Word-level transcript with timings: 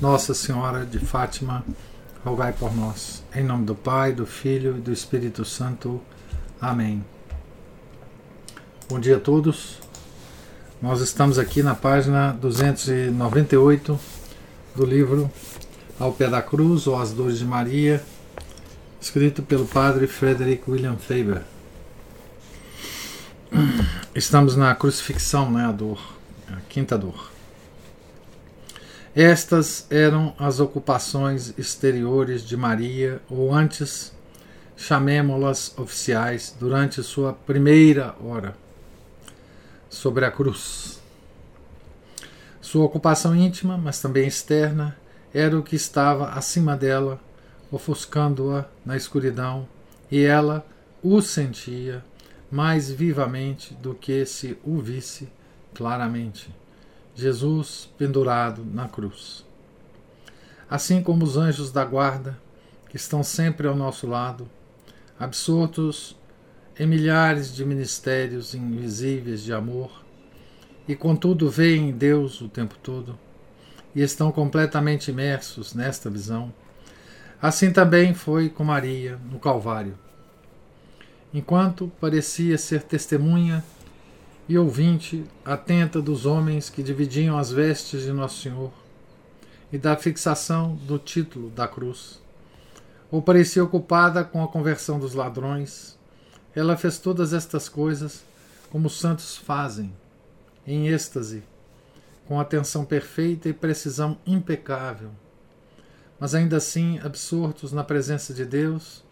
Nossa 0.00 0.34
Senhora 0.34 0.84
de 0.84 0.98
Fátima, 0.98 1.64
rogai 2.24 2.52
por 2.52 2.74
nós. 2.74 3.22
Em 3.34 3.44
nome 3.44 3.64
do 3.64 3.74
Pai, 3.74 4.12
do 4.12 4.26
Filho 4.26 4.76
e 4.76 4.80
do 4.80 4.92
Espírito 4.92 5.44
Santo. 5.44 6.00
Amém. 6.60 7.04
Bom 8.88 8.98
dia 8.98 9.16
a 9.16 9.20
todos. 9.20 9.78
Nós 10.82 11.00
estamos 11.00 11.38
aqui 11.38 11.62
na 11.62 11.74
página 11.74 12.32
298 12.32 13.98
do 14.74 14.84
livro 14.84 15.30
Ao 15.98 16.12
Pé 16.12 16.28
da 16.28 16.42
Cruz 16.42 16.88
ou 16.88 17.00
As 17.00 17.12
Dores 17.12 17.38
de 17.38 17.44
Maria, 17.44 18.02
escrito 19.00 19.42
pelo 19.42 19.64
padre 19.64 20.08
Frederick 20.08 20.68
William 20.68 20.96
Faber. 20.96 21.42
Estamos 24.12 24.56
na 24.56 24.74
crucifixão, 24.74 25.50
né, 25.50 25.64
a 25.64 25.72
dor, 25.72 26.00
a 26.48 26.60
quinta 26.68 26.98
dor. 26.98 27.33
Estas 29.16 29.86
eram 29.90 30.34
as 30.36 30.58
ocupações 30.58 31.54
exteriores 31.56 32.42
de 32.42 32.56
Maria, 32.56 33.22
ou 33.30 33.54
antes, 33.54 34.12
chamemo-las 34.76 35.72
oficiais, 35.78 36.52
durante 36.58 37.00
sua 37.00 37.32
primeira 37.32 38.16
hora 38.20 38.56
sobre 39.88 40.24
a 40.24 40.32
cruz. 40.32 41.00
Sua 42.60 42.84
ocupação 42.84 43.36
íntima, 43.36 43.78
mas 43.78 44.02
também 44.02 44.26
externa, 44.26 44.96
era 45.32 45.56
o 45.56 45.62
que 45.62 45.76
estava 45.76 46.30
acima 46.30 46.76
dela, 46.76 47.20
ofuscando-a 47.70 48.64
na 48.84 48.96
escuridão, 48.96 49.68
e 50.10 50.24
ela 50.24 50.66
o 51.00 51.22
sentia 51.22 52.04
mais 52.50 52.90
vivamente 52.90 53.74
do 53.74 53.94
que 53.94 54.26
se 54.26 54.58
o 54.64 54.80
visse 54.80 55.28
claramente. 55.72 56.63
Jesus 57.14 57.88
pendurado 57.96 58.64
na 58.64 58.88
cruz. 58.88 59.44
Assim 60.68 61.02
como 61.02 61.24
os 61.24 61.36
anjos 61.36 61.70
da 61.70 61.84
guarda, 61.84 62.38
que 62.88 62.96
estão 62.96 63.22
sempre 63.22 63.68
ao 63.68 63.76
nosso 63.76 64.06
lado, 64.06 64.48
absortos 65.18 66.16
em 66.78 66.86
milhares 66.86 67.54
de 67.54 67.64
ministérios 67.64 68.54
invisíveis 68.54 69.42
de 69.42 69.52
amor, 69.52 70.04
e 70.88 70.96
contudo 70.96 71.48
veem 71.48 71.92
Deus 71.92 72.40
o 72.40 72.48
tempo 72.48 72.76
todo, 72.82 73.18
e 73.94 74.02
estão 74.02 74.32
completamente 74.32 75.10
imersos 75.10 75.72
nesta 75.72 76.10
visão, 76.10 76.52
assim 77.40 77.72
também 77.72 78.12
foi 78.12 78.48
com 78.48 78.64
Maria 78.64 79.18
no 79.30 79.38
Calvário. 79.38 79.96
Enquanto 81.32 81.90
parecia 82.00 82.58
ser 82.58 82.82
testemunha 82.82 83.62
e 84.48 84.58
ouvinte 84.58 85.24
atenta 85.44 86.02
dos 86.02 86.26
homens 86.26 86.68
que 86.68 86.82
dividiam 86.82 87.38
as 87.38 87.50
vestes 87.50 88.02
de 88.02 88.12
Nosso 88.12 88.42
Senhor 88.42 88.70
e 89.72 89.78
da 89.78 89.96
fixação 89.96 90.76
do 90.76 90.98
título 90.98 91.48
da 91.50 91.66
cruz. 91.66 92.22
Ou 93.10 93.22
parecia 93.22 93.64
ocupada 93.64 94.22
com 94.22 94.42
a 94.42 94.48
conversão 94.48 94.98
dos 94.98 95.14
ladrões, 95.14 95.98
ela 96.54 96.76
fez 96.76 96.98
todas 96.98 97.32
estas 97.32 97.68
coisas 97.68 98.22
como 98.70 98.88
os 98.88 98.98
santos 98.98 99.36
fazem, 99.36 99.94
em 100.66 100.88
êxtase, 100.88 101.42
com 102.26 102.38
atenção 102.38 102.84
perfeita 102.84 103.48
e 103.48 103.52
precisão 103.52 104.18
impecável, 104.26 105.10
mas 106.18 106.34
ainda 106.34 106.56
assim 106.56 106.98
absortos 107.00 107.72
na 107.72 107.84
presença 107.84 108.32
de 108.34 108.44
Deus 108.44 109.02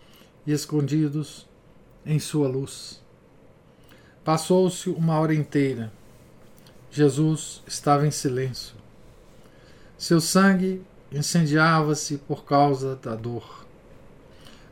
e 0.47 0.53
escondidos 0.53 1.47
em 2.05 2.19
sua 2.19 2.49
luz. 2.49 3.02
Passou-se 4.25 4.89
uma 4.89 5.19
hora 5.19 5.35
inteira. 5.35 5.93
Jesus 6.91 7.63
estava 7.67 8.07
em 8.07 8.11
silêncio. 8.11 8.77
Seu 9.99 10.21
sangue 10.21 10.83
incendiava-se 11.11 12.19
por 12.19 12.45
causa 12.45 12.95
da 12.97 13.17
dor. 13.17 13.67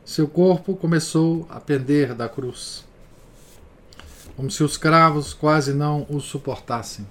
Seu 0.05 0.27
corpo 0.27 0.75
começou 0.75 1.45
a 1.49 1.59
pender 1.59 2.13
da 2.15 2.29
cruz, 2.29 2.85
como 4.35 4.49
se 4.49 4.63
os 4.63 4.77
cravos 4.77 5.33
quase 5.33 5.73
não 5.73 6.05
o 6.09 6.19
suportassem. 6.19 7.05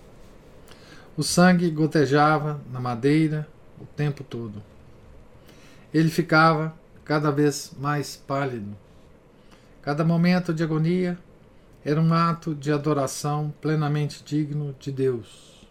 O 1.17 1.23
sangue 1.23 1.71
gotejava 1.71 2.61
na 2.73 2.81
madeira 2.81 3.47
o 3.81 3.85
tempo 3.85 4.25
todo. 4.25 4.63
Ele 5.93 6.09
ficava 6.09 6.75
cada 7.05 7.31
vez 7.31 7.73
mais 7.79 8.17
pálido. 8.17 8.77
Cada 9.83 10.05
momento 10.05 10.55
de 10.55 10.63
agonia 10.63 11.19
era 11.85 12.01
um 12.01 12.13
ato 12.13 12.55
de 12.55 12.73
adoração 12.73 13.53
plenamente 13.61 14.23
digno 14.25 14.75
de 14.79 14.93
Deus. 14.93 15.67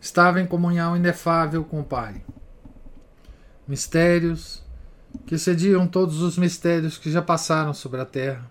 Estava 0.00 0.40
em 0.40 0.46
comunhão 0.46 0.96
inefável 0.96 1.64
com 1.64 1.80
o 1.80 1.84
Pai. 1.84 2.22
Mistérios 3.66 4.62
que 5.26 5.38
cediam 5.38 5.86
todos 5.86 6.22
os 6.22 6.38
mistérios 6.38 6.98
que 6.98 7.10
já 7.10 7.22
passaram 7.22 7.74
sobre 7.74 8.00
a 8.00 8.06
terra 8.06 8.50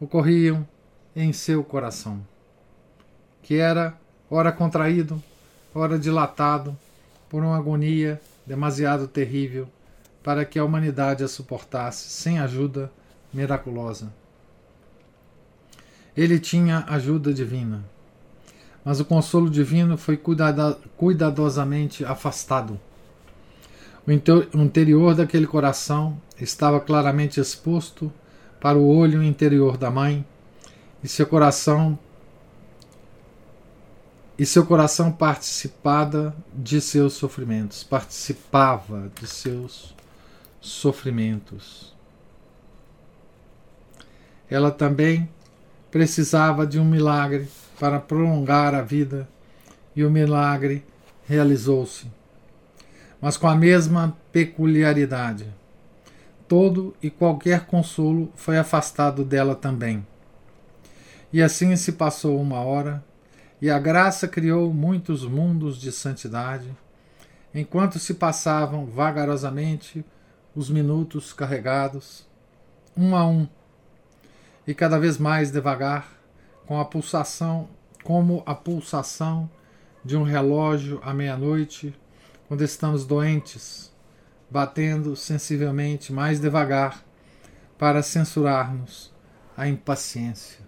ocorriam 0.00 0.66
em 1.14 1.32
seu 1.32 1.62
coração, 1.64 2.24
que 3.42 3.56
era 3.56 3.96
ora 4.30 4.52
contraído, 4.52 5.22
ora 5.74 5.98
dilatado 5.98 6.76
por 7.28 7.42
uma 7.42 7.56
agonia 7.56 8.20
demasiado 8.46 9.08
terrível 9.08 9.68
para 10.22 10.44
que 10.44 10.58
a 10.58 10.64
humanidade 10.64 11.22
a 11.22 11.28
suportasse 11.28 12.08
sem 12.08 12.38
ajuda 12.38 12.90
miraculosa. 13.32 14.12
Ele 16.16 16.38
tinha 16.38 16.84
ajuda 16.88 17.34
divina, 17.34 17.84
mas 18.84 19.00
o 19.00 19.04
consolo 19.04 19.50
divino 19.50 19.96
foi 19.96 20.20
cuidadosamente 20.96 22.04
afastado. 22.04 22.78
O 24.06 24.12
interior 24.60 25.14
daquele 25.14 25.46
coração 25.46 26.20
estava 26.40 26.78
claramente 26.78 27.40
exposto 27.40 28.12
para 28.60 28.78
o 28.78 28.86
olho 28.86 29.22
interior 29.22 29.76
da 29.76 29.90
mãe, 29.90 30.24
e 31.02 31.08
seu 31.08 31.26
coração 31.26 31.98
e 34.36 34.44
seu 34.44 34.66
coração 34.66 35.12
participada 35.12 36.34
de 36.52 36.80
seus 36.80 37.12
sofrimentos, 37.12 37.84
participava 37.84 39.10
de 39.20 39.28
seus 39.28 39.94
sofrimentos. 40.60 41.94
Ela 44.50 44.72
também 44.72 45.28
precisava 45.94 46.66
de 46.66 46.80
um 46.80 46.84
milagre 46.84 47.48
para 47.78 48.00
prolongar 48.00 48.74
a 48.74 48.82
vida 48.82 49.28
e 49.94 50.04
o 50.04 50.10
milagre 50.10 50.84
realizou-se. 51.24 52.10
Mas 53.20 53.36
com 53.36 53.46
a 53.46 53.54
mesma 53.54 54.18
peculiaridade. 54.32 55.46
Todo 56.48 56.96
e 57.00 57.08
qualquer 57.08 57.66
consolo 57.66 58.28
foi 58.34 58.58
afastado 58.58 59.24
dela 59.24 59.54
também. 59.54 60.04
E 61.32 61.40
assim 61.40 61.76
se 61.76 61.92
passou 61.92 62.40
uma 62.40 62.58
hora, 62.58 63.00
e 63.62 63.70
a 63.70 63.78
graça 63.78 64.26
criou 64.26 64.74
muitos 64.74 65.24
mundos 65.24 65.80
de 65.80 65.92
santidade, 65.92 66.76
enquanto 67.54 68.00
se 68.00 68.14
passavam 68.14 68.84
vagarosamente 68.84 70.04
os 70.56 70.68
minutos 70.68 71.32
carregados, 71.32 72.26
um 72.96 73.14
a 73.14 73.24
um, 73.24 73.46
e 74.66 74.74
cada 74.74 74.98
vez 74.98 75.18
mais 75.18 75.50
devagar, 75.50 76.08
com 76.66 76.80
a 76.80 76.84
pulsação, 76.84 77.68
como 78.02 78.42
a 78.46 78.54
pulsação 78.54 79.50
de 80.04 80.16
um 80.16 80.22
relógio 80.22 81.00
à 81.02 81.12
meia-noite, 81.12 81.94
quando 82.48 82.62
estamos 82.62 83.04
doentes, 83.04 83.92
batendo 84.50 85.16
sensivelmente 85.16 86.12
mais 86.12 86.40
devagar 86.40 87.02
para 87.78 88.02
censurar-nos 88.02 89.12
a 89.56 89.68
impaciência. 89.68 90.60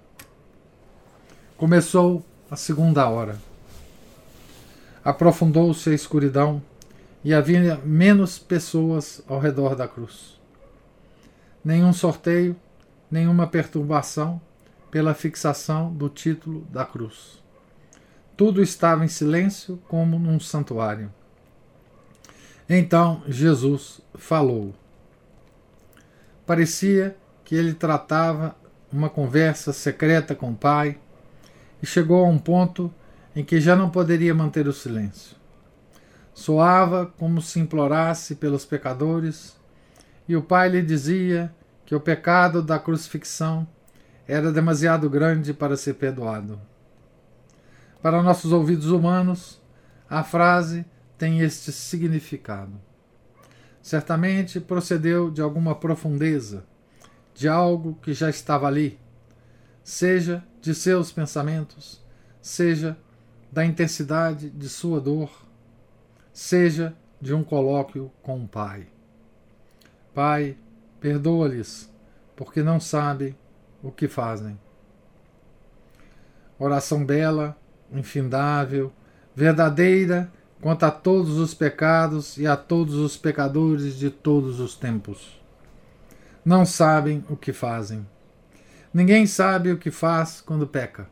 Começou 1.56 2.24
a 2.50 2.56
segunda 2.56 3.08
hora. 3.08 3.38
Aprofundou-se 5.04 5.88
a 5.88 5.94
escuridão 5.94 6.62
e 7.24 7.32
havia 7.32 7.80
menos 7.84 8.38
pessoas 8.38 9.22
ao 9.26 9.38
redor 9.38 9.74
da 9.74 9.88
cruz. 9.88 10.38
Nenhum 11.64 11.92
sorteio, 11.92 12.56
nenhuma 13.10 13.46
perturbação 13.46 14.40
pela 14.90 15.14
fixação 15.14 15.92
do 15.92 16.08
título 16.08 16.66
da 16.70 16.84
cruz. 16.84 17.42
Tudo 18.36 18.62
estava 18.62 19.04
em 19.04 19.08
silêncio, 19.08 19.78
como 19.88 20.18
num 20.18 20.38
santuário. 20.38 21.12
Então 22.68 23.22
Jesus 23.26 24.00
falou. 24.14 24.74
Parecia 26.44 27.16
que 27.44 27.54
ele 27.54 27.74
tratava 27.74 28.56
uma 28.92 29.08
conversa 29.08 29.72
secreta 29.72 30.34
com 30.34 30.50
o 30.50 30.56
pai 30.56 30.98
e 31.82 31.86
chegou 31.86 32.24
a 32.24 32.28
um 32.28 32.38
ponto 32.38 32.92
em 33.34 33.44
que 33.44 33.60
já 33.60 33.76
não 33.76 33.90
poderia 33.90 34.34
manter 34.34 34.66
o 34.66 34.72
silêncio. 34.72 35.36
Soava 36.34 37.06
como 37.18 37.40
se 37.40 37.58
implorasse 37.58 38.34
pelos 38.34 38.64
pecadores, 38.64 39.56
e 40.28 40.36
o 40.36 40.42
pai 40.42 40.68
lhe 40.68 40.82
dizia 40.82 41.54
que 41.86 41.94
o 41.94 42.00
pecado 42.00 42.60
da 42.60 42.78
crucifixão 42.78 43.66
era 44.26 44.52
demasiado 44.52 45.08
grande 45.08 45.54
para 45.54 45.76
ser 45.76 45.94
perdoado. 45.94 46.60
Para 48.02 48.22
nossos 48.22 48.52
ouvidos 48.52 48.90
humanos, 48.90 49.62
a 50.10 50.24
frase 50.24 50.84
tem 51.16 51.40
este 51.40 51.70
significado. 51.70 52.72
Certamente 53.80 54.60
procedeu 54.60 55.30
de 55.30 55.40
alguma 55.40 55.76
profundeza, 55.76 56.64
de 57.32 57.48
algo 57.48 57.96
que 58.02 58.12
já 58.12 58.28
estava 58.28 58.66
ali, 58.66 58.98
seja 59.84 60.44
de 60.60 60.74
seus 60.74 61.12
pensamentos, 61.12 62.04
seja 62.42 62.98
da 63.50 63.64
intensidade 63.64 64.50
de 64.50 64.68
sua 64.68 65.00
dor, 65.00 65.30
seja 66.32 66.96
de 67.20 67.32
um 67.32 67.44
colóquio 67.44 68.10
com 68.22 68.42
o 68.42 68.48
Pai. 68.48 68.88
Pai, 70.12 70.56
perdoa-lhes, 71.06 71.88
porque 72.34 72.64
não 72.64 72.80
sabem 72.80 73.36
o 73.80 73.92
que 73.92 74.08
fazem. 74.08 74.58
Oração 76.58 77.06
bela, 77.06 77.56
infindável, 77.92 78.92
verdadeira 79.32 80.28
quanto 80.60 80.82
a 80.82 80.90
todos 80.90 81.38
os 81.38 81.54
pecados 81.54 82.36
e 82.38 82.44
a 82.44 82.56
todos 82.56 82.96
os 82.96 83.16
pecadores 83.16 83.94
de 83.94 84.10
todos 84.10 84.58
os 84.58 84.74
tempos. 84.74 85.40
Não 86.44 86.66
sabem 86.66 87.24
o 87.30 87.36
que 87.36 87.52
fazem. 87.52 88.04
Ninguém 88.92 89.28
sabe 89.28 89.70
o 89.70 89.78
que 89.78 89.92
faz 89.92 90.40
quando 90.40 90.66
peca. 90.66 91.08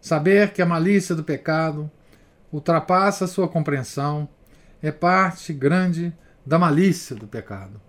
Saber 0.00 0.54
que 0.54 0.62
a 0.62 0.66
malícia 0.66 1.14
do 1.14 1.22
pecado 1.22 1.90
ultrapassa 2.50 3.26
sua 3.26 3.48
compreensão 3.48 4.26
é 4.82 4.90
parte 4.90 5.52
grande 5.52 6.10
da 6.46 6.58
malícia 6.58 7.14
do 7.14 7.26
pecado. 7.26 7.84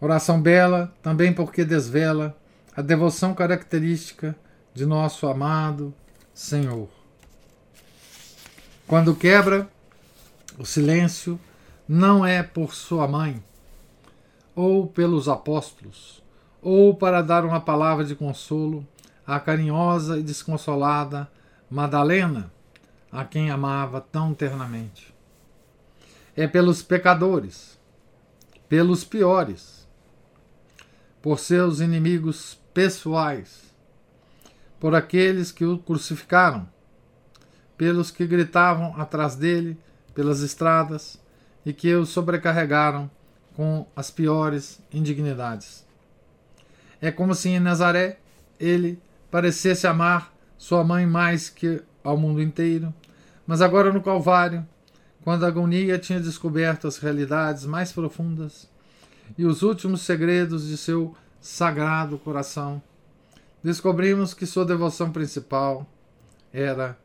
Oração 0.00 0.40
bela 0.40 0.94
também 1.02 1.32
porque 1.32 1.64
desvela 1.64 2.34
a 2.74 2.80
devoção 2.80 3.34
característica 3.34 4.34
de 4.72 4.86
nosso 4.86 5.26
amado 5.26 5.92
Senhor. 6.32 6.88
Quando 8.86 9.14
quebra 9.14 9.68
o 10.58 10.64
silêncio, 10.64 11.38
não 11.86 12.24
é 12.24 12.42
por 12.42 12.74
sua 12.74 13.06
mãe, 13.06 13.42
ou 14.54 14.86
pelos 14.86 15.28
apóstolos, 15.28 16.22
ou 16.62 16.94
para 16.94 17.22
dar 17.22 17.44
uma 17.44 17.60
palavra 17.60 18.04
de 18.04 18.14
consolo 18.14 18.86
à 19.26 19.38
carinhosa 19.38 20.18
e 20.18 20.22
desconsolada 20.22 21.30
Madalena, 21.68 22.50
a 23.12 23.24
quem 23.24 23.50
amava 23.50 24.00
tão 24.00 24.32
ternamente. 24.32 25.14
É 26.36 26.46
pelos 26.46 26.82
pecadores, 26.82 27.78
pelos 28.68 29.04
piores, 29.04 29.79
por 31.22 31.38
seus 31.38 31.80
inimigos 31.80 32.58
pessoais, 32.72 33.74
por 34.78 34.94
aqueles 34.94 35.52
que 35.52 35.64
o 35.64 35.78
crucificaram 35.78 36.68
pelos 37.76 38.10
que 38.10 38.26
gritavam 38.26 38.94
atrás 39.00 39.34
dele 39.34 39.76
pelas 40.14 40.40
estradas 40.40 41.18
e 41.64 41.72
que 41.72 41.94
o 41.94 42.04
sobrecarregaram 42.06 43.10
com 43.54 43.86
as 43.94 44.10
piores 44.10 44.80
indignidades. 44.92 45.86
É 47.00 47.10
como 47.10 47.34
se 47.34 47.48
em 47.48 47.60
Nazaré 47.60 48.18
ele 48.58 49.00
parecesse 49.30 49.86
amar 49.86 50.32
sua 50.58 50.84
mãe 50.84 51.06
mais 51.06 51.48
que 51.48 51.82
ao 52.04 52.16
mundo 52.16 52.42
inteiro, 52.42 52.92
mas 53.46 53.60
agora 53.60 53.92
no 53.92 54.02
Calvário, 54.02 54.66
quando 55.22 55.44
a 55.44 55.48
agonia 55.48 55.98
tinha 55.98 56.20
descoberto 56.20 56.86
as 56.86 56.98
realidades 56.98 57.64
mais 57.66 57.92
profundas 57.92 58.69
e 59.36 59.44
os 59.44 59.62
últimos 59.62 60.02
segredos 60.02 60.66
de 60.66 60.76
seu 60.76 61.14
sagrado 61.40 62.18
coração, 62.18 62.82
descobrimos 63.62 64.34
que 64.34 64.46
sua 64.46 64.64
devoção 64.64 65.10
principal 65.10 65.86
era 66.52 66.98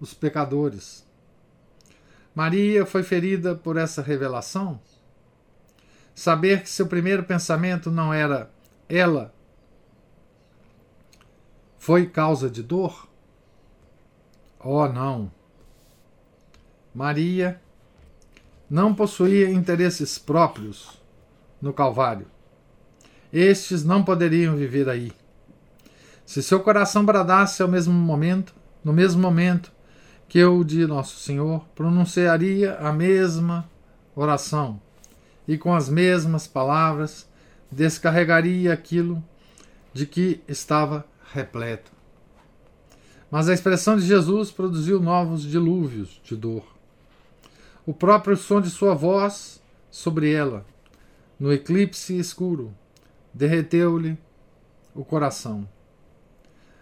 os 0.00 0.12
pecadores. 0.14 1.06
Maria 2.34 2.86
foi 2.86 3.02
ferida 3.02 3.54
por 3.54 3.76
essa 3.76 4.02
revelação? 4.02 4.80
Saber 6.14 6.62
que 6.62 6.70
seu 6.70 6.86
primeiro 6.86 7.24
pensamento 7.24 7.90
não 7.90 8.12
era 8.12 8.50
ela 8.88 9.32
foi 11.78 12.06
causa 12.06 12.50
de 12.50 12.62
dor? 12.62 13.08
Oh, 14.58 14.86
não! 14.86 15.32
Maria 16.94 17.60
não 18.68 18.94
possuía 18.94 19.48
interesses 19.48 20.18
próprios 20.18 20.99
no 21.60 21.72
Calvário. 21.72 22.26
Estes 23.32 23.84
não 23.84 24.02
poderiam 24.02 24.56
viver 24.56 24.88
aí. 24.88 25.12
Se 26.24 26.42
seu 26.42 26.60
coração 26.60 27.04
bradasse 27.04 27.62
ao 27.62 27.68
mesmo 27.68 27.92
momento, 27.92 28.54
no 28.84 28.92
mesmo 28.92 29.20
momento, 29.20 29.72
que 30.28 30.38
eu 30.38 30.62
de 30.62 30.86
Nosso 30.86 31.18
Senhor 31.18 31.64
pronunciaria 31.74 32.76
a 32.76 32.92
mesma 32.92 33.68
oração 34.14 34.80
e 35.46 35.58
com 35.58 35.74
as 35.74 35.88
mesmas 35.88 36.46
palavras 36.46 37.28
descarregaria 37.70 38.72
aquilo 38.72 39.22
de 39.92 40.06
que 40.06 40.40
estava 40.46 41.04
repleto. 41.32 41.90
Mas 43.30 43.48
a 43.48 43.54
expressão 43.54 43.96
de 43.96 44.06
Jesus 44.06 44.50
produziu 44.50 45.00
novos 45.00 45.42
dilúvios 45.42 46.20
de 46.24 46.36
dor. 46.36 46.64
O 47.86 47.92
próprio 47.92 48.36
som 48.36 48.60
de 48.60 48.70
sua 48.70 48.94
voz 48.94 49.60
sobre 49.90 50.32
ela, 50.32 50.64
no 51.40 51.50
eclipse 51.50 52.18
escuro, 52.18 52.76
derreteu-lhe 53.32 54.18
o 54.94 55.02
coração. 55.02 55.66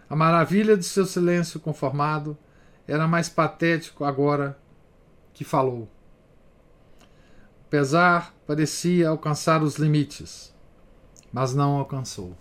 A 0.09 0.17
maravilha 0.17 0.75
de 0.75 0.83
seu 0.83 1.05
silêncio 1.05 1.61
conformado 1.61 2.37
era 2.85 3.07
mais 3.07 3.29
patético 3.29 4.03
agora 4.03 4.59
que 5.33 5.45
falou. 5.45 5.89
O 7.65 7.69
pesar 7.69 8.35
parecia 8.45 9.07
alcançar 9.07 9.63
os 9.63 9.77
limites, 9.77 10.53
mas 11.31 11.55
não 11.55 11.77
alcançou. 11.77 12.35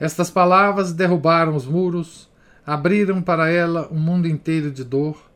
Estas 0.00 0.28
palavras 0.28 0.92
derrubaram 0.92 1.54
os 1.54 1.66
muros, 1.66 2.28
abriram 2.66 3.22
para 3.22 3.48
ela 3.48 3.88
um 3.92 3.98
mundo 4.00 4.26
inteiro 4.26 4.72
de 4.72 4.82
dor 4.82 5.30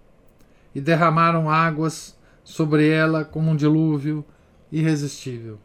e 0.75 0.80
derramaram 0.80 1.49
águas 1.49 2.18
sobre 2.42 2.88
ela 2.88 3.25
como 3.25 3.50
um 3.50 3.56
dilúvio 3.56 4.25
irresistível. 4.78 5.59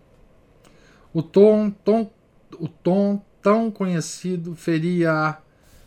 O 1.12 1.24
tom, 1.24 1.72
tom, 1.72 2.12
o 2.60 2.68
tom 2.68 3.22
tão 3.42 3.72
conhecido 3.72 4.56
feria-a 4.56 5.40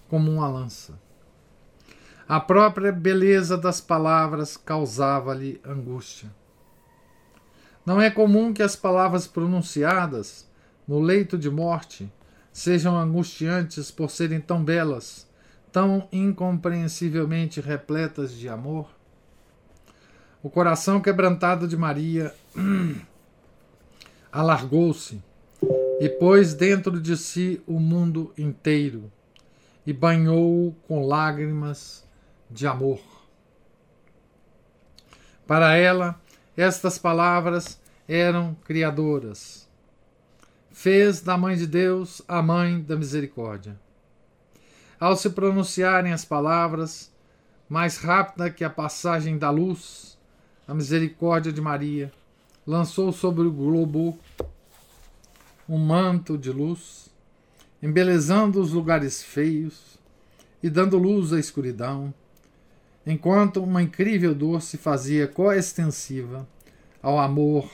como 0.08 0.30
uma 0.30 0.48
lança. 0.48 0.98
A 2.28 2.40
própria 2.40 2.90
beleza 2.90 3.56
das 3.56 3.80
palavras 3.80 4.56
causava-lhe 4.56 5.60
angústia. 5.64 6.30
Não 7.86 8.00
é 8.00 8.10
comum 8.10 8.52
que 8.52 8.62
as 8.62 8.74
palavras 8.74 9.26
pronunciadas 9.26 10.48
no 10.86 11.00
leito 11.00 11.38
de 11.38 11.50
morte 11.50 12.12
sejam 12.52 12.96
angustiantes 12.96 13.90
por 13.90 14.10
serem 14.10 14.40
tão 14.40 14.64
belas, 14.64 15.28
tão 15.70 16.08
incompreensivelmente 16.10 17.60
repletas 17.60 18.32
de 18.32 18.48
amor? 18.48 18.88
O 20.42 20.50
coração 20.50 21.00
quebrantado 21.00 21.68
de 21.68 21.76
Maria 21.76 22.34
alargou-se 24.32 25.22
e 26.00 26.08
pôs 26.08 26.54
dentro 26.54 26.98
de 26.98 27.16
si 27.18 27.62
o 27.66 27.78
mundo 27.78 28.32
inteiro 28.36 29.12
e 29.86 29.92
banhou-o 29.92 30.72
com 30.88 31.06
lágrimas 31.06 32.02
de 32.50 32.66
amor. 32.66 33.00
Para 35.46 35.76
ela, 35.76 36.18
estas 36.56 36.96
palavras 36.96 37.78
eram 38.08 38.56
criadoras. 38.64 39.68
Fez 40.70 41.20
da 41.20 41.36
Mãe 41.36 41.54
de 41.56 41.66
Deus 41.66 42.22
a 42.26 42.40
Mãe 42.40 42.80
da 42.80 42.96
Misericórdia. 42.96 43.78
Ao 44.98 45.14
se 45.14 45.28
pronunciarem 45.30 46.12
as 46.12 46.24
palavras, 46.24 47.12
mais 47.68 47.98
rápida 47.98 48.50
que 48.50 48.64
a 48.64 48.70
passagem 48.70 49.36
da 49.36 49.50
luz, 49.50 50.18
a 50.66 50.72
misericórdia 50.72 51.52
de 51.52 51.60
Maria 51.60 52.12
lançou 52.66 53.12
sobre 53.12 53.46
o 53.46 53.52
globo 53.52 54.18
um 55.68 55.78
manto 55.78 56.36
de 56.36 56.50
luz, 56.50 57.08
embelezando 57.82 58.60
os 58.60 58.72
lugares 58.72 59.22
feios 59.22 59.98
e 60.62 60.68
dando 60.68 60.98
luz 60.98 61.32
à 61.32 61.40
escuridão, 61.40 62.12
enquanto 63.06 63.62
uma 63.62 63.82
incrível 63.82 64.34
dor 64.34 64.62
se 64.62 64.76
fazia 64.76 65.26
coextensiva 65.26 66.46
ao 67.00 67.18
amor 67.18 67.68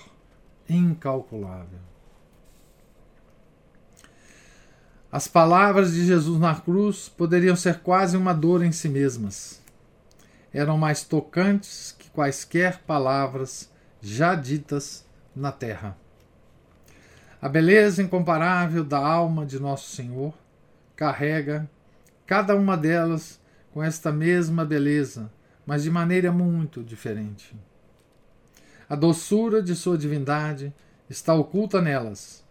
incalculável. 0.68 1.80
As 5.11 5.26
palavras 5.26 5.95
de 5.95 6.04
Jesus 6.04 6.38
na 6.38 6.54
cruz 6.54 7.09
poderiam 7.09 7.57
ser 7.57 7.80
quase 7.80 8.16
uma 8.16 8.35
dor 8.35 8.62
em 8.62 8.73
si 8.73 8.88
mesmas. 8.88 9.61
Eram 10.52 10.76
mais 10.76 11.02
tocantes 11.02 11.95
que 11.99 12.11
quaisquer 12.11 12.83
palavras 12.83 13.71
já 14.00 14.35
ditas 14.35 15.07
na 15.35 15.52
terra. 15.52 15.97
A 17.40 17.49
beleza 17.49 18.02
incomparável 18.02 18.85
da 18.85 18.99
alma 18.99 19.47
de 19.47 19.61
Nosso 19.61 19.95
Senhor 19.95 20.35
carrega 20.97 21.71
cada 22.26 22.57
uma 22.57 22.76
delas 22.76 23.40
com 23.73 23.83
esta 23.83 24.11
mesma 24.11 24.64
beleza, 24.64 25.31
mas 25.64 25.85
de 25.85 25.90
maneira 25.90 26.33
muito 26.33 26.83
diferente. 26.83 27.57
A 28.88 28.97
doçura 28.97 29.62
de 29.62 29.76
sua 29.76 29.97
divindade 29.97 30.75
está 31.09 31.35
oculta 31.35 31.81
nelas, 31.81 32.45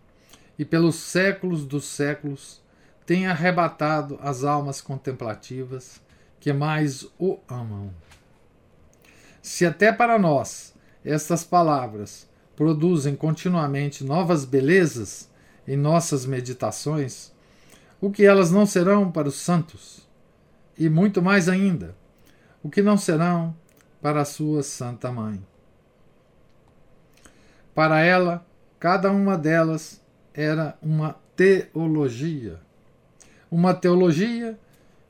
e 0.58 0.63
pelos 0.63 0.96
séculos 0.96 1.66
dos 1.66 1.86
séculos 1.86 2.62
tem 3.06 3.27
arrebatado 3.27 4.20
as 4.22 4.44
almas 4.44 4.82
contemplativas 4.82 6.01
que 6.39 6.54
mais 6.54 7.08
o 7.20 7.39
amam. 7.48 7.92
Se 9.42 9.66
até 9.66 9.92
para 9.92 10.20
nós 10.20 10.74
estas 11.08 11.44
palavras 11.44 12.28
produzem 12.56 13.16
continuamente 13.16 14.04
novas 14.04 14.44
belezas 14.44 15.30
em 15.68 15.78
nossas 15.78 16.26
meditações, 16.26 17.32
o 18.02 18.12
que 18.12 18.26
elas 18.26 18.52
não 18.52 18.66
serão 18.66 19.12
para 19.12 19.28
os 19.28 19.36
santos, 19.36 20.08
e 20.78 20.90
muito 20.90 21.22
mais 21.22 21.48
ainda, 21.48 21.96
o 22.62 22.70
que 22.70 22.82
não 22.82 22.98
serão 22.98 23.56
para 24.02 24.22
a 24.22 24.26
sua 24.26 24.64
Santa 24.64 25.12
Mãe. 25.12 25.42
Para 27.74 28.02
ela, 28.02 28.46
cada 28.80 29.12
uma 29.12 29.38
delas 29.38 30.02
era 30.34 30.78
uma 30.82 31.16
teologia. 31.36 32.60
Uma 33.50 33.74
teologia 33.74 34.60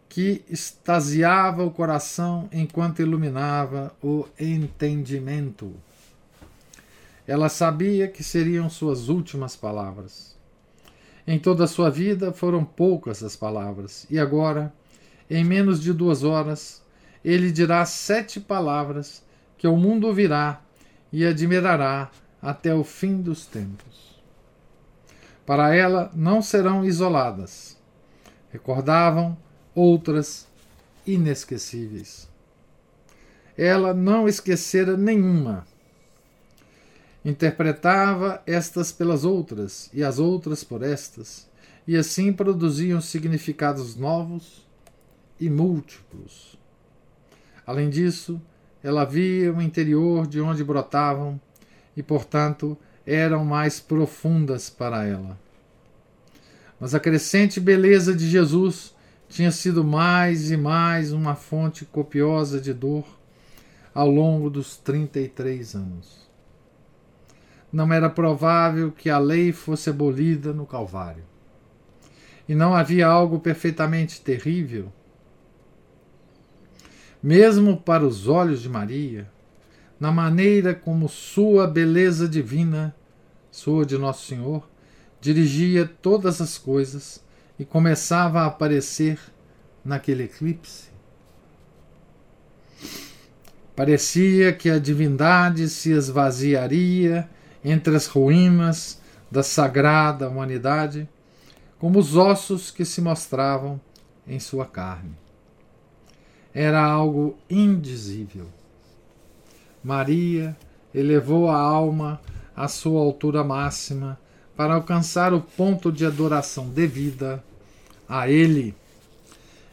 que 0.09 0.43
extasiava 0.49 1.63
o 1.63 1.71
coração 1.71 2.49
enquanto 2.51 3.01
iluminava 3.01 3.93
o 4.01 4.25
entendimento. 4.39 5.73
Ela 7.27 7.49
sabia 7.49 8.07
que 8.07 8.23
seriam 8.23 8.69
suas 8.69 9.09
últimas 9.09 9.55
palavras. 9.55 10.35
Em 11.27 11.37
toda 11.37 11.65
a 11.65 11.67
sua 11.67 11.89
vida 11.89 12.31
foram 12.31 12.63
poucas 12.63 13.21
as 13.21 13.35
palavras, 13.35 14.07
e 14.09 14.17
agora, 14.17 14.73
em 15.29 15.43
menos 15.43 15.81
de 15.81 15.91
duas 15.91 16.23
horas, 16.23 16.81
ele 17.23 17.51
dirá 17.51 17.85
sete 17.85 18.39
palavras 18.39 19.21
que 19.57 19.67
o 19.67 19.75
mundo 19.75 20.07
ouvirá 20.07 20.61
e 21.11 21.25
admirará 21.25 22.09
até 22.41 22.73
o 22.73 22.83
fim 22.83 23.21
dos 23.21 23.45
tempos. 23.45 24.15
Para 25.45 25.75
ela 25.75 26.09
não 26.13 26.41
serão 26.41 26.85
isoladas. 26.85 27.77
Recordavam 28.49 29.37
outras 29.77 30.47
inesquecíveis. 31.05 32.27
Ela 33.57 33.93
não 33.93 34.27
esquecera 34.27 34.97
nenhuma 34.97 35.65
interpretava 37.27 38.41
estas 38.47 38.89
pelas 38.89 39.25
outras 39.25 39.89
e 39.93 40.01
as 40.01 40.17
outras 40.17 40.63
por 40.63 40.81
estas, 40.81 41.45
e 41.85 41.97
assim 41.97 42.31
produziam 42.31 43.01
significados 43.01 43.97
novos 43.97 44.65
e 45.37 45.49
múltiplos. 45.49 46.57
Além 47.65 47.89
disso, 47.89 48.41
ela 48.81 49.03
via 49.03 49.51
o 49.51 49.61
interior 49.61 50.25
de 50.25 50.39
onde 50.39 50.63
brotavam 50.63 51.39
e, 51.97 52.01
portanto, 52.01 52.77
eram 53.05 53.43
mais 53.43 53.77
profundas 53.77 54.69
para 54.69 55.05
ela. 55.05 55.37
Mas 56.79 56.95
a 56.95 56.99
crescente 56.99 57.59
beleza 57.59 58.15
de 58.15 58.29
Jesus 58.29 58.95
tinha 59.27 59.51
sido 59.51 59.83
mais 59.83 60.51
e 60.51 60.57
mais 60.57 61.11
uma 61.11 61.35
fonte 61.35 61.85
copiosa 61.85 62.59
de 62.59 62.73
dor 62.73 63.05
ao 63.93 64.09
longo 64.09 64.49
dos 64.49 64.77
33 64.77 65.75
anos 65.75 66.27
não 67.71 67.91
era 67.91 68.09
provável 68.09 68.91
que 68.91 69.09
a 69.09 69.17
lei 69.17 69.51
fosse 69.51 69.89
abolida 69.89 70.53
no 70.53 70.65
Calvário. 70.65 71.23
E 72.47 72.55
não 72.55 72.73
havia 72.73 73.07
algo 73.07 73.39
perfeitamente 73.39 74.21
terrível. 74.21 74.91
Mesmo 77.21 77.77
para 77.77 78.05
os 78.05 78.27
olhos 78.27 78.61
de 78.61 78.69
Maria, 78.69 79.29
na 79.99 80.11
maneira 80.11 80.73
como 80.73 81.09
sua 81.09 81.67
beleza 81.67 82.27
divina, 82.27 82.95
sua 83.51 83.85
de 83.85 83.97
Nosso 83.97 84.25
Senhor, 84.25 84.67
dirigia 85.19 85.89
todas 86.01 86.39
as 86.39 86.57
coisas 86.57 87.23
e 87.59 87.65
começava 87.65 88.41
a 88.41 88.45
aparecer 88.45 89.19
naquele 89.83 90.23
eclipse. 90.23 90.89
Parecia 93.75 94.53
que 94.53 94.69
a 94.69 94.79
divindade 94.79 95.69
se 95.69 95.91
esvaziaria 95.91 97.29
entre 97.63 97.95
as 97.95 98.07
ruínas 98.07 98.99
da 99.29 99.43
sagrada 99.43 100.29
humanidade, 100.29 101.07
como 101.77 101.99
os 101.99 102.15
ossos 102.15 102.71
que 102.71 102.83
se 102.83 103.01
mostravam 103.01 103.79
em 104.25 104.39
sua 104.39 104.65
carne. 104.65 105.15
Era 106.53 106.81
algo 106.81 107.37
indizível. 107.49 108.47
Maria 109.83 110.57
elevou 110.93 111.49
a 111.49 111.57
alma 111.57 112.19
à 112.55 112.67
sua 112.67 112.99
altura 112.99 113.43
máxima 113.43 114.19
para 114.57 114.73
alcançar 114.73 115.33
o 115.33 115.39
ponto 115.39 115.91
de 115.91 116.05
adoração 116.05 116.67
devida 116.67 117.43
a 118.09 118.27
Ele 118.27 118.75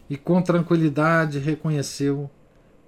e 0.09 0.17
com 0.17 0.43
tranquilidade 0.43 1.39
reconheceu 1.39 2.31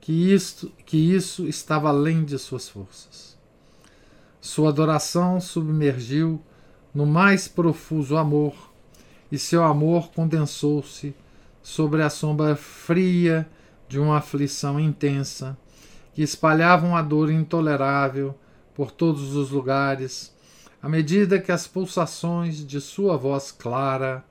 que, 0.01 0.33
isto, 0.33 0.71
que 0.85 0.97
isso 0.97 1.49
estava 1.49 1.89
além 1.89 2.23
de 2.25 2.39
suas 2.39 2.69
forças. 2.69 3.37
Sua 4.41 4.69
adoração 4.69 5.41
submergiu 5.41 6.41
no 6.95 7.07
mais 7.07 7.49
profuso 7.49 8.17
amor, 8.17 8.55
e 9.33 9.39
seu 9.39 9.65
amor 9.65 10.11
condensou-se 10.13 11.15
sobre 11.63 12.03
a 12.03 12.11
sombra 12.11 12.55
fria 12.55 13.49
de 13.89 13.99
uma 13.99 14.19
aflição 14.19 14.79
intensa 14.79 15.59
que 16.15 16.23
espalhava 16.23 16.87
uma 16.87 17.03
dor 17.03 17.31
intolerável 17.31 18.35
por 18.75 18.91
todos 18.91 19.35
os 19.35 19.51
lugares, 19.51 20.33
à 20.87 20.89
medida 20.89 21.41
que 21.41 21.51
as 21.51 21.67
pulsações 21.67 22.65
de 22.65 22.81
sua 22.81 23.17
voz 23.17 23.51
clara 23.51 24.25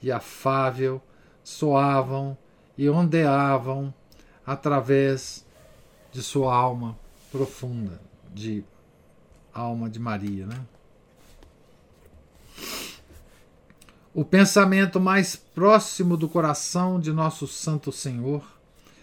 e 0.00 0.12
afável 0.12 1.02
soavam 1.42 2.38
e 2.78 2.88
ondeavam 2.88 3.92
através 4.46 5.44
de 6.12 6.22
sua 6.22 6.54
alma 6.54 6.96
profunda 7.32 8.00
de 8.32 8.62
alma 9.52 9.90
de 9.90 9.98
Maria. 9.98 10.46
Né? 10.46 10.60
O 14.14 14.24
pensamento 14.24 15.00
mais 15.00 15.34
próximo 15.34 16.16
do 16.16 16.28
coração 16.28 17.00
de 17.00 17.12
nosso 17.12 17.48
Santo 17.48 17.90
Senhor, 17.90 18.44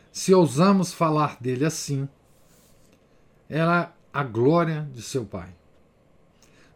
se 0.10 0.34
ousamos 0.34 0.94
falar 0.94 1.36
dele 1.42 1.66
assim, 1.66 2.08
era 3.50 3.92
a 4.14 4.24
glória 4.24 4.90
de 4.94 5.02
seu 5.02 5.26
Pai. 5.26 5.54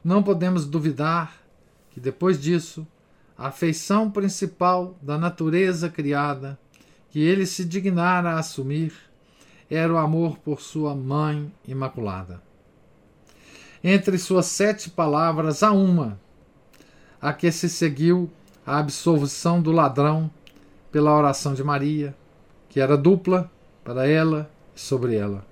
Não 0.04 0.24
podemos 0.24 0.66
duvidar 0.66 1.42
que 1.92 2.00
depois 2.00 2.42
disso, 2.42 2.88
a 3.38 3.48
afeição 3.48 4.10
principal 4.10 4.96
da 5.02 5.18
natureza 5.18 5.90
criada 5.90 6.58
que 7.10 7.20
ele 7.20 7.46
se 7.46 7.66
dignara 7.66 8.32
a 8.32 8.40
assumir 8.40 8.94
era 9.70 9.94
o 9.94 9.98
amor 9.98 10.38
por 10.40 10.62
sua 10.62 10.96
Mãe 10.96 11.52
Imaculada. 11.68 12.42
Entre 13.84 14.18
suas 14.18 14.46
sete 14.46 14.90
palavras, 14.90 15.64
há 15.64 15.72
uma, 15.72 16.20
a 17.22 17.34
que 17.34 17.52
se 17.52 17.68
seguiu 17.68 18.30
a 18.66 18.78
absolvição 18.78 19.62
do 19.62 19.72
ladrão 19.72 20.30
pela 20.92 21.16
oração 21.16 21.54
de 21.54 21.64
Maria, 21.64 22.16
que 22.70 22.80
era 22.80 22.98
dupla 22.98 23.50
para 23.84 24.08
ela 24.08 24.50
e 24.76 24.80
sobre 24.80 25.16
ela. 25.16 25.46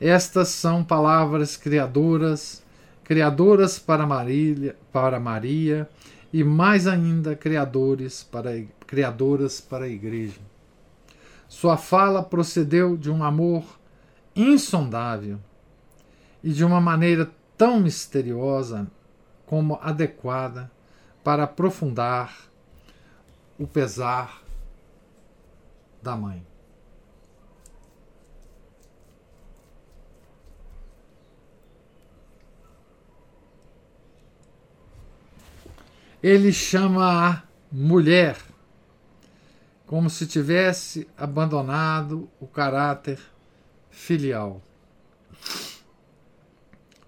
Estas 0.00 0.48
são 0.48 0.84
palavras 0.84 1.56
criadoras, 1.56 2.62
criadoras 3.06 3.78
para 3.78 4.04
Maria, 4.04 4.74
para 4.92 5.20
Maria 5.20 5.88
e 6.32 6.42
mais 6.42 6.88
ainda 6.88 7.36
criadores 7.36 8.24
para, 8.24 8.64
criadoras 8.84 9.60
para 9.60 9.84
a 9.84 9.88
igreja. 9.88 10.40
Sua 11.48 11.76
fala 11.76 12.20
procedeu 12.20 12.96
de 12.96 13.08
um 13.08 13.22
amor 13.22 13.78
insondável 14.34 15.38
e 16.42 16.50
de 16.50 16.64
uma 16.64 16.80
maneira 16.80 17.30
tão 17.56 17.78
misteriosa 17.78 18.90
como 19.46 19.78
adequada 19.80 20.68
para 21.22 21.44
aprofundar 21.44 22.36
o 23.56 23.68
pesar 23.68 24.42
da 26.02 26.16
mãe. 26.16 26.44
Ele 36.26 36.52
chama 36.52 37.28
a 37.30 37.42
mulher 37.70 38.36
como 39.86 40.10
se 40.10 40.26
tivesse 40.26 41.08
abandonado 41.16 42.28
o 42.40 42.48
caráter 42.48 43.20
filial. 43.92 44.60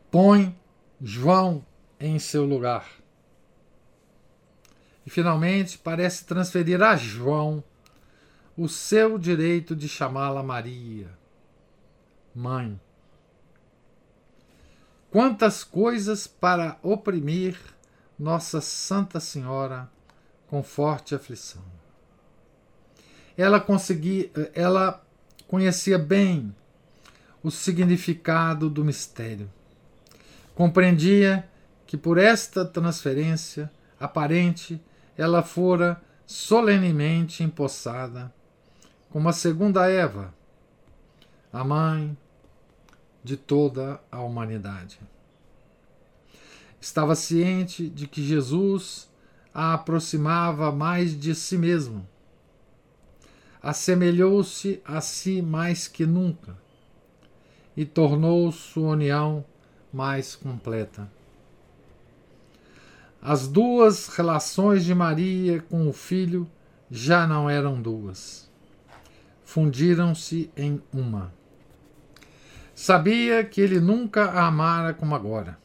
Põe 0.08 0.56
João 1.02 1.66
em 1.98 2.20
seu 2.20 2.44
lugar. 2.44 2.88
E 5.04 5.10
finalmente 5.10 5.78
parece 5.78 6.24
transferir 6.24 6.80
a 6.80 6.94
João 6.94 7.64
o 8.56 8.68
seu 8.68 9.18
direito 9.18 9.74
de 9.74 9.88
chamá-la 9.88 10.44
Maria, 10.44 11.10
mãe. 12.32 12.80
Quantas 15.10 15.64
coisas 15.64 16.28
para 16.28 16.78
oprimir 16.84 17.58
Nossa 18.18 18.60
Santa 18.60 19.20
Senhora 19.20 19.88
com 20.48 20.62
forte 20.62 21.14
aflição. 21.14 21.62
Ela 23.36 23.60
conseguia, 23.60 24.30
ela 24.54 25.04
conhecia 25.46 25.98
bem 25.98 26.54
o 27.42 27.50
significado 27.50 28.68
do 28.68 28.84
mistério. 28.84 29.48
Compreendia 30.54 31.48
que 31.86 31.96
por 31.96 32.18
esta 32.18 32.64
transferência 32.64 33.70
aparente 34.00 34.80
ela 35.16 35.42
fora 35.42 36.02
solenemente 36.26 37.42
empossada 37.42 38.32
como 39.10 39.28
a 39.28 39.32
segunda 39.32 39.88
Eva, 39.90 40.34
a 41.52 41.64
mãe 41.64 42.16
de 43.22 43.36
toda 43.36 44.00
a 44.10 44.20
humanidade. 44.20 44.98
Estava 46.80 47.14
ciente 47.14 47.88
de 47.88 48.06
que 48.06 48.22
Jesus 48.22 49.08
a 49.52 49.74
aproximava 49.74 50.70
mais 50.70 51.18
de 51.18 51.34
si 51.34 51.58
mesmo. 51.58 52.06
Assemelhou-se 53.60 54.80
a 54.84 55.00
si 55.00 55.42
mais 55.42 55.88
que 55.88 56.06
nunca 56.06 56.56
e 57.76 57.84
tornou 57.84 58.50
sua 58.52 58.90
união 58.90 59.44
mais 59.92 60.36
completa. 60.36 61.10
As 63.20 63.48
duas 63.48 64.08
relações 64.08 64.84
de 64.84 64.94
Maria 64.94 65.60
com 65.60 65.88
o 65.88 65.92
filho 65.92 66.48
já 66.90 67.26
não 67.26 67.50
eram 67.50 67.80
duas. 67.80 68.48
Fundiram-se 69.44 70.50
em 70.56 70.80
uma. 70.92 71.32
Sabia 72.74 73.44
que 73.44 73.60
ele 73.60 73.80
nunca 73.80 74.24
a 74.26 74.46
amara 74.46 74.94
como 74.94 75.14
agora. 75.14 75.58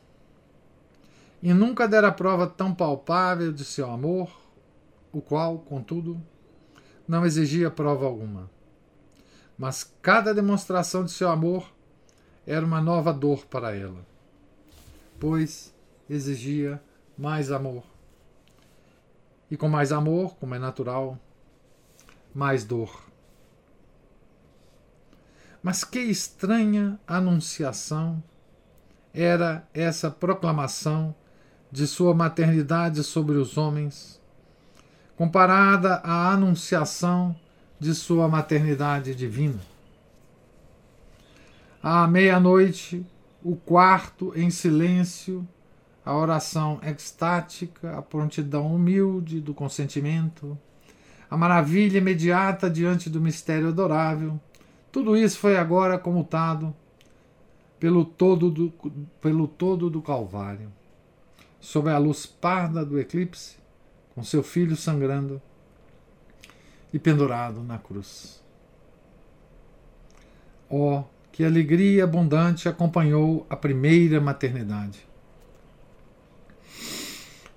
E 1.44 1.54
nunca 1.54 1.90
dera 1.90 2.10
prova 2.10 2.48
tão 2.48 2.74
palpável 2.74 3.52
de 3.52 3.66
seu 3.66 3.92
amor, 3.92 4.32
o 5.12 5.22
qual, 5.22 5.60
contudo, 5.60 6.24
não 7.06 7.26
exigia 7.26 7.70
prova 7.70 8.06
alguma. 8.06 8.50
Mas 9.58 9.94
cada 10.02 10.34
demonstração 10.34 11.04
de 11.04 11.12
seu 11.12 11.30
amor 11.30 11.70
era 12.48 12.66
uma 12.66 12.80
nova 12.80 13.12
dor 13.12 13.46
para 13.46 13.76
ela, 13.76 14.06
pois 15.20 15.76
exigia 16.10 16.82
mais 17.18 17.52
amor. 17.52 17.84
E 19.52 19.58
com 19.58 19.68
mais 19.68 19.92
amor, 19.92 20.38
como 20.38 20.56
é 20.56 20.60
natural, 20.60 21.20
mais 22.34 22.64
dor. 22.64 23.04
Mas 25.62 25.84
que 25.84 26.00
estranha 26.00 26.98
anunciação 27.06 28.24
era 29.14 29.68
essa 29.74 30.10
proclamação 30.10 31.14
de 31.74 31.88
sua 31.88 32.14
maternidade 32.14 33.04
sobre 33.04 33.36
os 33.36 33.58
homens, 33.58 34.22
comparada 35.18 35.96
à 36.04 36.32
anunciação 36.32 37.36
de 37.80 37.96
sua 37.96 38.28
maternidade 38.28 39.16
divina. 39.16 39.60
À 41.82 42.06
meia-noite, 42.06 43.04
o 43.44 43.56
quarto 43.56 44.32
em 44.36 44.52
silêncio 44.52 45.48
a 46.06 46.16
oração 46.16 46.80
extática, 46.84 47.98
a 47.98 48.02
prontidão 48.02 48.76
humilde 48.76 49.40
do 49.40 49.54
consentimento, 49.54 50.56
a 51.30 51.38
maravilha 51.38 51.98
imediata 51.98 52.70
diante 52.70 53.10
do 53.10 53.22
mistério 53.22 53.70
adorável, 53.70 54.40
tudo 54.92 55.18
isso 55.18 55.40
foi 55.40 55.58
agora 55.58 55.98
comutado 55.98 56.76
pelo 57.80 58.06
todo 58.06 58.52
do, 58.52 58.72
pelo 59.20 59.48
todo 59.48 59.90
do 59.90 60.02
Calvário, 60.02 60.72
sob 61.64 61.90
a 61.90 61.98
luz 61.98 62.26
parda 62.26 62.86
do 62.86 63.00
eclipse, 63.00 63.56
com 64.14 64.24
seu 64.24 64.44
filho 64.44 64.76
sangrando 64.76 65.42
e 66.92 67.00
pendurado 67.00 67.64
na 67.64 67.78
cruz. 67.78 68.44
Oh, 70.70 71.04
que 71.32 71.44
alegria 71.44 72.04
abundante 72.04 72.68
acompanhou 72.68 73.48
a 73.50 73.56
primeira 73.56 74.20
maternidade! 74.20 75.08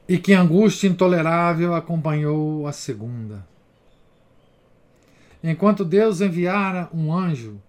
e 0.09 0.19
que 0.19 0.33
angústia 0.33 0.89
intolerável 0.89 1.75
acompanhou 1.75 2.67
a 2.67 2.73
segunda. 2.73 3.47
Enquanto 5.43 5.85
Deus 5.85 6.21
enviara 6.21 6.89
um 6.93 7.13
anjo 7.13 7.61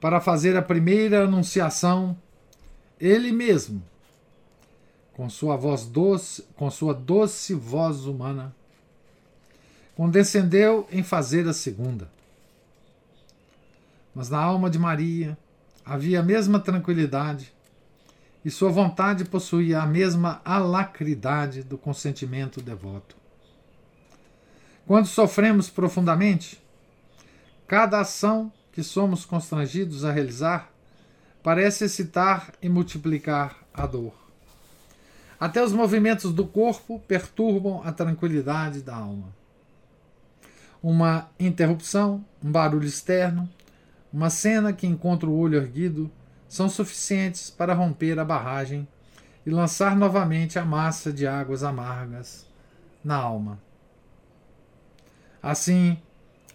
para 0.00 0.20
fazer 0.20 0.56
a 0.56 0.62
primeira 0.62 1.24
anunciação, 1.24 2.16
ele 3.00 3.32
mesmo, 3.32 3.82
com 5.16 5.30
sua 5.30 5.56
voz 5.56 5.86
doce, 5.86 6.42
com 6.56 6.70
sua 6.70 6.92
doce 6.92 7.54
voz 7.54 8.04
humana, 8.04 8.54
condescendeu 9.94 10.86
em 10.92 11.02
fazer 11.02 11.48
a 11.48 11.54
segunda. 11.54 12.10
Mas 14.14 14.28
na 14.28 14.38
alma 14.38 14.68
de 14.68 14.78
Maria 14.78 15.36
havia 15.82 16.20
a 16.20 16.22
mesma 16.22 16.60
tranquilidade 16.60 17.50
e 18.44 18.50
sua 18.50 18.68
vontade 18.68 19.24
possuía 19.24 19.80
a 19.80 19.86
mesma 19.86 20.42
alacridade 20.44 21.62
do 21.62 21.78
consentimento 21.78 22.60
devoto. 22.60 23.16
Quando 24.86 25.06
sofremos 25.06 25.70
profundamente, 25.70 26.62
cada 27.66 28.00
ação 28.00 28.52
que 28.70 28.82
somos 28.82 29.24
constrangidos 29.24 30.04
a 30.04 30.12
realizar 30.12 30.70
parece 31.42 31.84
excitar 31.84 32.52
e 32.60 32.68
multiplicar 32.68 33.56
a 33.72 33.86
dor. 33.86 34.25
Até 35.38 35.62
os 35.62 35.72
movimentos 35.72 36.32
do 36.32 36.46
corpo 36.46 36.98
perturbam 37.06 37.82
a 37.84 37.92
tranquilidade 37.92 38.82
da 38.82 38.96
alma. 38.96 39.34
Uma 40.82 41.28
interrupção, 41.38 42.24
um 42.42 42.50
barulho 42.50 42.86
externo, 42.86 43.48
uma 44.12 44.30
cena 44.30 44.72
que 44.72 44.86
encontra 44.86 45.28
o 45.28 45.36
olho 45.36 45.58
erguido 45.58 46.10
são 46.48 46.68
suficientes 46.68 47.50
para 47.50 47.74
romper 47.74 48.18
a 48.18 48.24
barragem 48.24 48.88
e 49.44 49.50
lançar 49.50 49.96
novamente 49.96 50.58
a 50.58 50.64
massa 50.64 51.12
de 51.12 51.26
águas 51.26 51.62
amargas 51.62 52.46
na 53.04 53.16
alma. 53.16 53.60
Assim, 55.42 55.98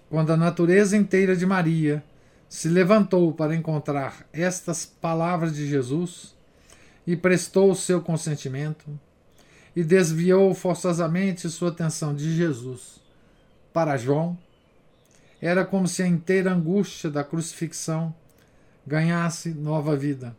quando 0.09 0.31
a 0.31 0.37
natureza 0.37 0.97
inteira 0.97 1.35
de 1.35 1.45
Maria 1.45 2.03
se 2.49 2.67
levantou 2.67 3.31
para 3.31 3.55
encontrar 3.55 4.25
estas 4.33 4.85
palavras 4.85 5.55
de 5.55 5.67
Jesus 5.67 6.35
e 7.05 7.15
prestou 7.15 7.71
o 7.71 7.75
seu 7.75 8.01
consentimento, 8.01 8.87
e 9.75 9.83
desviou 9.83 10.53
forçosamente 10.53 11.49
sua 11.49 11.69
atenção 11.69 12.13
de 12.13 12.35
Jesus 12.35 12.99
para 13.73 13.97
João, 13.97 14.37
era 15.41 15.65
como 15.65 15.87
se 15.87 16.03
a 16.03 16.07
inteira 16.07 16.53
angústia 16.53 17.09
da 17.09 17.23
crucifixão 17.23 18.13
ganhasse 18.85 19.49
nova 19.49 19.95
vida, 19.95 20.35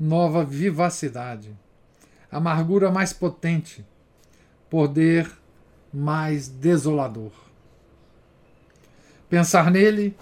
nova 0.00 0.44
vivacidade, 0.44 1.56
amargura 2.30 2.90
mais 2.90 3.12
potente, 3.12 3.84
poder 4.68 5.30
mais 5.92 6.48
desolador. 6.48 7.30
Pensar 9.28 9.70
nele, 9.70 10.16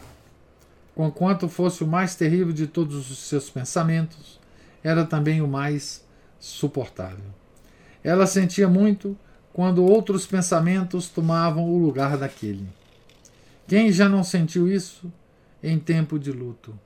conquanto 0.95 1.49
fosse 1.49 1.83
o 1.83 1.87
mais 1.87 2.15
terrível 2.15 2.53
de 2.53 2.67
todos 2.67 3.11
os 3.11 3.19
seus 3.19 3.49
pensamentos, 3.49 4.42
era 4.83 5.05
também 5.05 5.41
o 5.41 5.49
mais 5.49 6.05
suportável. 6.39 7.25
Ela 8.03 8.27
sentia 8.27 8.69
muito 8.69 9.17
quando 9.53 9.85
outros 9.85 10.27
pensamentos 10.27 11.09
tomavam 11.09 11.69
o 11.69 11.79
lugar 11.79 12.17
daquele. 12.17 12.67
Quem 13.69 13.93
já 13.93 14.09
não 14.09 14.25
sentiu 14.25 14.69
isso 14.69 15.13
em 15.63 15.79
tempo 15.79 16.19
de 16.19 16.33
luto? 16.33 16.79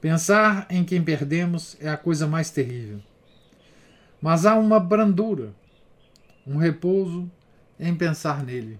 Pensar 0.00 0.66
em 0.70 0.84
quem 0.84 1.02
perdemos 1.02 1.76
é 1.80 1.88
a 1.88 1.96
coisa 1.96 2.26
mais 2.26 2.50
terrível. 2.50 3.00
Mas 4.22 4.46
há 4.46 4.54
uma 4.56 4.78
brandura, 4.78 5.52
um 6.46 6.56
repouso 6.56 7.30
em 7.78 7.94
pensar 7.94 8.44
nele. 8.44 8.78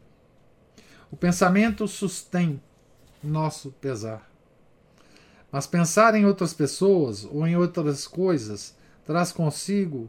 O 1.11 1.17
pensamento 1.17 1.89
sustém 1.89 2.61
nosso 3.23 3.71
pesar. 3.73 4.30
Mas 5.51 5.67
pensar 5.67 6.15
em 6.15 6.25
outras 6.25 6.55
pessoas 6.55 7.25
ou 7.25 7.47
em 7.47 7.57
outras 7.57 8.07
coisas 8.07 8.75
traz 9.05 9.33
consigo 9.33 10.09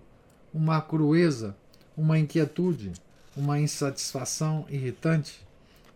uma 0.54 0.82
crueza, 0.82 1.56
uma 1.98 2.20
inquietude, 2.20 2.94
uma 3.36 3.60
insatisfação 3.60 4.66
irritante, 4.70 5.46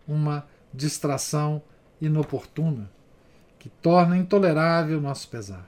uma 0.07 0.45
distração 0.73 1.61
inoportuna, 2.01 2.89
que 3.59 3.69
torna 3.69 4.17
intolerável 4.17 4.99
nosso 4.99 5.27
pesar. 5.27 5.67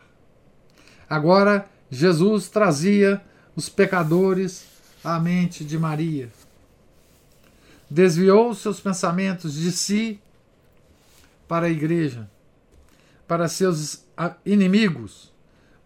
Agora, 1.10 1.68
Jesus 1.90 2.50
trazia 2.50 3.22
os 3.56 3.70
pecadores 3.70 4.66
à 5.04 5.20
mente 5.20 5.64
de 5.64 5.78
Maria. 5.78 6.30
Desviou 7.90 8.54
seus 8.54 8.80
pensamentos 8.80 9.54
de 9.54 9.72
si 9.72 10.20
para 11.48 11.68
a 11.68 11.70
igreja, 11.70 12.30
para 13.28 13.48
seus 13.48 14.08
inimigos, 14.46 15.34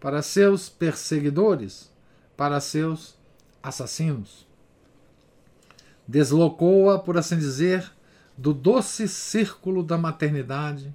para 0.00 0.22
seus 0.22 0.68
perseguidores, 0.68 1.92
para 2.36 2.60
seus 2.60 3.18
assassinos. 3.62 4.46
Deslocou-a, 6.06 6.98
por 6.98 7.16
assim 7.18 7.36
dizer, 7.36 7.90
do 8.36 8.52
doce 8.52 9.08
círculo 9.08 9.82
da 9.82 9.98
maternidade 9.98 10.94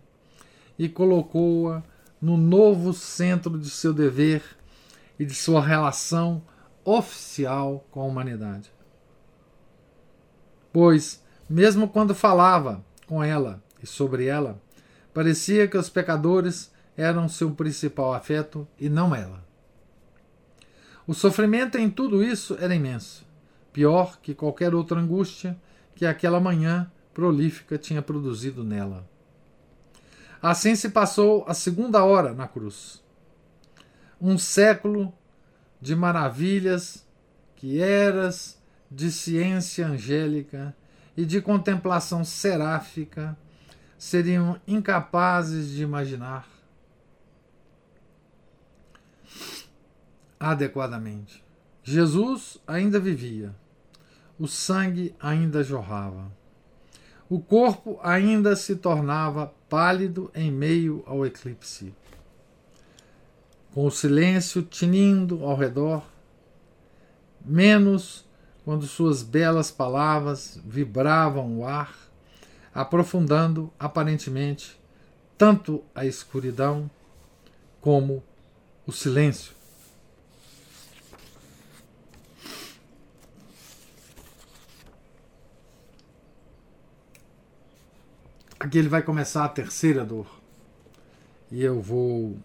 e 0.77 0.89
colocou-a 0.89 1.83
no 2.21 2.37
novo 2.37 2.93
centro 2.93 3.57
de 3.59 3.69
seu 3.69 3.93
dever 3.93 4.43
e 5.19 5.25
de 5.25 5.33
sua 5.33 5.63
relação 5.63 6.41
oficial 6.83 7.85
com 7.91 8.01
a 8.01 8.05
humanidade. 8.05 8.71
Pois, 10.71 11.23
mesmo 11.49 11.87
quando 11.87 12.13
falava 12.13 12.83
com 13.05 13.23
ela 13.23 13.63
e 13.81 13.87
sobre 13.87 14.25
ela, 14.25 14.61
parecia 15.17 15.67
que 15.67 15.75
os 15.75 15.89
pecadores 15.89 16.71
eram 16.95 17.27
seu 17.27 17.49
principal 17.49 18.13
afeto 18.13 18.67
e 18.79 18.87
não 18.87 19.15
ela. 19.15 19.43
O 21.07 21.13
sofrimento 21.15 21.75
em 21.75 21.89
tudo 21.89 22.23
isso 22.23 22.55
era 22.59 22.75
imenso, 22.75 23.25
pior 23.73 24.19
que 24.21 24.35
qualquer 24.35 24.75
outra 24.75 24.99
angústia 24.99 25.59
que 25.95 26.05
aquela 26.05 26.39
manhã 26.39 26.91
prolífica 27.15 27.79
tinha 27.79 27.99
produzido 27.99 28.63
nela. 28.63 29.09
Assim 30.39 30.75
se 30.75 30.89
passou 30.89 31.43
a 31.47 31.53
segunda 31.55 32.05
hora 32.05 32.31
na 32.31 32.47
cruz. 32.47 33.03
Um 34.21 34.37
século 34.37 35.11
de 35.81 35.95
maravilhas 35.95 37.03
que 37.55 37.81
eras 37.81 38.61
de 38.87 39.11
ciência 39.11 39.87
angélica 39.87 40.77
e 41.17 41.25
de 41.25 41.41
contemplação 41.41 42.23
seráfica 42.23 43.35
seriam 43.97 44.59
incapazes 44.67 45.69
de 45.69 45.83
imaginar 45.83 46.47
adequadamente. 50.39 51.43
Jesus 51.83 52.59
ainda 52.67 52.99
vivia, 52.99 53.55
o 54.37 54.47
sangue 54.47 55.15
ainda 55.19 55.63
jorrava, 55.63 56.31
o 57.29 57.39
corpo 57.39 57.99
ainda 58.03 58.55
se 58.55 58.75
tornava 58.75 59.53
pálido 59.67 60.31
em 60.33 60.51
meio 60.51 61.03
ao 61.05 61.25
eclipse. 61.25 61.93
Com 63.73 63.85
o 63.85 63.91
silêncio 63.91 64.61
tinindo 64.63 65.43
ao 65.43 65.55
redor, 65.55 66.03
menos 67.43 68.25
quando 68.63 68.85
suas 68.85 69.23
belas 69.23 69.71
palavras 69.71 70.59
vibravam 70.65 71.59
o 71.59 71.65
ar, 71.65 72.06
aprofundando 72.77 73.73
aparentemente 73.79 74.79
tanto 75.35 75.83
a 75.95 76.05
escuridão 76.05 76.87
como 77.81 78.23
o 78.85 78.91
silêncio. 78.91 79.51
Aqui 88.59 88.77
ele 88.77 88.89
vai 88.89 89.01
começar 89.01 89.43
a 89.43 89.49
terceira 89.49 90.05
dor. 90.05 90.27
E 91.51 91.63
eu 91.63 91.81
vou 91.81 92.37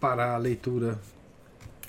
parar 0.00 0.32
a 0.32 0.38
leitura 0.38 0.98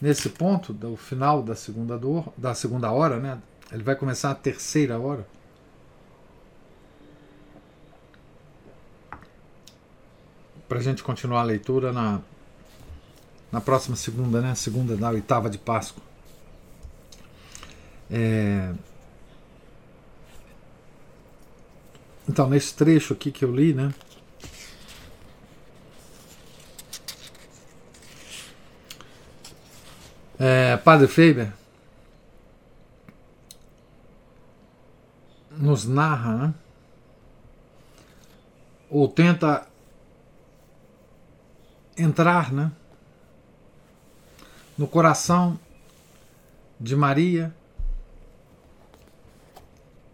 nesse 0.02 0.28
ponto, 0.28 0.74
do 0.74 0.98
final 0.98 1.42
da 1.42 1.56
segunda 1.56 1.98
dor, 1.98 2.34
da 2.38 2.54
segunda 2.54 2.92
hora, 2.92 3.18
né? 3.22 3.42
Ele 3.72 3.84
vai 3.84 3.96
começar 3.96 4.32
a 4.32 4.36
terceira 4.36 5.00
hora. 5.00 5.26
Para 10.68 10.80
a 10.80 10.82
gente 10.82 11.04
continuar 11.04 11.42
a 11.42 11.44
leitura 11.44 11.92
na, 11.92 12.22
na 13.52 13.62
próxima 13.62 13.96
segunda, 13.96 14.42
né? 14.42 14.56
Segunda 14.56 14.96
da 14.96 15.10
oitava 15.10 15.50
de 15.50 15.58
Páscoa. 15.58 16.04
É, 18.10 18.74
Então, 22.32 22.50
nesse 22.50 22.74
trecho 22.74 23.12
aqui 23.12 23.30
que 23.30 23.44
eu 23.44 23.54
li, 23.54 23.74
né? 23.74 23.94
É, 30.40 30.78
Padre 30.78 31.08
Faber 31.08 31.61
nos 35.72 35.86
narra, 35.86 36.36
né? 36.36 36.54
ou 38.90 39.08
tenta 39.08 39.66
entrar, 41.98 42.52
né? 42.52 42.74
no 44.78 44.86
coração 44.86 45.58
de 46.78 46.94
Maria 46.94 47.56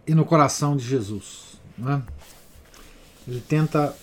e 0.06 0.14
no 0.14 0.26
coração 0.26 0.78
de 0.78 0.84
Jesus. 0.84 1.60
Né? 1.76 2.04
Ele 3.28 3.42
tenta 3.42 3.96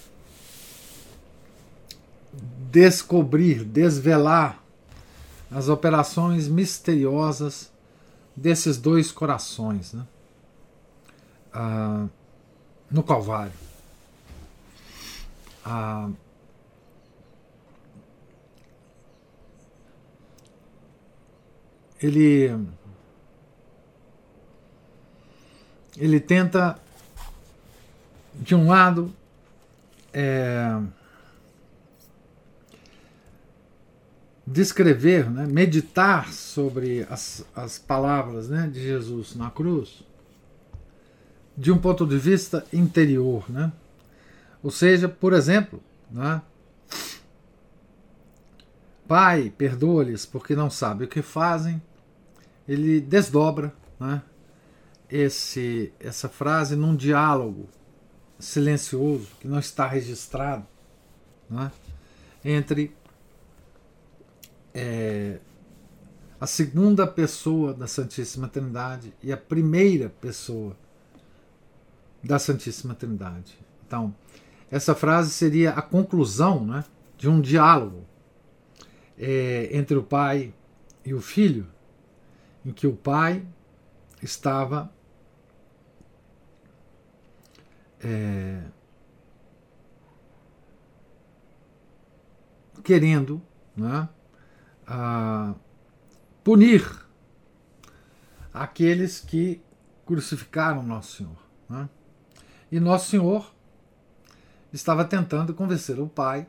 descobrir, 2.69 3.65
desvelar 3.65 4.61
as 5.53 5.69
operações 5.69 6.49
misteriosas 6.49 7.71
desses 8.35 8.77
dois 8.77 9.13
corações 9.13 9.93
né? 9.93 10.05
Ah, 11.55 12.07
no 12.91 13.03
Calvário. 13.03 13.53
Ah, 15.65 16.11
ele 22.03 22.51
ele 25.97 26.21
tenta 26.21 26.79
de 28.35 28.55
um 28.55 28.69
lado, 28.69 29.15
é, 30.13 30.81
descrever, 34.45 35.31
né, 35.31 35.47
meditar 35.47 36.33
sobre 36.33 37.07
as, 37.09 37.47
as 37.55 37.79
palavras 37.79 38.49
né, 38.49 38.67
de 38.67 38.83
Jesus 38.83 39.37
na 39.37 39.51
cruz 39.51 40.03
de 41.57 41.73
um 41.73 41.79
ponto 41.79 42.07
de 42.07 42.19
vista 42.19 42.65
interior. 42.73 43.45
Né? 43.51 43.73
Ou 44.63 44.71
seja, 44.71 45.09
por 45.09 45.33
exemplo, 45.33 45.83
né, 46.11 46.43
Pai, 49.07 49.53
perdoa-lhes 49.57 50.25
porque 50.25 50.57
não 50.57 50.71
sabem 50.71 51.07
o 51.07 51.11
que 51.11 51.21
fazem. 51.21 51.81
Ele 52.67 53.01
desdobra 53.01 53.73
né, 54.01 54.23
esse, 55.11 55.93
essa 56.01 56.29
frase 56.29 56.75
num 56.75 56.97
diálogo 56.97 57.69
silencioso, 58.39 59.29
que 59.41 59.47
não 59.47 59.59
está 59.59 59.87
registrado, 59.87 60.67
é? 61.53 61.71
entre 62.45 62.95
é, 64.73 65.39
a 66.41 66.47
segunda 66.47 67.07
pessoa 67.07 67.73
da 67.73 67.87
Santíssima 67.87 68.49
Trindade 68.49 69.15
e 69.23 69.33
a 69.33 69.37
primeira 69.37 70.09
pessoa 70.09 70.77
da 72.25 72.39
Santíssima 72.39 72.95
Trindade. 72.95 73.59
Então, 73.87 74.15
essa 74.71 74.95
frase 74.95 75.31
seria 75.31 75.71
a 75.71 75.83
conclusão 75.83 76.65
né, 76.65 76.85
de 77.17 77.29
um 77.29 77.41
diálogo 77.41 78.05
é, 79.19 79.69
entre 79.73 79.97
o 79.97 80.03
pai 80.03 80.53
e 81.05 81.15
o 81.15 81.21
filho, 81.21 81.67
em 82.65 82.73
que 82.73 82.87
o 82.87 82.97
pai 82.97 83.45
estava 84.23 84.91
é, 88.03 88.63
querendo 92.83 93.41
né, 93.77 94.09
a, 94.87 95.55
punir 96.43 97.05
aqueles 98.53 99.21
que 99.21 99.61
crucificaram 100.07 100.83
Nosso 100.83 101.17
Senhor. 101.17 101.45
Né? 101.69 101.89
E 102.75 102.81
Nosso 102.81 103.09
Senhor 103.09 103.55
estava 104.73 105.05
tentando 105.05 105.55
convencer 105.55 106.01
o 106.01 106.09
Pai 106.09 106.45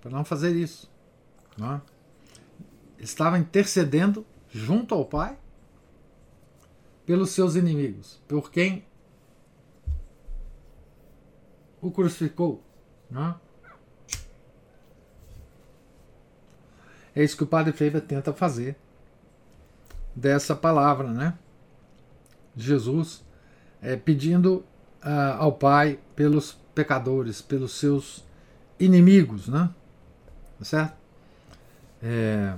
para 0.00 0.10
não 0.10 0.24
fazer 0.24 0.56
isso. 0.56 0.90
Né? 1.56 1.80
Estava 2.98 3.38
intercedendo 3.38 4.26
junto 4.50 4.92
ao 4.92 5.04
Pai 5.04 5.38
pelos 7.06 7.30
seus 7.30 7.54
inimigos, 7.54 8.20
por 8.26 8.50
quem 8.50 8.84
o 11.80 11.92
crucificou. 11.92 12.60
Né? 13.08 13.32
É 17.14 17.22
isso 17.22 17.36
que 17.36 17.44
o 17.44 17.46
Padre 17.46 17.72
Feiva 17.72 18.00
tenta 18.00 18.32
fazer 18.32 18.74
dessa 20.12 20.56
palavra, 20.56 21.08
né? 21.12 21.38
Jesus 22.56 23.24
é, 23.80 23.94
pedindo 23.94 24.64
ao 25.38 25.52
Pai 25.52 25.98
pelos 26.14 26.56
pecadores, 26.74 27.40
pelos 27.40 27.72
seus 27.72 28.24
inimigos, 28.78 29.48
né? 29.48 29.70
Tá 30.58 30.64
certo? 30.64 30.94
É, 32.02 32.54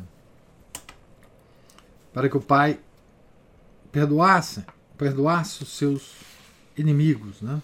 para 2.12 2.28
que 2.28 2.36
o 2.36 2.40
Pai 2.40 2.78
perdoasse, 3.90 4.64
perdoasse 4.96 5.62
os 5.62 5.76
seus 5.76 6.14
inimigos, 6.76 7.40
né? 7.40 7.62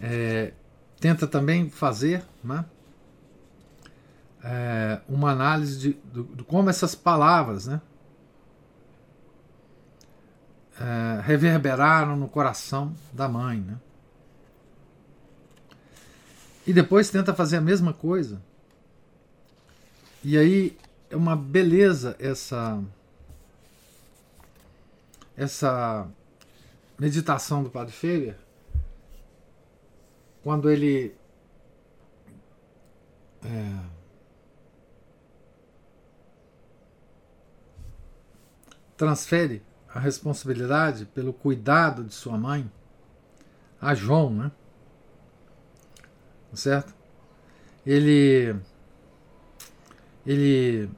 É, 0.00 0.52
tenta 1.00 1.26
também 1.26 1.70
fazer, 1.70 2.24
né? 2.42 2.64
É, 4.44 5.00
uma 5.08 5.30
análise 5.30 5.78
de, 5.78 5.92
de, 6.12 6.22
de 6.22 6.44
como 6.44 6.70
essas 6.70 6.94
palavras, 6.94 7.66
né? 7.66 7.80
É, 10.80 11.20
reverberaram 11.22 12.16
no 12.16 12.28
coração 12.28 12.94
da 13.12 13.28
mãe. 13.28 13.60
Né? 13.60 13.78
E 16.66 16.72
depois 16.72 17.10
tenta 17.10 17.34
fazer 17.34 17.56
a 17.56 17.60
mesma 17.60 17.92
coisa. 17.92 18.42
E 20.22 20.36
aí 20.36 20.76
é 21.10 21.16
uma 21.16 21.36
beleza 21.36 22.16
essa 22.18 22.82
essa 25.36 26.08
meditação 26.98 27.62
do 27.62 27.70
Padre 27.70 27.92
Feger 27.92 28.36
quando 30.42 30.70
ele 30.70 31.14
é, 33.44 33.80
transfere 38.96 39.62
a 39.96 39.98
responsabilidade 39.98 41.06
pelo 41.06 41.32
cuidado 41.32 42.04
de 42.04 42.12
sua 42.12 42.36
mãe 42.36 42.70
a 43.80 43.94
João, 43.94 44.30
né? 44.30 44.52
Certo? 46.52 46.94
Ele 47.84 48.54
ele 50.26 50.90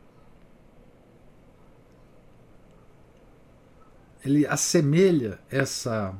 ele 4.24 4.46
assemelha 4.46 5.38
essa 5.48 6.12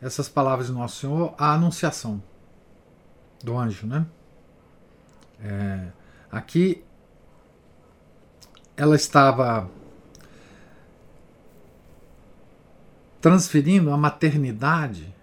essas 0.00 0.28
palavras 0.28 0.68
de 0.68 0.72
Nosso 0.72 1.00
Senhor 1.00 1.34
à 1.36 1.54
anunciação 1.54 2.22
do 3.42 3.58
anjo, 3.58 3.84
né? 3.84 4.06
É, 5.40 5.88
aqui 6.30 6.84
ela 8.76 8.94
estava 8.94 9.68
transferindo 13.20 13.92
a 13.92 13.96
maternidade 13.96 15.14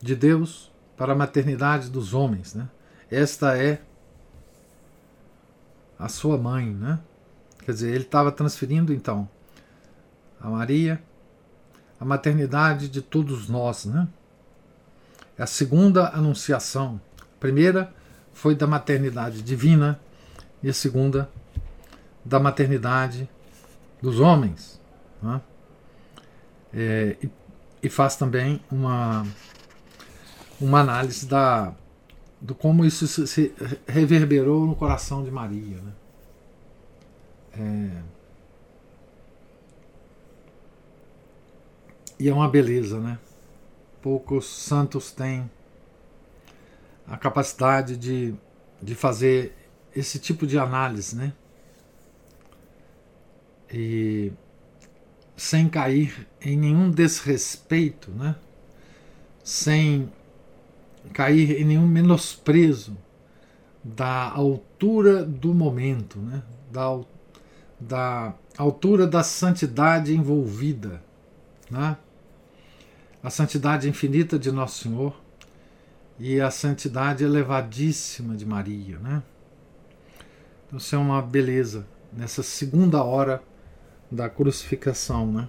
de 0.00 0.14
Deus 0.14 0.70
para 0.96 1.12
a 1.12 1.16
maternidade 1.16 1.88
dos 1.88 2.14
homens. 2.14 2.54
Né? 2.54 2.68
Esta 3.10 3.56
é 3.56 3.80
a 5.98 6.08
sua 6.08 6.38
mãe. 6.38 6.70
Né? 6.70 6.98
Quer 7.64 7.72
dizer, 7.72 7.94
ele 7.94 8.04
estava 8.04 8.32
transferindo 8.32 8.92
então 8.92 9.28
a 10.40 10.48
Maria 10.48 11.02
a 12.00 12.04
maternidade 12.04 12.88
de 12.88 13.02
todos 13.02 13.48
nós. 13.48 13.84
Né? 13.84 14.08
É 15.36 15.42
a 15.42 15.46
segunda 15.46 16.08
anunciação. 16.08 16.98
A 17.20 17.38
primeira 17.38 17.92
foi 18.32 18.54
da 18.54 18.66
maternidade 18.66 19.42
divina 19.42 20.00
e 20.62 20.70
a 20.70 20.72
segunda 20.72 21.30
da 22.24 22.40
maternidade 22.40 23.28
dos 24.00 24.20
homens. 24.20 24.80
Né? 25.22 25.40
É, 26.72 27.16
e, 27.22 27.30
e, 27.82 27.88
faz 27.88 28.16
também 28.16 28.60
uma, 28.70 29.26
uma 30.60 30.80
análise 30.80 31.26
da, 31.26 31.74
do 32.40 32.54
como 32.54 32.84
isso 32.84 33.06
se, 33.06 33.54
reverberou 33.86 34.66
no 34.66 34.74
coração 34.74 35.22
de 35.22 35.30
Maria. 35.30 35.78
Né? 35.78 35.92
É, 37.52 38.02
e 42.18 42.28
é 42.28 42.32
uma 42.34 42.48
beleza, 42.48 43.00
né? 43.00 43.18
Poucos 44.02 44.46
santos 44.46 45.10
têm 45.10 45.50
a 47.06 47.16
capacidade 47.16 47.96
de, 47.96 48.34
de 48.80 48.94
fazer 48.94 49.56
esse 49.94 50.18
tipo 50.18 50.46
de 50.46 50.58
análise, 50.58 51.16
né? 51.16 51.32
E 53.72 54.32
sem 55.36 55.68
cair 55.68 56.28
em 56.40 56.56
nenhum 56.56 56.90
desrespeito, 56.90 58.10
né? 58.10 58.36
sem 59.42 60.12
cair 61.12 61.60
em 61.60 61.64
nenhum 61.64 61.86
menosprezo 61.86 62.96
da 63.82 64.30
altura 64.30 65.24
do 65.24 65.54
momento, 65.54 66.18
né? 66.18 66.42
da, 66.70 67.00
da 67.80 68.34
altura 68.58 69.06
da 69.06 69.22
santidade 69.22 70.14
envolvida, 70.14 71.02
né? 71.70 71.96
a 73.22 73.30
santidade 73.30 73.88
infinita 73.88 74.38
de 74.38 74.50
Nosso 74.50 74.84
Senhor 74.84 75.18
e 76.18 76.38
a 76.40 76.50
santidade 76.50 77.24
elevadíssima 77.24 78.36
de 78.36 78.44
Maria. 78.44 78.98
Né? 78.98 79.22
Então, 80.66 80.78
isso 80.78 80.94
é 80.94 80.98
uma 80.98 81.22
beleza 81.22 81.86
nessa 82.12 82.42
segunda 82.42 83.02
hora 83.02 83.42
da 84.10 84.28
crucificação, 84.28 85.30
né? 85.30 85.48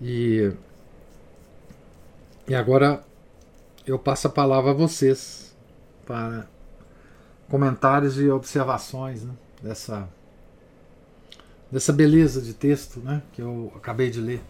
E, 0.00 0.52
e 2.46 2.54
agora 2.54 3.02
eu 3.86 3.98
passo 3.98 4.26
a 4.26 4.30
palavra 4.30 4.70
a 4.70 4.74
vocês 4.74 5.56
para 6.06 6.46
comentários 7.48 8.18
e 8.20 8.28
observações 8.28 9.24
né, 9.24 9.32
dessa, 9.62 10.08
dessa 11.70 11.92
beleza 11.92 12.40
de 12.42 12.52
texto 12.52 13.00
né, 13.00 13.22
que 13.32 13.40
eu 13.40 13.72
acabei 13.74 14.10
de 14.10 14.20
ler. 14.20 14.42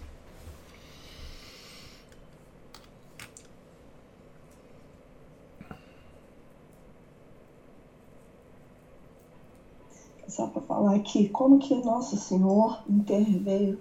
Só 10.39 10.47
para 10.47 10.63
falar 10.63 10.95
aqui 10.95 11.29
como 11.31 11.59
que 11.59 11.75
Nosso 11.75 12.17
Senhor 12.17 12.81
interveio 12.89 13.77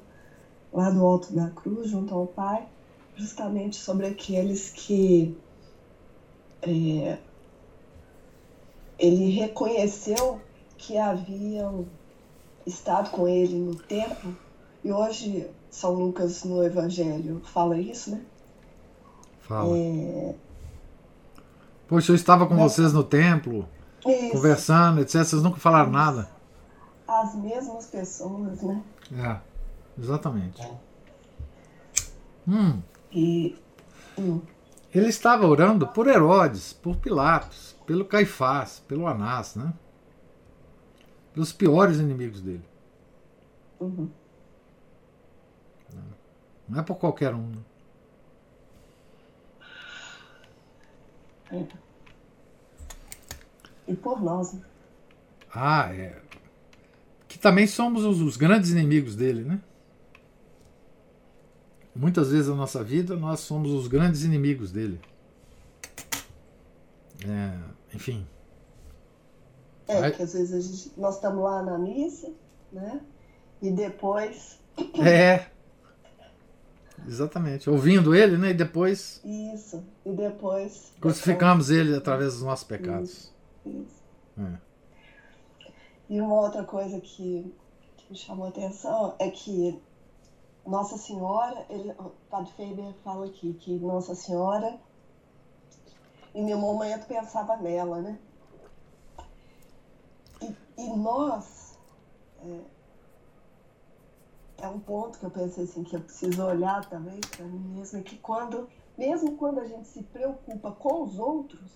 lá 0.73 0.89
do 0.89 1.05
alto 1.05 1.31
da 1.31 1.51
cruz, 1.51 1.91
junto 1.91 2.15
ao 2.15 2.25
Pai, 2.25 2.67
justamente 3.15 3.75
sobre 3.75 4.07
aqueles 4.07 4.71
que 4.71 5.37
é, 6.63 7.19
ele 8.97 9.29
reconheceu 9.29 10.41
que 10.79 10.97
haviam 10.97 11.85
estado 12.65 13.11
com 13.11 13.27
ele 13.27 13.53
no 13.53 13.75
templo, 13.75 14.35
e 14.83 14.91
hoje 14.91 15.47
São 15.69 15.93
Lucas 15.93 16.43
no 16.43 16.63
Evangelho 16.63 17.39
fala 17.45 17.79
isso, 17.79 18.09
né? 18.09 18.21
Fala. 19.41 19.77
É... 19.77 20.35
Poxa, 21.87 22.11
eu 22.11 22.15
estava 22.15 22.47
com 22.47 22.55
vocês 22.55 22.93
no 22.93 23.03
templo, 23.03 23.69
isso. 24.03 24.31
conversando, 24.31 25.01
etc. 25.01 25.23
Vocês 25.23 25.43
nunca 25.43 25.57
falaram 25.57 25.91
isso. 25.91 25.97
nada 25.97 26.36
as 27.07 27.35
mesmas 27.35 27.87
pessoas, 27.87 28.61
né? 28.61 28.83
É, 29.13 29.39
exatamente. 30.01 30.61
É. 30.61 30.77
Hum. 32.47 32.81
E. 33.11 33.57
Hum. 34.17 34.41
Ele 34.93 35.07
estava 35.07 35.45
orando 35.45 35.87
por 35.87 36.07
Herodes, 36.07 36.73
por 36.73 36.97
Pilatos, 36.97 37.75
pelo 37.85 38.05
Caifás, 38.05 38.79
pelo 38.87 39.07
Anás, 39.07 39.55
né? 39.55 39.73
Pelos 41.33 41.53
piores 41.53 41.99
inimigos 41.99 42.41
dele. 42.41 42.65
Uhum. 43.79 44.09
Não 46.67 46.79
é 46.79 46.83
por 46.83 46.95
qualquer 46.95 47.33
um. 47.33 47.47
Né? 47.47 47.61
É. 51.51 51.67
E 53.87 53.95
por 53.95 54.21
nós. 54.21 54.53
Né? 54.53 54.65
Ah, 55.53 55.93
é 55.93 56.26
que 57.37 57.43
também 57.43 57.67
somos 57.67 58.03
os, 58.03 58.19
os 58.19 58.35
grandes 58.35 58.71
inimigos 58.71 59.15
dele, 59.15 59.43
né? 59.43 59.61
Muitas 61.95 62.31
vezes 62.31 62.47
na 62.47 62.55
nossa 62.55 62.83
vida 62.83 63.15
nós 63.15 63.41
somos 63.41 63.71
os 63.71 63.87
grandes 63.87 64.23
inimigos 64.23 64.71
dele. 64.71 64.99
É, 67.23 67.59
enfim. 67.93 68.25
É, 69.87 69.97
Aí... 69.99 70.11
que 70.11 70.23
às 70.23 70.33
vezes 70.33 70.65
gente, 70.65 70.99
nós 70.99 71.15
estamos 71.15 71.43
lá 71.43 71.61
na 71.61 71.77
missa, 71.77 72.31
né? 72.73 73.01
E 73.61 73.71
depois. 73.71 74.59
É. 74.99 75.45
Exatamente. 77.07 77.69
Ouvindo 77.69 78.15
ele, 78.15 78.37
né? 78.37 78.49
E 78.49 78.53
depois. 78.53 79.21
Isso. 79.23 79.83
E 80.03 80.11
depois. 80.11 80.91
Crucificamos 80.99 81.67
depois... 81.67 81.87
ele 81.87 81.95
através 81.95 82.33
dos 82.33 82.41
nossos 82.41 82.65
pecados. 82.65 83.09
Isso. 83.09 83.33
Isso. 83.65 84.03
É. 84.39 84.66
E 86.09 86.21
uma 86.21 86.35
outra 86.35 86.63
coisa 86.63 87.01
que, 87.01 87.53
que 87.97 88.11
me 88.11 88.17
chamou 88.17 88.45
a 88.45 88.49
atenção 88.49 89.15
é 89.19 89.29
que 89.29 89.81
Nossa 90.65 90.97
Senhora, 90.97 91.65
ele, 91.69 91.91
o 91.99 92.11
Padre 92.29 92.51
Faber 92.53 92.93
fala 93.03 93.25
aqui 93.25 93.53
que 93.55 93.77
Nossa 93.79 94.15
Senhora, 94.15 94.79
em 96.33 96.45
nenhum 96.45 96.61
momento 96.61 97.07
pensava 97.07 97.57
nela, 97.57 98.01
né? 98.01 98.19
E, 100.41 100.55
e 100.77 100.95
nós, 100.95 101.77
é, 102.41 102.61
é, 104.59 104.67
um 104.69 104.79
ponto 104.79 105.19
que 105.19 105.25
eu 105.25 105.31
pensei 105.31 105.65
assim, 105.65 105.83
que 105.83 105.95
eu 105.97 106.01
preciso 106.01 106.45
olhar 106.45 106.85
também 106.89 107.19
para 107.35 107.45
mim 107.45 107.59
mesma, 107.75 107.99
é 107.99 108.03
que 108.03 108.17
quando, 108.17 108.69
mesmo 108.97 109.35
quando 109.35 109.59
a 109.59 109.67
gente 109.67 109.89
se 109.89 110.03
preocupa 110.03 110.71
com 110.71 111.03
os 111.03 111.19
outros, 111.19 111.69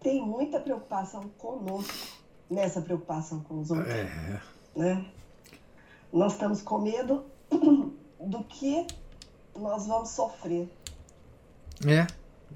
tem 0.00 0.20
muita 0.20 0.58
preocupação 0.58 1.28
conosco 1.38 2.13
nessa 2.50 2.80
preocupação 2.80 3.40
com 3.40 3.60
os 3.60 3.70
outros. 3.70 3.88
É. 3.88 4.40
Né? 4.76 5.06
Nós 6.12 6.32
estamos 6.32 6.62
com 6.62 6.80
medo 6.80 7.24
do 7.50 8.44
que 8.44 8.86
nós 9.56 9.86
vamos 9.86 10.10
sofrer. 10.10 10.68
É, 11.86 12.06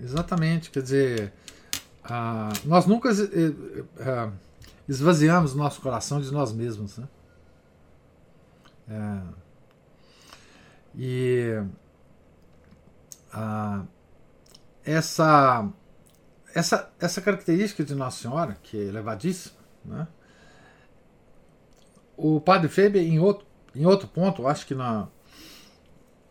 exatamente. 0.01 0.71
Quer 0.71 0.83
dizer, 0.83 1.33
ah, 2.05 2.51
nós 2.65 2.87
nunca 2.87 3.11
eh, 3.11 3.15
eh, 3.99 4.31
esvaziamos 4.89 5.55
nosso 5.55 5.81
coração 5.81 6.21
de 6.21 6.33
nós 6.33 6.53
mesmos. 6.53 6.99
Né? 6.99 7.09
É, 8.91 9.21
e 10.95 11.63
ah, 13.33 13.85
essa, 14.85 15.69
essa, 16.55 16.91
essa 16.99 17.21
característica 17.21 17.85
de 17.85 17.95
Nossa 17.95 18.23
Senhora, 18.23 18.57
que 18.63 18.79
é 18.79 18.85
elevadíssima, 18.85 19.58
né? 19.89 20.07
O 22.17 22.41
padre 22.41 22.69
Feber, 22.69 23.03
em 23.03 23.19
outro, 23.19 23.47
em 23.75 23.87
outro 23.87 24.09
ponto, 24.09 24.47
acho 24.47 24.67
que 24.67 24.75
na, 24.75 25.09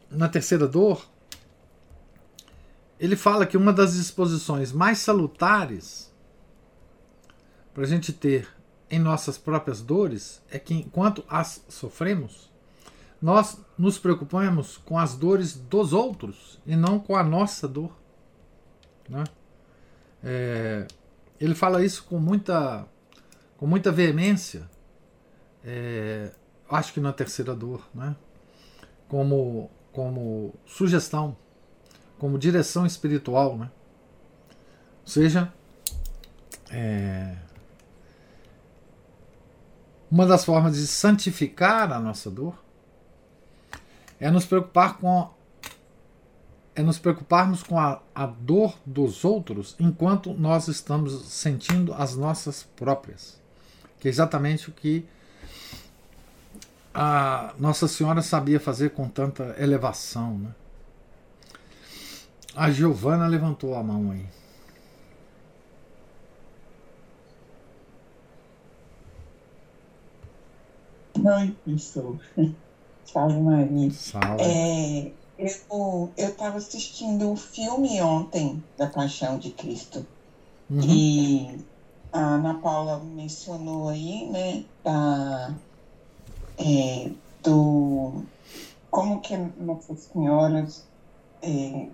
na 0.10 0.28
terceira 0.28 0.68
dor, 0.68 1.06
ele 3.00 3.16
fala 3.16 3.46
que 3.46 3.56
uma 3.56 3.72
das 3.72 3.94
disposições 3.94 4.72
mais 4.72 5.00
salutares 5.00 6.14
para 7.74 7.84
a 7.84 7.88
gente 7.88 8.12
ter 8.12 8.48
em 8.90 9.00
nossas 9.00 9.38
próprias 9.38 9.82
dores 9.82 10.42
é 10.50 10.58
que 10.58 10.74
enquanto 10.74 11.24
as 11.30 11.64
sofremos, 11.70 12.52
nós 13.22 13.60
nos 13.78 13.98
preocupamos 13.98 14.78
com 14.78 14.98
as 14.98 15.16
dores 15.16 15.54
dos 15.56 15.94
outros 15.94 16.60
e 16.66 16.76
não 16.76 17.00
com 17.00 17.16
a 17.16 17.24
nossa 17.24 17.68
dor. 17.68 17.96
Né? 19.10 19.24
É, 20.24 20.88
ele 21.40 21.56
fala 21.56 21.84
isso 21.84 22.04
com 22.06 22.20
muita 22.20 22.86
com 23.58 23.66
muita 23.66 23.92
veemência, 23.92 24.70
é, 25.64 26.32
acho 26.70 26.94
que 26.94 27.00
na 27.00 27.12
terceira 27.12 27.56
dor, 27.56 27.88
né? 27.94 28.16
como, 29.08 29.70
como 29.92 30.54
sugestão, 30.66 31.36
como 32.20 32.38
direção 32.38 32.86
espiritual. 32.86 33.58
Né? 33.58 33.72
Ou 35.02 35.08
seja, 35.08 35.52
é, 36.70 37.36
uma 40.10 40.26
das 40.26 40.46
formas 40.46 40.76
de 40.76 40.86
santificar 40.86 41.92
a 41.92 42.00
nossa 42.00 42.30
dor 42.30 42.64
é 44.20 44.30
nos 44.30 44.46
preocupar 44.46 44.98
com 44.98 45.36
é 46.76 46.84
nos 46.84 47.00
preocuparmos 47.00 47.64
com 47.64 47.80
a, 47.80 48.04
a 48.14 48.28
dor 48.28 48.78
dos 48.86 49.26
outros 49.26 49.76
enquanto 49.80 50.36
nós 50.36 50.68
estamos 50.68 51.24
sentindo 51.26 51.92
as 51.96 52.16
nossas 52.16 52.62
próprias 52.76 53.42
que 54.00 54.08
é 54.08 54.12
exatamente 54.12 54.70
o 54.70 54.72
que 54.72 55.06
a 56.94 57.54
Nossa 57.60 57.88
Senhora 57.88 58.22
sabia 58.22 58.60
fazer 58.60 58.90
com 58.90 59.08
tanta 59.08 59.56
elevação. 59.60 60.38
Né? 60.38 60.50
A 62.56 62.72
Giovana 62.72 63.28
levantou 63.28 63.76
a 63.76 63.84
mão 63.84 64.12
aí. 64.12 64.26
Oi, 71.24 71.56
pessoal. 71.66 72.18
Salve 73.06 73.40
Maria. 73.42 73.92
Salve. 73.92 74.42
É, 74.42 75.12
eu 75.38 76.12
estava 76.18 76.58
assistindo 76.58 77.32
o 77.32 77.36
filme 77.36 78.02
ontem 78.02 78.64
da 78.76 78.88
Paixão 78.88 79.38
de 79.38 79.52
Cristo. 79.52 80.06
Uhum. 80.70 80.82
E 80.82 81.60
a 82.12 82.20
Ana 82.20 82.56
Paula 82.56 83.00
mencionou 83.00 83.90
aí, 83.90 84.30
né, 84.30 84.66
da, 84.84 85.54
é, 86.58 87.12
do 87.44 88.24
como 88.90 89.22
que 89.22 89.36
Nossa 89.38 89.96
Senhora 89.96 90.68
é, 91.42 91.88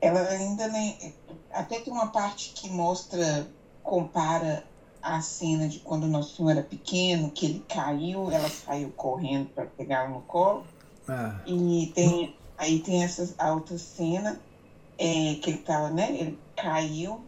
ela 0.00 0.20
ainda 0.20 0.68
nem, 0.68 1.14
até 1.52 1.80
tem 1.80 1.92
uma 1.92 2.08
parte 2.08 2.52
que 2.54 2.68
mostra, 2.68 3.46
compara 3.82 4.64
a 5.02 5.20
cena 5.20 5.68
de 5.68 5.78
quando 5.80 6.06
Nosso 6.06 6.36
Senhor 6.36 6.50
era 6.50 6.62
pequeno, 6.62 7.30
que 7.30 7.46
ele 7.46 7.64
caiu, 7.68 8.30
ela 8.30 8.48
saiu 8.48 8.90
correndo 8.90 9.48
para 9.50 9.66
pegá-lo 9.66 10.14
no 10.14 10.20
colo. 10.22 10.64
Ah. 11.08 11.40
E 11.46 11.90
tem, 11.94 12.34
aí 12.56 12.80
tem 12.80 13.02
essa 13.02 13.34
outra 13.52 13.78
cena 13.78 14.40
é, 14.98 15.36
que 15.36 15.50
ele 15.50 15.58
tava, 15.58 15.90
né? 15.90 16.10
Ele 16.10 16.38
caiu, 16.54 17.24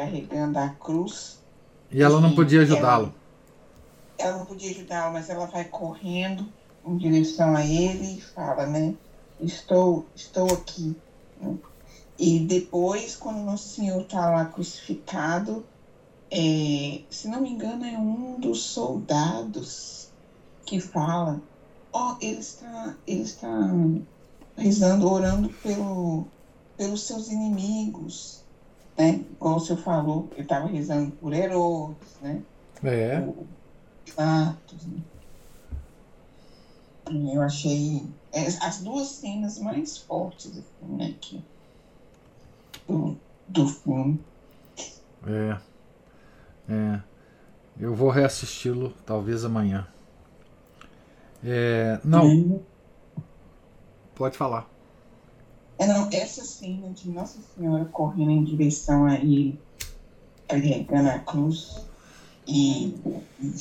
carregando 0.00 0.58
a 0.58 0.70
cruz. 0.70 1.38
E 1.90 2.02
ela 2.02 2.20
não 2.20 2.34
podia 2.34 2.62
ajudá-lo. 2.62 3.12
Ela, 4.16 4.30
ela, 4.30 4.38
não 4.38 4.46
podia 4.46 4.70
ajudá-lo, 4.70 5.12
mas 5.12 5.28
ela 5.28 5.46
vai 5.46 5.64
correndo 5.64 6.46
em 6.86 6.96
direção 6.96 7.54
a 7.54 7.64
ele 7.64 8.16
e 8.16 8.20
fala, 8.20 8.66
né? 8.66 8.94
Estou, 9.38 10.06
estou 10.14 10.50
aqui. 10.54 10.96
Né? 11.38 11.54
E 12.18 12.38
depois, 12.38 13.14
quando 13.14 13.44
Nosso 13.44 13.68
Senhor 13.68 14.00
está 14.00 14.30
lá 14.30 14.46
crucificado, 14.46 15.66
é, 16.30 17.02
se 17.10 17.28
não 17.28 17.42
me 17.42 17.50
engano, 17.50 17.84
é 17.84 17.98
um 17.98 18.40
dos 18.40 18.62
soldados 18.62 20.08
que 20.64 20.80
fala, 20.80 21.42
ó, 21.92 22.12
oh, 22.12 22.16
ele 22.22 22.38
está, 22.38 22.94
ele 23.06 23.22
está 23.22 23.48
rezando, 24.56 25.10
orando 25.10 25.50
pelo, 25.62 26.26
pelos 26.78 27.02
seus 27.02 27.28
inimigos 27.28 28.39
né? 29.00 29.24
Como 29.38 29.56
o 29.56 29.60
senhor 29.60 29.78
falou, 29.78 30.28
ele 30.32 30.42
estava 30.42 30.66
rezando 30.68 31.10
por 31.12 31.32
Herodes, 31.32 32.18
né? 32.20 32.42
É. 32.84 33.20
Por 33.20 33.46
Pilatos, 34.04 34.86
né? 34.86 35.00
Eu 37.34 37.42
achei 37.42 38.06
as 38.62 38.82
duas 38.82 39.08
cenas 39.08 39.58
mais 39.58 39.98
fortes 39.98 40.52
assim, 40.52 40.96
né, 40.96 41.06
aqui, 41.06 41.42
do, 42.86 43.16
do 43.48 43.66
filme. 43.66 44.20
É. 45.26 45.58
É. 46.68 47.00
Eu 47.80 47.94
vou 47.96 48.10
reassisti-lo 48.10 48.92
talvez 49.04 49.44
amanhã. 49.44 49.88
É, 51.42 51.98
não. 52.04 52.62
Pode 54.14 54.36
falar. 54.36 54.68
É, 55.80 55.86
não, 55.86 56.10
essa 56.12 56.44
cena 56.44 56.90
de 56.90 57.08
Nossa 57.08 57.38
Senhora 57.40 57.86
correndo 57.86 58.32
em 58.32 58.44
direção 58.44 59.06
a 59.06 59.14
ele, 59.14 59.58
carregando 60.46 61.08
a 61.08 61.18
cruz 61.20 61.86
e, 62.46 62.94
e 63.40 63.54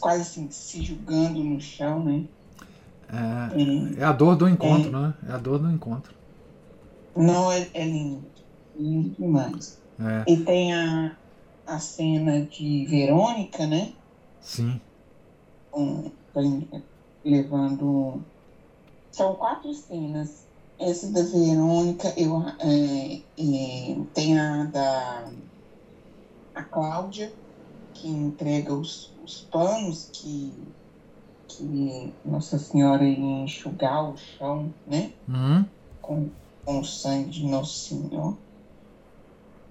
quase 0.00 0.22
assim 0.22 0.50
se 0.50 0.82
julgando 0.82 1.38
no 1.44 1.60
chão, 1.60 2.02
né? 2.02 2.24
É, 3.08 3.98
é, 3.98 4.00
é 4.00 4.04
a 4.04 4.10
dor 4.10 4.34
do 4.34 4.48
encontro, 4.48 4.88
é, 4.88 5.00
né? 5.00 5.14
É 5.28 5.32
a 5.34 5.38
dor 5.38 5.60
do 5.60 5.70
encontro. 5.70 6.12
Não, 7.14 7.52
é, 7.52 7.68
é 7.74 7.84
lindo. 7.84 8.24
Lindo 8.76 9.10
demais. 9.10 9.80
É. 10.00 10.32
E 10.32 10.38
tem 10.38 10.74
a, 10.74 11.16
a 11.64 11.78
cena 11.78 12.44
de 12.44 12.86
Verônica, 12.86 13.68
né? 13.68 13.92
Sim. 14.40 14.80
Um, 15.72 16.10
levando. 17.24 18.20
São 19.12 19.36
quatro 19.36 19.72
cenas 19.72 20.45
essa 20.78 21.10
da 21.10 21.22
Verônica, 21.22 22.12
eu 22.16 22.42
é, 22.60 23.20
é, 23.38 23.96
tem 24.14 24.38
a 24.38 24.64
da 24.64 25.30
a 26.54 26.62
Cláudia, 26.62 27.32
que 27.92 28.08
entrega 28.08 28.72
os, 28.72 29.12
os 29.22 29.42
panos 29.42 30.08
que, 30.12 30.52
que 31.46 32.12
Nossa 32.24 32.58
Senhora 32.58 33.04
ia 33.04 33.44
enxugar 33.44 34.10
o 34.10 34.16
chão, 34.16 34.72
né? 34.86 35.12
Uhum. 35.28 35.64
Com, 36.00 36.30
com 36.64 36.80
o 36.80 36.84
sangue 36.84 37.30
de 37.30 37.46
Nosso 37.46 37.88
Senhor. 37.88 38.36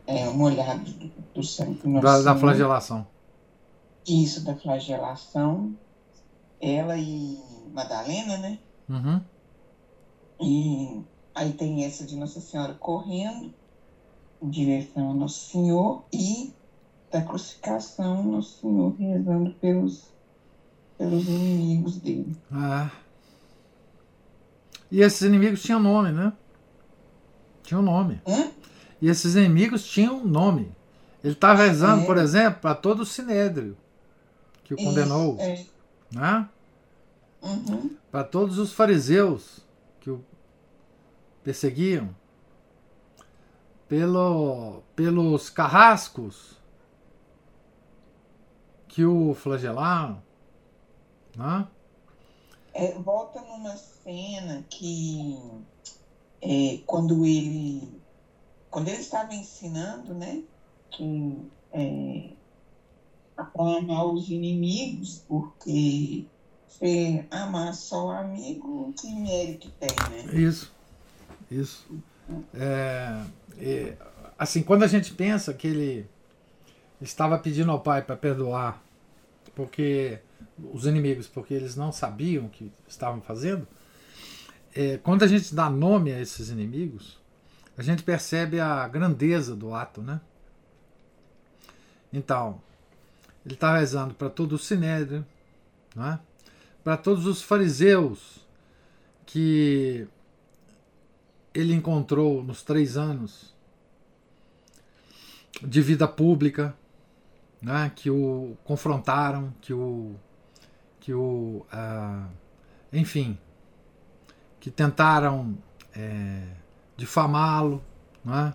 É, 0.08 0.30
olhar 0.30 0.78
do, 0.78 1.12
do 1.34 1.44
sangue 1.44 1.74
do 1.82 1.90
Nosso 1.90 2.06
da, 2.06 2.12
Senhor. 2.14 2.24
da 2.24 2.36
flagelação. 2.36 3.08
Isso, 4.08 4.46
da 4.46 4.56
flagelação. 4.56 5.76
Ela 6.62 6.98
e 6.98 7.40
Madalena, 7.74 8.38
né? 8.38 8.60
Uhum. 8.88 9.20
E 10.42 11.02
aí 11.34 11.54
tem 11.54 11.86
essa 11.86 12.06
de 12.06 12.16
Nossa 12.16 12.40
Senhora 12.42 12.74
correndo 12.74 13.54
em 14.42 14.50
direção 14.50 15.08
ao 15.08 15.14
Nosso 15.14 15.52
Senhor 15.52 16.04
e 16.12 16.54
da 17.12 17.22
crucificação 17.22 18.24
Nosso 18.24 18.62
Senhor 18.62 18.96
rezando 18.98 19.52
pelos, 19.52 20.04
pelos 20.98 21.28
inimigos 21.28 21.98
dele. 21.98 22.36
Ah. 22.52 22.92
E 24.92 25.02
esses 25.02 25.22
inimigos 25.22 25.62
tinham 25.62 25.80
nome, 25.80 26.12
né? 26.12 26.32
Tinham 27.64 27.82
nome. 27.82 28.22
Hã? 28.28 28.52
E 29.02 29.10
esses 29.10 29.36
inimigos 29.36 29.86
tinham 29.86 30.24
nome. 30.26 30.72
Ele 31.24 31.34
está 31.34 31.54
rezando, 31.54 32.04
É. 32.04 32.06
por 32.06 32.18
exemplo, 32.18 32.62
para 32.62 32.76
todo 32.76 33.00
o 33.02 33.06
sinédrio 33.06 33.76
que 34.64 34.74
o 34.74 34.78
condenou, 34.78 35.38
é. 35.40 35.66
né? 36.12 36.48
Uhum. 37.42 37.92
para 38.12 38.24
todos 38.24 38.58
os 38.58 38.74
fariseus 38.74 39.65
que 40.06 40.12
o 40.12 40.24
perseguiam, 41.44 42.16
pelo, 43.88 44.84
pelos 44.96 45.50
carrascos 45.50 46.62
que 48.88 49.04
o 49.04 49.34
flagelaram, 49.34 50.22
né? 51.36 51.68
É, 52.72 52.92
volta 53.00 53.42
numa 53.42 53.76
cena 53.76 54.64
que 54.70 55.40
é, 56.40 56.80
quando 56.86 57.26
ele 57.26 58.00
quando 58.70 58.90
ele 58.90 58.98
estava 58.98 59.34
ensinando, 59.34 60.14
né, 60.14 60.44
que 60.92 61.50
é, 61.72 62.30
para 63.36 63.78
amar 63.78 64.06
os 64.06 64.30
inimigos, 64.30 65.24
porque 65.28 66.28
você 66.80 67.26
amar 67.32 67.74
só 67.74 68.08
o 68.08 68.12
amigo, 68.12 68.94
que 69.00 69.14
mérito 69.14 69.70
tem, 69.80 69.90
né? 70.10 70.34
Isso, 70.34 70.72
isso. 71.50 71.86
É, 72.54 73.22
é, 73.58 73.98
assim, 74.38 74.62
quando 74.62 74.84
a 74.84 74.88
gente 74.88 75.14
pensa 75.14 75.54
que 75.54 75.68
ele 75.68 76.08
estava 77.02 77.38
pedindo 77.38 77.72
ao 77.72 77.80
pai 77.80 78.02
para 78.02 78.16
perdoar 78.16 78.84
porque 79.54 80.20
os 80.74 80.86
inimigos, 80.86 81.28
porque 81.28 81.54
eles 81.54 81.76
não 81.76 81.92
sabiam 81.92 82.46
o 82.46 82.50
que 82.50 82.72
estavam 82.88 83.22
fazendo, 83.22 83.68
é, 84.74 84.98
quando 84.98 85.24
a 85.24 85.28
gente 85.28 85.56
dá 85.56 85.70
nome 85.70 86.12
a 86.12 86.20
esses 86.20 86.50
inimigos, 86.50 87.18
a 87.78 87.82
gente 87.82 88.04
percebe 88.04 88.60
a 88.60 88.88
grandeza 88.88 89.56
do 89.56 89.74
ato, 89.74 90.02
né? 90.02 90.20
Então, 92.12 92.62
ele 93.46 93.56
está 93.56 93.78
rezando 93.78 94.14
para 94.14 94.30
todo 94.30 94.54
o 94.54 94.58
sinédrio, 94.58 95.26
né? 95.96 96.20
Para 96.86 96.96
todos 96.96 97.26
os 97.26 97.42
fariseus 97.42 98.46
que 99.26 100.08
ele 101.52 101.74
encontrou 101.74 102.44
nos 102.44 102.62
três 102.62 102.96
anos 102.96 103.56
de 105.64 105.82
vida 105.82 106.08
pública, 106.08 106.76
né, 107.60 107.92
que 107.96 108.12
o 108.12 108.56
confrontaram, 108.64 109.52
que 109.62 109.74
o, 109.74 110.14
que 111.00 111.12
o, 111.12 111.66
ah, 111.72 112.28
enfim, 112.94 113.36
que 114.60 114.70
tentaram 114.70 115.58
é, 115.92 116.44
difamá-lo, 116.96 117.84
né, 118.24 118.54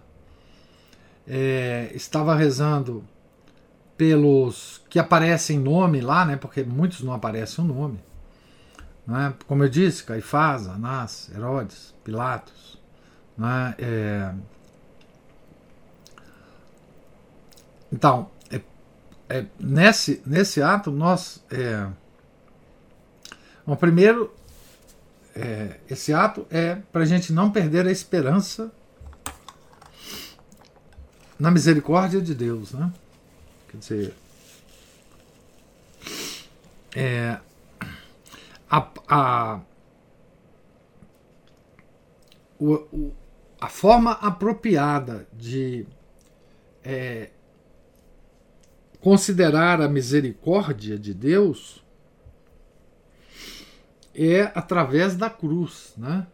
é, 1.27 1.91
estava 1.97 2.37
rezando 2.37 3.05
pelos 3.97 4.85
que 4.89 5.01
aparecem 5.01 5.59
nome 5.59 6.01
lá, 6.01 6.25
né, 6.25 6.37
porque 6.37 6.63
muitos 6.63 7.01
não 7.01 7.13
aparecem 7.13 7.65
o 7.65 7.67
nome, 7.67 7.99
né, 9.11 9.35
como 9.49 9.65
eu 9.65 9.69
disse, 9.69 10.05
Caifás, 10.05 10.69
Anás, 10.69 11.29
Herodes, 11.35 11.93
Pilatos, 12.05 12.79
né, 13.37 13.75
é, 13.77 14.33
então 17.93 18.31
é, 18.49 18.61
é, 19.29 19.47
nesse 19.59 20.23
nesse 20.25 20.63
ato 20.63 20.93
nós 20.93 21.43
é, 21.51 21.89
bom, 23.67 23.75
primeiro 23.75 24.33
é, 25.35 25.81
esse 25.91 26.15
ato 26.15 26.47
é 26.49 26.77
para 26.93 27.03
a 27.03 27.07
gente 27.07 27.33
não 27.33 27.51
perder 27.51 27.89
a 27.89 27.91
esperança 27.91 28.71
na 31.37 31.51
misericórdia 31.51 32.21
de 32.21 32.35
Deus, 32.35 32.73
né? 32.73 32.93
Quer 33.69 33.77
dizer, 33.79 34.15
é, 36.95 37.39
a, 38.71 38.89
a, 39.09 39.61
o, 42.59 42.75
o, 42.75 43.15
a 43.61 43.69
forma 43.69 44.13
apropriada 44.13 45.27
de 45.33 45.87
é, 46.85 47.31
considerar 49.01 49.81
a 49.81 49.89
misericórdia 49.89 50.97
de 50.97 51.13
Deus 51.13 51.85
é 54.15 54.43
através 54.55 55.17
da 55.17 55.29
cruz, 55.29 55.95
né? 55.97 56.27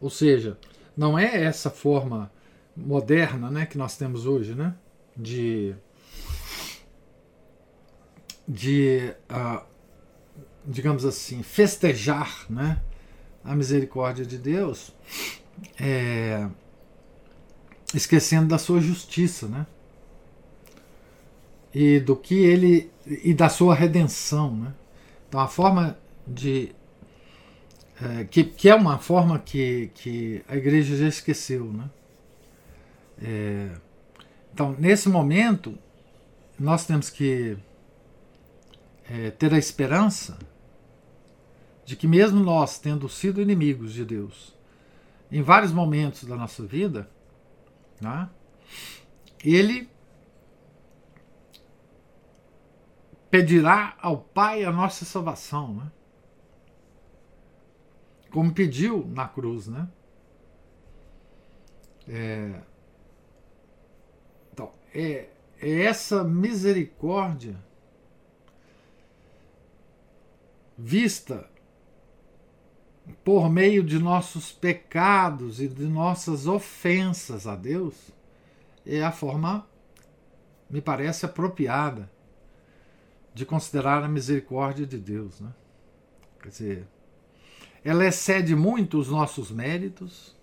Ou 0.00 0.10
seja, 0.10 0.58
não 0.96 1.18
é 1.18 1.44
essa 1.44 1.70
forma 1.70 2.32
moderna, 2.76 3.50
né, 3.50 3.66
que 3.66 3.78
nós 3.78 3.96
temos 3.96 4.26
hoje, 4.26 4.54
né, 4.54 4.74
de 5.16 5.74
de 8.46 9.14
uh, 9.30 9.73
digamos 10.66 11.04
assim 11.04 11.42
festejar, 11.42 12.46
né, 12.48 12.80
a 13.44 13.54
misericórdia 13.54 14.24
de 14.24 14.38
Deus, 14.38 14.94
é, 15.80 16.48
esquecendo 17.92 18.48
da 18.48 18.58
sua 18.58 18.80
justiça, 18.80 19.46
né, 19.46 19.66
e 21.72 22.00
do 22.00 22.16
que 22.16 22.34
ele 22.34 22.90
e 23.06 23.34
da 23.34 23.48
sua 23.48 23.74
redenção, 23.74 24.56
né. 24.56 24.74
Então 25.28 25.40
a 25.40 25.48
forma 25.48 25.98
de 26.26 26.74
é, 28.00 28.24
que, 28.24 28.42
que 28.44 28.68
é 28.68 28.74
uma 28.74 28.98
forma 28.98 29.38
que, 29.38 29.90
que 29.94 30.42
a 30.48 30.56
igreja 30.56 30.96
já 30.96 31.06
esqueceu, 31.06 31.72
né? 31.72 31.88
É, 33.22 33.70
então, 34.52 34.74
nesse 34.78 35.08
momento, 35.08 35.78
nós 36.58 36.86
temos 36.86 37.08
que 37.08 37.56
é, 39.08 39.30
ter 39.30 39.52
a 39.54 39.58
esperança 39.58 40.38
de 41.84 41.96
que, 41.96 42.06
mesmo 42.06 42.40
nós 42.40 42.78
tendo 42.78 43.08
sido 43.08 43.40
inimigos 43.40 43.92
de 43.92 44.04
Deus 44.04 44.54
em 45.30 45.42
vários 45.42 45.72
momentos 45.72 46.24
da 46.24 46.36
nossa 46.36 46.64
vida, 46.64 47.10
né, 48.00 48.28
Ele 49.44 49.88
pedirá 53.30 53.96
ao 54.00 54.18
Pai 54.18 54.64
a 54.64 54.70
nossa 54.70 55.04
salvação, 55.04 55.74
né? 55.74 55.90
como 58.34 58.52
pediu 58.52 59.06
na 59.06 59.28
cruz, 59.28 59.68
né? 59.68 59.88
É, 62.08 62.60
então, 64.52 64.72
é, 64.92 65.28
é 65.60 65.82
essa 65.82 66.24
misericórdia 66.24 67.56
vista 70.76 71.48
por 73.22 73.50
meio 73.50 73.82
de 73.82 73.98
nossos 73.98 74.52
pecados 74.52 75.60
e 75.60 75.68
de 75.68 75.84
nossas 75.84 76.46
ofensas 76.46 77.46
a 77.46 77.54
Deus, 77.54 77.94
é 78.86 79.02
a 79.02 79.12
forma, 79.12 79.66
me 80.68 80.80
parece, 80.80 81.26
apropriada 81.26 82.10
de 83.34 83.44
considerar 83.44 84.02
a 84.02 84.08
misericórdia 84.08 84.86
de 84.86 84.98
Deus. 84.98 85.40
Né? 85.40 85.52
Quer 86.40 86.48
dizer, 86.48 86.88
ela 87.84 88.06
excede 88.06 88.54
muito 88.54 88.98
os 88.98 89.08
nossos 89.08 89.50
méritos, 89.50 90.34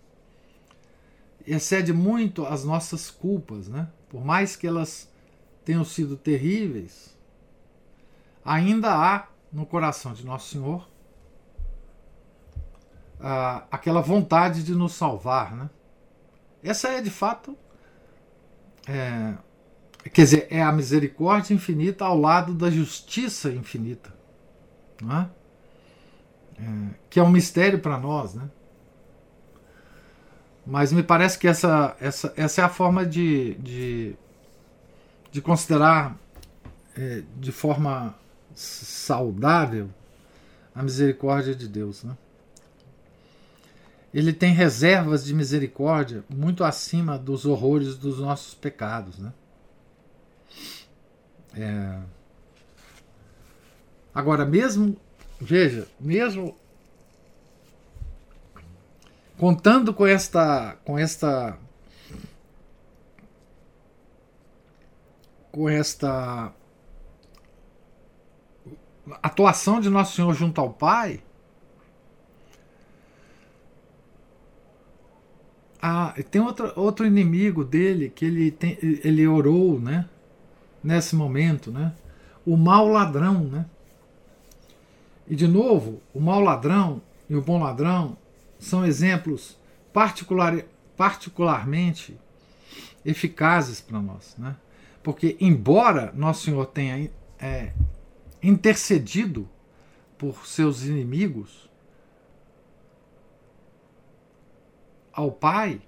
excede 1.45 1.91
muito 1.91 2.45
as 2.45 2.63
nossas 2.63 3.09
culpas, 3.09 3.67
né? 3.67 3.87
Por 4.09 4.23
mais 4.23 4.55
que 4.55 4.67
elas 4.67 5.11
tenham 5.65 5.83
sido 5.83 6.15
terríveis, 6.15 7.17
ainda 8.45 8.93
há 8.93 9.27
no 9.51 9.65
coração 9.65 10.13
de 10.13 10.23
Nosso 10.23 10.49
Senhor 10.49 10.90
aquela 13.69 14.01
vontade 14.01 14.63
de 14.63 14.73
nos 14.73 14.93
salvar, 14.93 15.55
né? 15.55 15.69
Essa 16.63 16.89
é 16.89 17.01
de 17.01 17.09
fato 17.09 17.57
é, 18.87 19.33
Quer 20.09 20.23
dizer, 20.23 20.47
é 20.49 20.61
a 20.61 20.71
misericórdia 20.71 21.53
infinita 21.53 22.05
ao 22.05 22.17
lado 22.17 22.53
da 22.53 22.71
justiça 22.71 23.51
infinita. 23.51 24.11
Não 25.01 25.15
é? 25.15 25.29
É, 26.57 26.89
que 27.09 27.19
é 27.19 27.23
um 27.23 27.29
mistério 27.29 27.79
para 27.79 27.99
nós, 27.99 28.33
né? 28.33 28.49
Mas 30.65 30.91
me 30.91 31.03
parece 31.03 31.37
que 31.37 31.47
essa, 31.47 31.95
essa, 31.99 32.33
essa 32.35 32.61
é 32.61 32.63
a 32.63 32.69
forma 32.69 33.05
de, 33.05 33.55
de, 33.55 34.15
de 35.31 35.41
considerar 35.41 36.15
é, 36.95 37.23
de 37.37 37.51
forma 37.51 38.15
saudável 38.53 39.89
a 40.73 40.83
misericórdia 40.83 41.55
de 41.55 41.67
Deus. 41.67 42.03
Né? 42.03 42.15
Ele 44.13 44.33
tem 44.33 44.53
reservas 44.53 45.23
de 45.23 45.33
misericórdia 45.33 46.23
muito 46.29 46.63
acima 46.63 47.17
dos 47.17 47.45
horrores 47.45 47.95
dos 47.95 48.19
nossos 48.19 48.53
pecados. 48.53 49.17
Né? 49.17 49.33
É... 51.55 51.99
Agora, 54.13 54.45
mesmo, 54.45 54.97
veja, 55.39 55.87
mesmo 55.97 56.57
contando 59.37 59.93
com 59.93 60.05
esta, 60.05 60.77
com 60.83 60.99
esta, 60.99 61.57
com 65.51 65.69
esta 65.69 66.53
atuação 69.23 69.79
de 69.79 69.89
Nosso 69.89 70.15
Senhor 70.15 70.33
junto 70.33 70.59
ao 70.59 70.71
Pai, 70.71 71.23
ah, 75.81 76.13
tem 76.29 76.39
outro, 76.39 76.71
outro 76.75 77.05
inimigo 77.05 77.63
dele 77.63 78.09
que 78.09 78.25
ele, 78.25 78.51
tem, 78.51 78.77
ele 78.81 79.27
orou, 79.27 79.79
né? 79.79 80.07
Nesse 80.83 81.15
momento, 81.15 81.71
né? 81.71 81.93
O 82.45 82.55
mau 82.55 82.87
ladrão, 82.87 83.45
né? 83.45 83.65
E 85.27 85.35
de 85.35 85.47
novo, 85.47 86.01
o 86.13 86.19
mau 86.19 86.39
ladrão 86.39 87.01
e 87.29 87.35
o 87.35 87.41
bom 87.41 87.59
ladrão 87.59 88.17
são 88.59 88.85
exemplos 88.85 89.57
particular, 89.91 90.63
particularmente 90.95 92.15
eficazes 93.03 93.81
para 93.81 93.99
nós, 93.99 94.35
né? 94.37 94.55
Porque 95.01 95.35
embora 95.39 96.11
Nosso 96.15 96.43
Senhor 96.43 96.65
tenha 96.67 97.09
é, 97.39 97.73
intercedido 98.43 99.49
por 100.17 100.45
seus 100.45 100.83
inimigos 100.85 101.70
ao 105.13 105.31
Pai, 105.31 105.81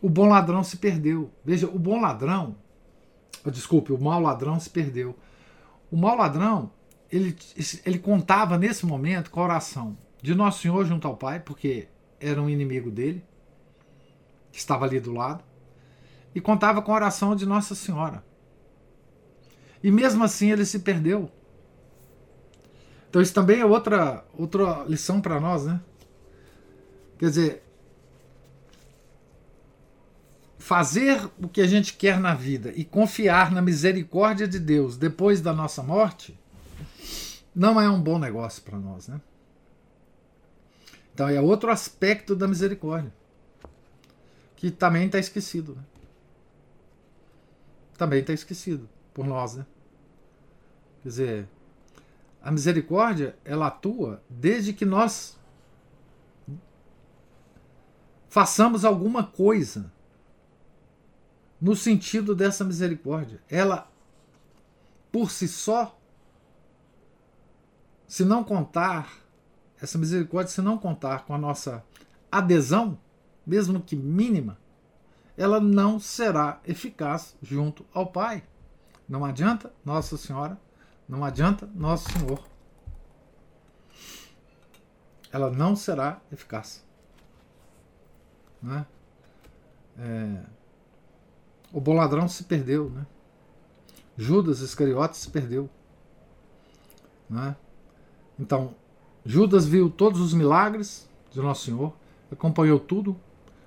o 0.00 0.08
bom 0.08 0.28
ladrão 0.28 0.62
se 0.62 0.76
perdeu. 0.76 1.30
Veja, 1.44 1.66
o 1.66 1.78
bom 1.78 2.00
ladrão, 2.00 2.56
desculpe, 3.46 3.92
o 3.92 3.98
mau 3.98 4.20
ladrão 4.20 4.60
se 4.60 4.68
perdeu. 4.68 5.16
O 5.90 5.96
mau 5.96 6.16
ladrão, 6.16 6.70
ele, 7.10 7.36
ele 7.84 7.98
contava 7.98 8.58
nesse 8.58 8.84
momento 8.84 9.30
com 9.30 9.40
a 9.40 9.44
oração 9.44 9.96
de 10.20 10.34
Nosso 10.34 10.60
Senhor 10.60 10.84
junto 10.84 11.08
ao 11.08 11.16
Pai, 11.16 11.40
porque 11.40 11.88
era 12.20 12.40
um 12.40 12.48
inimigo 12.48 12.90
dele, 12.90 13.24
que 14.50 14.58
estava 14.58 14.84
ali 14.84 15.00
do 15.00 15.12
lado, 15.12 15.42
e 16.34 16.40
contava 16.40 16.82
com 16.82 16.92
a 16.92 16.96
oração 16.96 17.34
de 17.34 17.46
Nossa 17.46 17.74
Senhora. 17.74 18.24
E 19.82 19.90
mesmo 19.90 20.24
assim 20.24 20.50
ele 20.50 20.64
se 20.64 20.78
perdeu. 20.80 21.30
Então 23.08 23.22
isso 23.22 23.32
também 23.34 23.60
é 23.60 23.64
outra, 23.64 24.24
outra 24.36 24.84
lição 24.84 25.20
para 25.20 25.38
nós, 25.38 25.64
né? 25.66 25.80
Quer 27.18 27.26
dizer, 27.26 27.62
fazer 30.58 31.30
o 31.38 31.48
que 31.48 31.60
a 31.60 31.66
gente 31.66 31.92
quer 31.94 32.18
na 32.18 32.34
vida 32.34 32.72
e 32.74 32.84
confiar 32.84 33.52
na 33.52 33.60
misericórdia 33.60 34.48
de 34.48 34.58
Deus 34.58 34.96
depois 34.96 35.40
da 35.40 35.52
nossa 35.52 35.82
morte 35.82 36.38
não 37.54 37.80
é 37.80 37.88
um 37.88 38.00
bom 38.00 38.18
negócio 38.18 38.62
para 38.62 38.78
nós, 38.78 39.06
né? 39.06 39.20
Então 41.12 41.28
é 41.28 41.40
outro 41.40 41.70
aspecto 41.70 42.34
da 42.34 42.48
misericórdia 42.48 43.12
que 44.56 44.70
também 44.70 45.06
está 45.06 45.18
esquecido, 45.18 45.74
né? 45.74 45.82
Também 47.96 48.20
está 48.20 48.32
esquecido 48.32 48.88
por 49.12 49.26
nós, 49.26 49.54
né? 49.54 49.66
Quer 51.02 51.08
dizer, 51.08 51.48
a 52.42 52.50
misericórdia, 52.50 53.36
ela 53.44 53.66
atua 53.66 54.22
desde 54.28 54.72
que 54.72 54.84
nós 54.84 55.38
façamos 58.34 58.84
alguma 58.84 59.22
coisa 59.22 59.92
no 61.60 61.76
sentido 61.76 62.34
dessa 62.34 62.64
misericórdia. 62.64 63.40
Ela, 63.48 63.88
por 65.12 65.30
si 65.30 65.46
só, 65.46 65.96
se 68.08 68.24
não 68.24 68.42
contar, 68.42 69.08
essa 69.80 69.96
misericórdia, 69.96 70.52
se 70.52 70.60
não 70.60 70.76
contar 70.76 71.24
com 71.26 71.32
a 71.32 71.38
nossa 71.38 71.84
adesão, 72.28 72.98
mesmo 73.46 73.80
que 73.80 73.94
mínima, 73.94 74.58
ela 75.36 75.60
não 75.60 76.00
será 76.00 76.60
eficaz 76.66 77.36
junto 77.40 77.86
ao 77.94 78.08
Pai. 78.08 78.42
Não 79.08 79.24
adianta 79.24 79.72
Nossa 79.84 80.16
Senhora 80.16 80.58
não 81.08 81.24
adianta 81.24 81.70
Nosso 81.72 82.10
Senhor. 82.10 82.42
Ela 85.30 85.50
não 85.50 85.76
será 85.76 86.20
eficaz. 86.32 86.83
Né? 88.64 88.86
É, 89.98 90.40
o 91.70 91.80
bom 91.80 91.94
ladrão 91.94 92.26
se 92.26 92.44
perdeu. 92.44 92.88
Né? 92.88 93.06
Judas 94.16 94.60
Iscariotes 94.60 95.20
se 95.20 95.30
perdeu. 95.30 95.68
Né? 97.28 97.54
Então, 98.38 98.74
Judas 99.24 99.66
viu 99.66 99.90
todos 99.90 100.20
os 100.20 100.32
milagres 100.32 101.08
de 101.30 101.40
Nosso 101.40 101.66
Senhor, 101.66 101.92
acompanhou 102.32 102.80
tudo, 102.80 103.16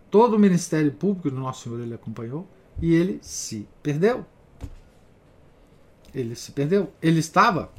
todo 0.10 0.36
o 0.36 0.40
ministério 0.40 0.92
público 0.92 1.30
do 1.30 1.40
Nosso 1.40 1.64
Senhor 1.64 1.80
ele 1.80 1.94
acompanhou 1.94 2.48
e 2.82 2.94
ele 2.94 3.20
se 3.22 3.68
perdeu. 3.84 4.26
Ele 6.14 6.36
se 6.36 6.52
perdeu. 6.52 6.92
Ele 7.02 7.20
estava. 7.20 7.72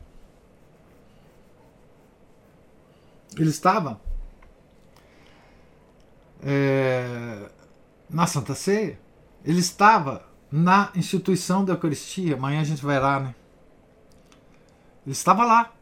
Ele 3.36 3.50
estava 3.50 4.00
é, 6.49 7.51
na 8.09 8.26
Santa 8.26 8.55
Ceia. 8.55 8.99
Ele 9.44 9.61
estava 9.61 10.26
na 10.51 10.90
instituição 10.94 11.62
da 11.62 11.74
Eucaristia. 11.74 12.36
Amanhã 12.36 12.62
a 12.62 12.64
gente 12.64 12.82
vai 12.82 12.99
lá, 12.99 13.20
né? 13.20 13.34
Ele 15.05 15.12
estava 15.12 15.44
lá. 15.44 15.72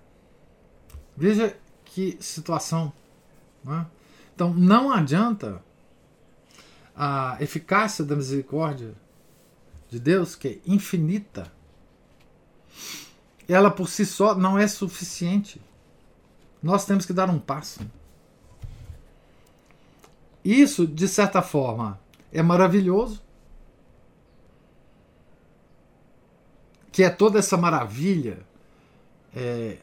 Veja 1.17 1.57
que 1.85 2.19
situação. 2.21 2.93
Né? 3.63 3.87
Então 4.35 4.53
não 4.53 4.91
adianta 4.91 5.63
a 6.97 7.37
eficácia 7.41 8.05
da 8.05 8.17
misericórdia 8.17 8.95
de 9.89 10.01
Deus, 10.01 10.35
que 10.35 10.49
é 10.49 10.59
infinita, 10.67 11.53
ela 13.49 13.71
por 13.71 13.89
si 13.89 14.05
só 14.05 14.35
não 14.35 14.59
é 14.59 14.67
suficiente. 14.67 15.61
Nós 16.61 16.85
temos 16.85 17.07
que 17.07 17.13
dar 17.13 17.31
um 17.31 17.39
passo. 17.39 17.81
Isso, 20.47 20.87
de 20.87 21.09
certa 21.09 21.43
forma, 21.43 22.01
é 22.33 22.43
maravilhoso. 22.43 23.23
Que 26.93 27.03
é 27.03 27.11
toda 27.11 27.39
essa 27.39 27.57
maravilha 27.57 28.39
é, 29.35 29.79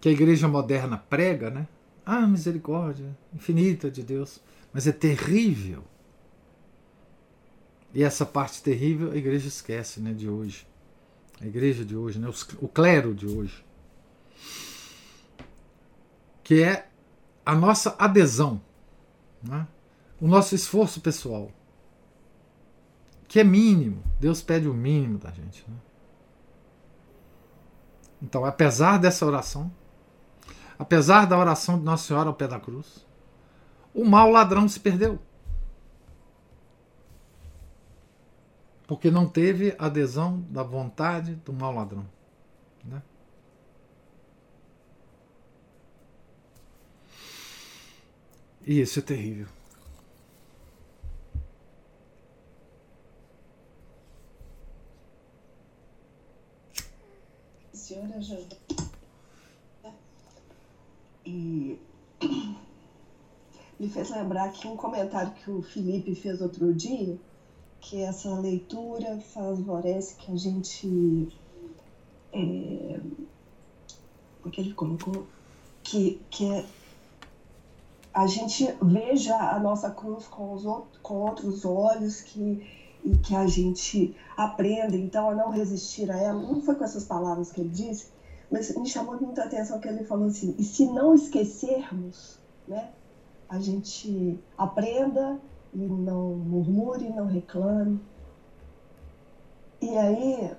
que 0.00 0.08
a 0.08 0.12
igreja 0.12 0.48
moderna 0.48 0.96
prega, 0.96 1.50
né? 1.50 1.66
Ah, 2.04 2.26
misericórdia 2.26 3.16
infinita 3.34 3.90
de 3.90 4.02
Deus. 4.02 4.40
Mas 4.72 4.86
é 4.86 4.92
terrível. 4.92 5.82
E 7.92 8.02
essa 8.02 8.24
parte 8.24 8.62
terrível 8.62 9.12
a 9.12 9.16
igreja 9.16 9.48
esquece 9.48 10.00
né, 10.00 10.12
de 10.12 10.28
hoje 10.28 10.66
a 11.40 11.46
igreja 11.46 11.84
de 11.84 11.96
hoje, 11.96 12.18
né? 12.18 12.28
o 12.60 12.68
clero 12.68 13.14
de 13.14 13.26
hoje, 13.26 13.64
que 16.42 16.62
é 16.62 16.88
a 17.44 17.54
nossa 17.54 17.94
adesão, 17.98 18.60
né? 19.42 19.66
o 20.20 20.26
nosso 20.26 20.54
esforço 20.54 21.00
pessoal, 21.00 21.50
que 23.28 23.40
é 23.40 23.44
mínimo. 23.44 24.02
Deus 24.20 24.42
pede 24.42 24.68
o 24.68 24.74
mínimo 24.74 25.18
da 25.18 25.30
gente. 25.30 25.64
Né? 25.68 25.76
Então, 28.22 28.44
apesar 28.44 28.98
dessa 28.98 29.26
oração, 29.26 29.70
apesar 30.78 31.26
da 31.26 31.38
oração 31.38 31.78
de 31.78 31.84
Nossa 31.84 32.06
Senhora 32.06 32.28
ao 32.28 32.34
pé 32.34 32.48
da 32.48 32.58
cruz, 32.58 33.06
o 33.92 34.04
mau 34.04 34.30
ladrão 34.30 34.68
se 34.68 34.80
perdeu. 34.80 35.18
porque 38.86 39.10
não 39.10 39.26
teve 39.26 39.74
adesão 39.78 40.40
da 40.48 40.62
vontade 40.62 41.34
do 41.36 41.52
mau 41.52 41.74
ladrão. 41.74 42.06
Né? 42.84 43.02
E 48.66 48.80
isso 48.80 48.98
é 48.98 49.02
terrível. 49.02 49.46
Senhora 57.72 58.16
ajuda. 58.16 58.56
E 61.24 61.78
me 63.78 63.88
fez 63.88 64.10
lembrar 64.10 64.50
que 64.50 64.66
um 64.66 64.76
comentário 64.76 65.32
que 65.34 65.48
o 65.48 65.62
Felipe 65.62 66.16
fez 66.16 66.40
outro 66.40 66.74
dia, 66.74 67.16
que 67.80 67.98
é 67.98 68.06
essa 68.06 68.34
leitura 68.40 69.20
favorece 69.20 70.16
que 70.16 70.32
a 70.32 70.36
gente. 70.36 71.28
Eh, 72.32 72.96
é, 72.96 73.00
porque 74.42 74.60
ele 74.60 74.74
colocou 74.74 75.24
que, 75.84 76.20
que 76.30 76.50
é 76.50 76.66
a 78.16 78.26
gente 78.26 78.74
veja 78.80 79.36
a 79.36 79.60
nossa 79.60 79.90
cruz 79.90 80.26
com, 80.26 80.54
os, 80.54 80.64
com 81.02 81.16
outros 81.16 81.66
olhos, 81.66 82.22
que, 82.22 82.66
e 83.04 83.14
que 83.18 83.36
a 83.36 83.46
gente 83.46 84.16
aprenda 84.34 84.96
então 84.96 85.28
a 85.28 85.34
não 85.34 85.50
resistir 85.50 86.10
a 86.10 86.16
ela. 86.16 86.40
Não 86.40 86.62
foi 86.62 86.76
com 86.76 86.84
essas 86.84 87.04
palavras 87.04 87.52
que 87.52 87.60
ele 87.60 87.68
disse, 87.68 88.06
mas 88.50 88.74
me 88.74 88.86
chamou 88.88 89.20
muita 89.20 89.44
atenção 89.44 89.78
que 89.80 89.86
ele 89.86 90.02
falou 90.02 90.28
assim: 90.28 90.54
e 90.58 90.64
se 90.64 90.86
não 90.86 91.14
esquecermos, 91.14 92.38
né, 92.66 92.90
a 93.50 93.58
gente 93.58 94.42
aprenda 94.56 95.38
e 95.74 95.78
não 95.78 96.36
murmure, 96.36 97.10
não 97.10 97.26
reclame. 97.26 98.00
E 99.78 99.94
aí, 99.94 100.56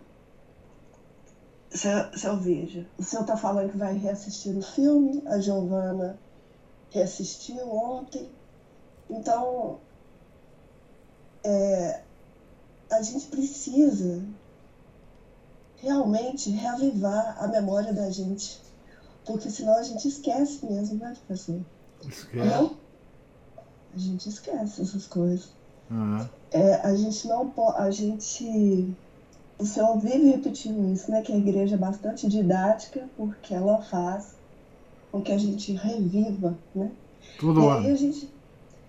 se 1.71 1.87
eu 2.23 2.37
vejo, 2.37 2.85
o 2.99 3.03
senhor 3.03 3.23
está 3.23 3.35
falando 3.35 3.71
que 3.71 3.77
vai 3.77 3.97
reassistir 3.97 4.55
o 4.55 4.61
filme, 4.61 5.23
a 5.25 5.39
Giovana 5.39 6.19
reassistiu 6.91 7.69
ontem. 7.69 8.29
Então, 9.09 9.79
é, 11.43 12.01
a 12.91 13.01
gente 13.01 13.27
precisa 13.27 14.23
realmente 15.77 16.49
reavivar 16.49 17.37
a 17.41 17.47
memória 17.47 17.93
da 17.93 18.09
gente. 18.09 18.59
Porque 19.25 19.49
senão 19.49 19.77
a 19.77 19.83
gente 19.83 20.07
esquece 20.07 20.65
mesmo, 20.65 20.97
né, 20.97 21.15
professor? 21.25 21.59
Esquece. 22.07 22.47
Não? 22.47 22.77
A 23.93 23.97
gente 23.97 24.29
esquece 24.29 24.81
essas 24.81 25.07
coisas. 25.07 25.49
Uhum. 25.89 26.27
É, 26.51 26.75
a 26.75 26.95
gente 26.95 27.27
não 27.27 27.49
pode. 27.49 27.81
A 27.81 27.91
gente. 27.91 28.95
O 29.57 29.65
senhor 29.65 29.97
vive 29.97 30.29
repetindo 30.29 30.93
isso, 30.93 31.09
né? 31.09 31.21
Que 31.21 31.33
a 31.33 31.37
igreja 31.37 31.75
é 31.75 31.79
bastante 31.79 32.27
didática, 32.27 33.09
porque 33.17 33.53
ela 33.53 33.81
faz 33.81 34.36
com 35.17 35.21
que 35.23 35.31
a 35.31 35.37
gente 35.37 35.71
reviva, 35.73 36.57
né? 36.73 36.91
Tudo 37.39 37.61
e 37.61 37.69
aí 37.69 37.91
a 37.91 37.95
gente. 37.95 38.29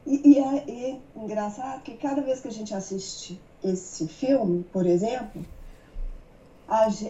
E, 0.06 0.30
e, 0.30 0.38
é, 0.38 0.64
e 0.66 0.84
é 0.84 1.00
engraçado 1.16 1.82
que 1.82 1.94
cada 1.94 2.22
vez 2.22 2.40
que 2.40 2.48
a 2.48 2.52
gente 2.52 2.74
assiste 2.74 3.40
esse 3.62 4.06
filme, 4.06 4.64
por 4.72 4.86
exemplo, 4.86 5.44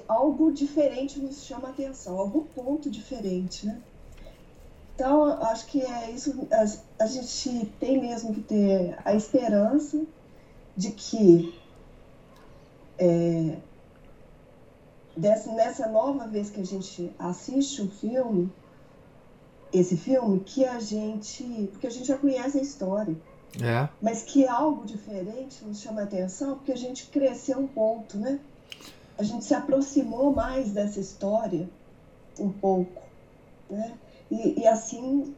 algo 0.09 0.53
diferente 0.53 1.19
nos 1.19 1.45
chama 1.45 1.69
a 1.69 1.71
atenção, 1.71 2.19
algum 2.19 2.43
ponto 2.43 2.91
diferente, 2.91 3.66
né? 3.66 3.81
Então, 4.95 5.41
acho 5.43 5.66
que 5.66 5.81
é 5.81 6.11
isso, 6.11 6.35
a, 6.51 7.05
a 7.05 7.07
gente 7.07 7.66
tem 7.79 8.01
mesmo 8.01 8.35
que 8.35 8.41
ter 8.41 8.99
a 9.05 9.14
esperança 9.14 10.03
de 10.77 10.91
que 10.91 11.55
é, 12.99 13.59
dessa, 15.16 15.53
nessa 15.53 15.87
nova 15.89 16.27
vez 16.27 16.51
que 16.51 16.61
a 16.61 16.66
gente 16.66 17.12
assiste 17.16 17.81
o 17.81 17.89
filme, 17.89 18.51
esse 19.73 19.97
filme, 19.97 20.41
que 20.41 20.64
a 20.64 20.79
gente. 20.81 21.69
Porque 21.73 21.87
a 21.87 21.91
gente 21.91 22.07
já 22.07 22.16
conhece 22.16 22.59
a 22.59 22.62
história. 22.62 23.16
É. 23.61 23.89
Mas 24.01 24.23
que 24.23 24.47
algo 24.47 24.85
diferente 24.85 25.64
nos 25.64 25.81
chama 25.81 26.03
a 26.03 26.05
atenção, 26.05 26.57
porque 26.57 26.73
a 26.73 26.77
gente 26.77 27.07
cresceu 27.07 27.59
um 27.59 27.66
ponto, 27.66 28.19
né? 28.19 28.39
a 29.19 29.23
gente 29.25 29.45
se 29.45 29.53
aproximou 29.53 30.33
mais 30.33 30.71
dessa 30.71 31.01
história 31.01 31.69
um 32.39 32.51
pouco, 32.51 33.03
né? 33.69 33.95
E, 34.31 34.61
e 34.61 34.66
assim 34.66 35.35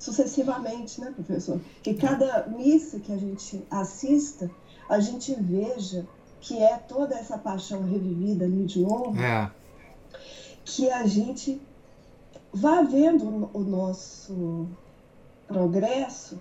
sucessivamente, 0.00 1.00
né, 1.00 1.12
professor? 1.12 1.60
Que 1.82 1.94
cada 1.94 2.46
missa 2.48 2.98
que 2.98 3.12
a 3.12 3.16
gente 3.16 3.64
assista, 3.70 4.50
a 4.88 4.98
gente 4.98 5.32
veja 5.34 6.04
que 6.40 6.60
é 6.60 6.76
toda 6.76 7.14
essa 7.14 7.38
paixão 7.38 7.84
revivida 7.84 8.44
ali 8.44 8.64
de 8.64 8.80
novo, 8.80 9.18
é. 9.18 9.50
que 10.64 10.90
a 10.90 11.06
gente 11.06 11.62
vá 12.54 12.82
vendo 12.82 13.50
o 13.52 13.60
nosso 13.60 14.66
progresso 15.46 16.38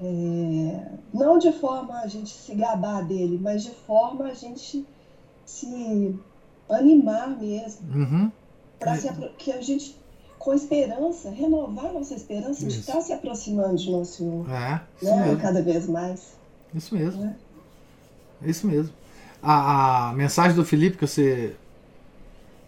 é, 0.00 0.88
não 1.12 1.38
de 1.38 1.52
forma 1.52 2.00
a 2.00 2.06
gente 2.06 2.30
se 2.30 2.54
gabar 2.54 3.02
dele, 3.02 3.38
mas 3.40 3.62
de 3.62 3.70
forma 3.70 4.26
a 4.26 4.34
gente 4.34 4.86
se 5.44 6.14
animar 6.68 7.28
mesmo. 7.38 7.94
Uhum. 7.94 8.32
Para 8.78 8.98
que 9.38 9.50
a 9.52 9.60
gente, 9.62 9.96
com 10.38 10.52
esperança, 10.52 11.30
renovar 11.30 11.92
nossa 11.94 12.14
esperança 12.14 12.66
Isso. 12.66 12.68
de 12.68 12.80
estar 12.80 13.00
se 13.00 13.12
aproximando 13.12 13.76
de 13.76 13.90
Nosso 13.90 14.18
Senhor. 14.18 14.46
É, 14.50 14.82
né? 15.02 15.38
cada 15.40 15.62
vez 15.62 15.88
mais. 15.88 16.36
Isso 16.74 16.94
mesmo. 16.94 17.22
Né? 17.22 17.36
Isso 18.42 18.66
mesmo. 18.66 18.92
A, 19.42 20.10
a 20.10 20.12
mensagem 20.12 20.54
do 20.54 20.64
Felipe 20.64 20.98
que 20.98 21.06
você 21.06 21.56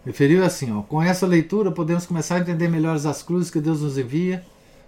referiu 0.05 0.43
assim: 0.43 0.71
ó, 0.71 0.81
com 0.81 1.01
essa 1.01 1.25
leitura 1.25 1.71
podemos 1.71 2.05
começar 2.05 2.35
a 2.35 2.39
entender 2.39 2.67
melhor 2.67 2.95
as 2.95 3.23
cruzes 3.23 3.49
que 3.51 3.59
Deus 3.59 3.81
nos 3.81 3.97
envia 3.97 4.43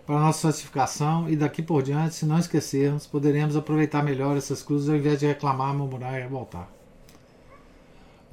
para 0.05 0.15
a 0.15 0.19
nossa 0.19 0.51
santificação 0.51 1.29
e 1.29 1.35
daqui 1.35 1.61
por 1.61 1.83
diante, 1.83 2.15
se 2.15 2.25
não 2.25 2.37
esquecermos, 2.37 3.05
poderemos 3.05 3.55
aproveitar 3.55 4.03
melhor 4.03 4.35
essas 4.35 4.63
cruzes 4.63 4.89
ao 4.89 4.95
invés 4.95 5.19
de 5.19 5.27
reclamar, 5.27 5.73
murmurar 5.73 6.17
e 6.17 6.21
revoltar. 6.21 6.69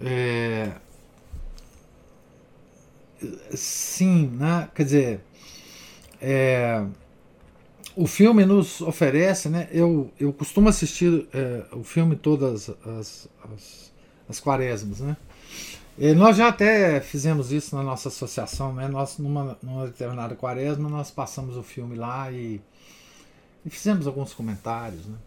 É... 0.01 0.73
Sim, 3.55 4.29
né? 4.35 4.69
quer 4.75 4.85
dizer, 4.85 5.21
é... 6.21 6.85
o 7.95 8.07
filme 8.07 8.47
nos 8.47 8.81
oferece, 8.81 9.49
né? 9.49 9.69
eu, 9.71 10.11
eu 10.19 10.33
costumo 10.33 10.69
assistir 10.69 11.29
é, 11.33 11.65
o 11.73 11.83
filme 11.83 12.17
todas 12.17 12.71
as, 12.71 13.29
as, 13.53 13.93
as 14.29 14.41
quaresmas, 14.41 15.01
né? 15.01 15.17
E 16.01 16.15
nós 16.15 16.37
já 16.37 16.47
até 16.47 17.01
fizemos 17.01 17.51
isso 17.51 17.75
na 17.75 17.83
nossa 17.83 18.07
associação, 18.07 18.73
né? 18.73 18.87
Nós, 18.87 19.19
numa, 19.19 19.59
numa 19.61 19.85
determinada 19.87 20.37
quaresma, 20.37 20.89
nós 20.89 21.11
passamos 21.11 21.57
o 21.57 21.63
filme 21.65 21.97
lá 21.97 22.31
e, 22.31 22.61
e 23.67 23.69
fizemos 23.69 24.07
alguns 24.07 24.33
comentários 24.33 25.05
né? 25.07 25.19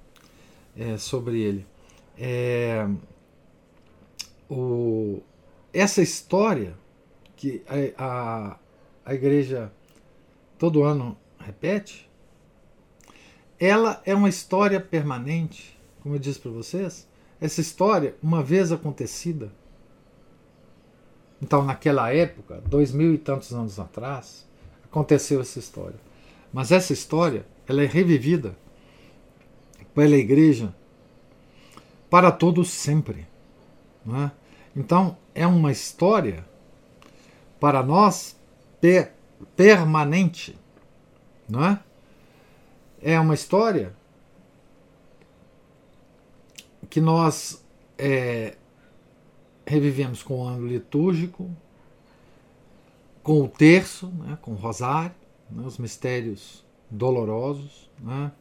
É, 0.77 0.97
sobre 0.97 1.41
ele. 1.41 1.67
É, 2.17 2.87
o, 4.49 5.21
essa 5.73 6.01
história 6.01 6.73
que 7.35 7.61
a, 7.97 8.05
a, 8.05 8.57
a 9.03 9.13
igreja 9.13 9.73
todo 10.57 10.83
ano 10.83 11.17
repete, 11.37 12.09
ela 13.59 14.01
é 14.05 14.15
uma 14.15 14.29
história 14.29 14.79
permanente, 14.79 15.77
como 16.01 16.15
eu 16.15 16.19
disse 16.19 16.39
para 16.39 16.51
vocês. 16.51 17.05
Essa 17.41 17.59
história, 17.59 18.15
uma 18.23 18.41
vez 18.41 18.71
acontecida, 18.71 19.51
então 21.41 21.63
naquela 21.63 22.13
época, 22.13 22.61
dois 22.65 22.91
mil 22.91 23.13
e 23.13 23.17
tantos 23.17 23.51
anos 23.51 23.79
atrás, 23.79 24.47
aconteceu 24.83 25.41
essa 25.41 25.57
história. 25.59 25.99
Mas 26.53 26.71
essa 26.71 26.93
história, 26.93 27.45
ela 27.67 27.81
é 27.81 27.85
revivida 27.85 28.55
pela 29.95 30.15
igreja 30.15 30.73
para 32.09 32.31
todos 32.31 32.69
sempre. 32.69 33.25
É? 34.07 34.31
Então, 34.75 35.17
é 35.33 35.47
uma 35.47 35.71
história 35.71 36.45
para 37.59 37.81
nós 37.81 38.35
per 38.79 39.13
permanente, 39.55 40.57
não 41.49 41.65
é? 41.65 41.79
É 43.01 43.19
uma 43.19 43.33
história 43.33 43.95
que 46.89 47.01
nós 47.01 47.63
é, 47.97 48.55
revivemos 49.65 50.23
com 50.23 50.39
o 50.39 50.43
ano 50.43 50.67
litúrgico, 50.67 51.49
com 53.23 53.41
o 53.41 53.47
terço, 53.47 54.07
né, 54.07 54.37
com 54.41 54.51
o 54.51 54.55
rosário, 54.55 55.15
né, 55.49 55.63
os 55.65 55.77
mistérios 55.77 56.65
dolorosos. 56.89 57.89
Né? 57.99 58.31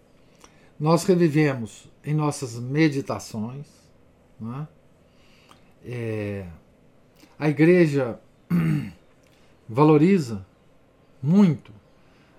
Nós 0.78 1.04
revivemos 1.04 1.88
em 2.04 2.14
nossas 2.14 2.58
meditações. 2.58 3.66
Né? 4.40 4.66
é, 5.84 6.46
a 7.38 7.48
igreja 7.48 8.20
valoriza 9.68 10.44
muito 11.22 11.72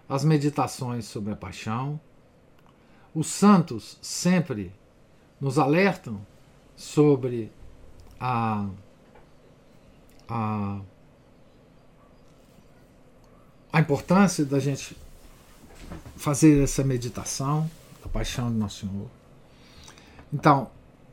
as 0.07 0.23
meditações 0.23 1.05
sobre 1.05 1.33
a 1.33 1.35
paixão. 1.35 1.99
Os 3.13 3.27
santos 3.27 3.97
sempre 4.01 4.71
nos 5.39 5.57
alertam 5.57 6.25
sobre 6.75 7.51
a, 8.21 8.67
a, 10.29 10.79
a 13.73 13.79
importância 13.79 14.45
da 14.45 14.59
gente 14.59 14.95
fazer 16.15 16.63
essa 16.63 16.83
meditação 16.83 17.69
da 18.03 18.07
paixão 18.07 18.51
de 18.51 18.57
Nosso 18.57 18.85
Senhor. 18.85 19.09
Então, 20.31 20.69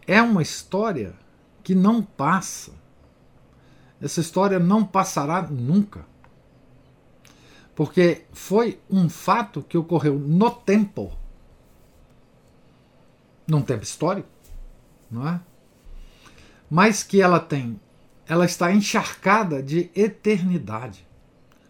é 0.07 0.21
uma 0.21 0.43
história 0.43 1.15
que 1.65 1.75
não 1.75 2.03
passa. 2.03 2.73
Essa 4.01 4.21
história 4.21 4.59
não 4.59 4.85
passará 4.85 5.43
nunca. 5.43 6.05
Porque 7.75 8.27
foi 8.33 8.81
um 8.91 9.09
fato 9.09 9.63
que 9.63 9.79
ocorreu 9.79 10.19
no 10.19 10.51
tempo, 10.51 11.17
num 13.47 13.63
tempo 13.63 13.83
histórico, 13.83 14.29
não 15.11 15.27
é? 15.27 15.41
Mas 16.71 17.03
que 17.03 17.21
ela 17.21 17.41
tem, 17.41 17.81
ela 18.27 18.45
está 18.45 18.73
encharcada 18.73 19.63
de 19.63 19.91
eternidade. 19.95 21.07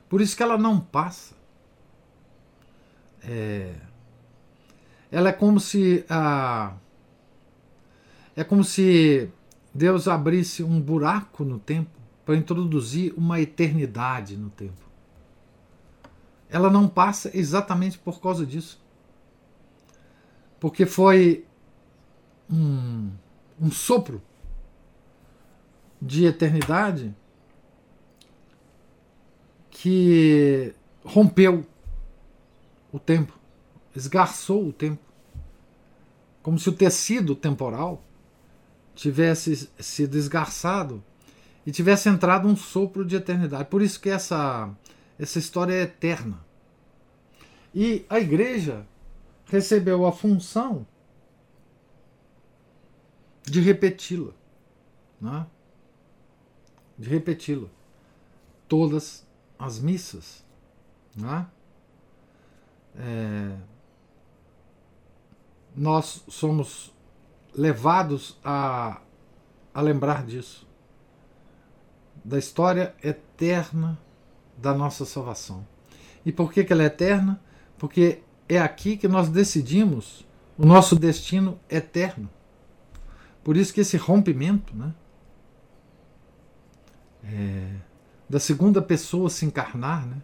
Por 0.09 0.21
isso 0.21 0.37
que 0.37 0.43
ela 0.43 0.59
não 0.59 0.81
passa. 0.81 1.35
É, 3.23 3.75
ela 5.11 5.29
é 5.29 5.33
como 5.33 5.61
se 5.61 6.05
a 6.09 6.75
é 8.37 8.45
como 8.45 8.63
se 8.63 9.29
Deus 9.75 10.07
abrisse 10.07 10.63
um 10.63 10.81
buraco 10.81 11.45
no 11.45 11.59
tempo 11.59 11.91
para 12.25 12.37
introduzir 12.37 13.13
uma 13.17 13.41
eternidade 13.41 14.37
no 14.37 14.49
tempo. 14.51 14.87
Ela 16.49 16.71
não 16.71 16.89
passa 16.89 17.31
exatamente 17.37 17.99
por 17.99 18.21
causa 18.21 18.47
disso. 18.47 18.81
Porque 20.61 20.87
foi 20.87 21.45
um, 22.51 23.11
um 23.61 23.71
sopro 23.71 24.23
de 26.01 26.27
eternidade 26.27 27.15
que 29.71 30.75
rompeu 31.05 31.67
o 32.93 32.99
tempo, 32.99 33.39
esgarçou 33.95 34.67
o 34.69 34.73
tempo, 34.73 35.03
como 36.43 36.59
se 36.59 36.69
o 36.69 36.73
tecido 36.73 37.35
temporal 37.35 38.03
tivesse 38.95 39.71
sido 39.79 40.17
esgarçado 40.17 41.03
e 41.65 41.71
tivesse 41.71 42.09
entrado 42.09 42.49
um 42.49 42.57
sopro 42.57 43.05
de 43.05 43.15
eternidade. 43.15 43.69
Por 43.69 43.83
isso 43.83 44.01
que 44.01 44.09
essa, 44.09 44.71
essa 45.19 45.39
história 45.39 45.73
é 45.73 45.83
eterna. 45.83 46.45
E 47.75 48.05
a 48.09 48.19
igreja 48.19 48.87
recebeu 49.47 50.07
a 50.07 50.13
função 50.13 50.87
de 53.45 53.61
repeti-la. 53.61 54.33
Né? 55.21 55.47
De 56.99 57.09
repeti-la. 57.09 57.69
Todas 58.67 59.27
as 59.59 59.79
missas. 59.79 60.45
Né? 61.17 61.47
É, 62.97 63.57
nós 65.75 66.25
somos 66.29 66.93
levados 67.55 68.39
a, 68.45 69.01
a 69.73 69.81
lembrar 69.81 70.25
disso, 70.25 70.67
da 72.25 72.39
história 72.39 72.95
eterna 73.03 73.99
da 74.57 74.75
nossa 74.75 75.05
salvação. 75.05 75.67
E 76.27 76.33
por 76.33 76.53
que, 76.53 76.65
que 76.65 76.73
ela 76.73 76.83
é 76.83 76.87
eterna? 76.87 77.41
Porque 77.79 78.21
é 78.49 78.59
aqui 78.59 78.97
que 78.97 79.09
nós 79.09 79.29
decidimos 79.29 80.27
o 80.57 80.67
nosso 80.67 80.97
destino 80.97 81.59
eterno. 81.71 82.29
Por 83.45 83.57
isso 83.57 83.73
que 83.73 83.81
esse 83.81 83.97
rompimento 83.97 84.77
né, 84.77 84.93
é, 87.25 87.71
da 88.29 88.39
segunda 88.39 88.81
pessoa 88.83 89.31
se 89.31 89.45
encarnar, 89.45 90.07
né, 90.07 90.23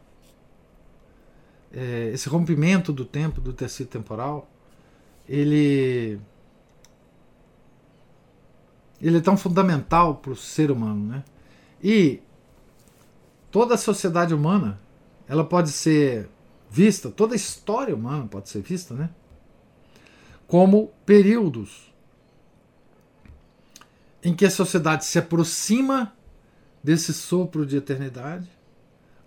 é, 1.72 2.10
esse 2.12 2.28
rompimento 2.28 2.92
do 2.92 3.04
tempo, 3.04 3.40
do 3.40 3.52
tecido 3.52 3.88
temporal, 3.88 4.48
ele 5.28 6.20
ele 9.00 9.18
é 9.18 9.20
tão 9.20 9.36
fundamental 9.36 10.16
para 10.16 10.30
o 10.30 10.36
ser 10.36 10.70
humano, 10.70 11.04
né? 11.04 11.24
E 11.82 12.22
toda 13.50 13.74
a 13.74 13.78
sociedade 13.78 14.32
humana, 14.32 14.80
ela 15.28 15.44
pode 15.44 15.70
ser 15.70 16.30
vista, 16.70 17.10
toda 17.10 17.34
a 17.34 17.36
história 17.36 17.94
humana 17.94 18.26
pode 18.26 18.48
ser 18.48 18.62
vista, 18.62 18.94
né? 18.94 19.10
Como 20.46 20.92
períodos 21.04 21.92
em 24.22 24.34
que 24.34 24.46
a 24.46 24.50
sociedade 24.50 25.04
se 25.04 25.18
aproxima 25.18 26.13
desse 26.84 27.14
sopro 27.14 27.64
de 27.64 27.78
eternidade 27.78 28.46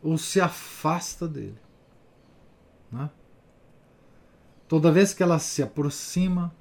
ou 0.03 0.16
se 0.16 0.39
afasta 0.39 1.28
dele. 1.28 1.60
Né? 2.91 3.10
Toda 4.68 4.91
vez 4.91 5.12
que 5.12 5.24
ela 5.24 5.39
se 5.39 5.64
aproxima 5.64 6.53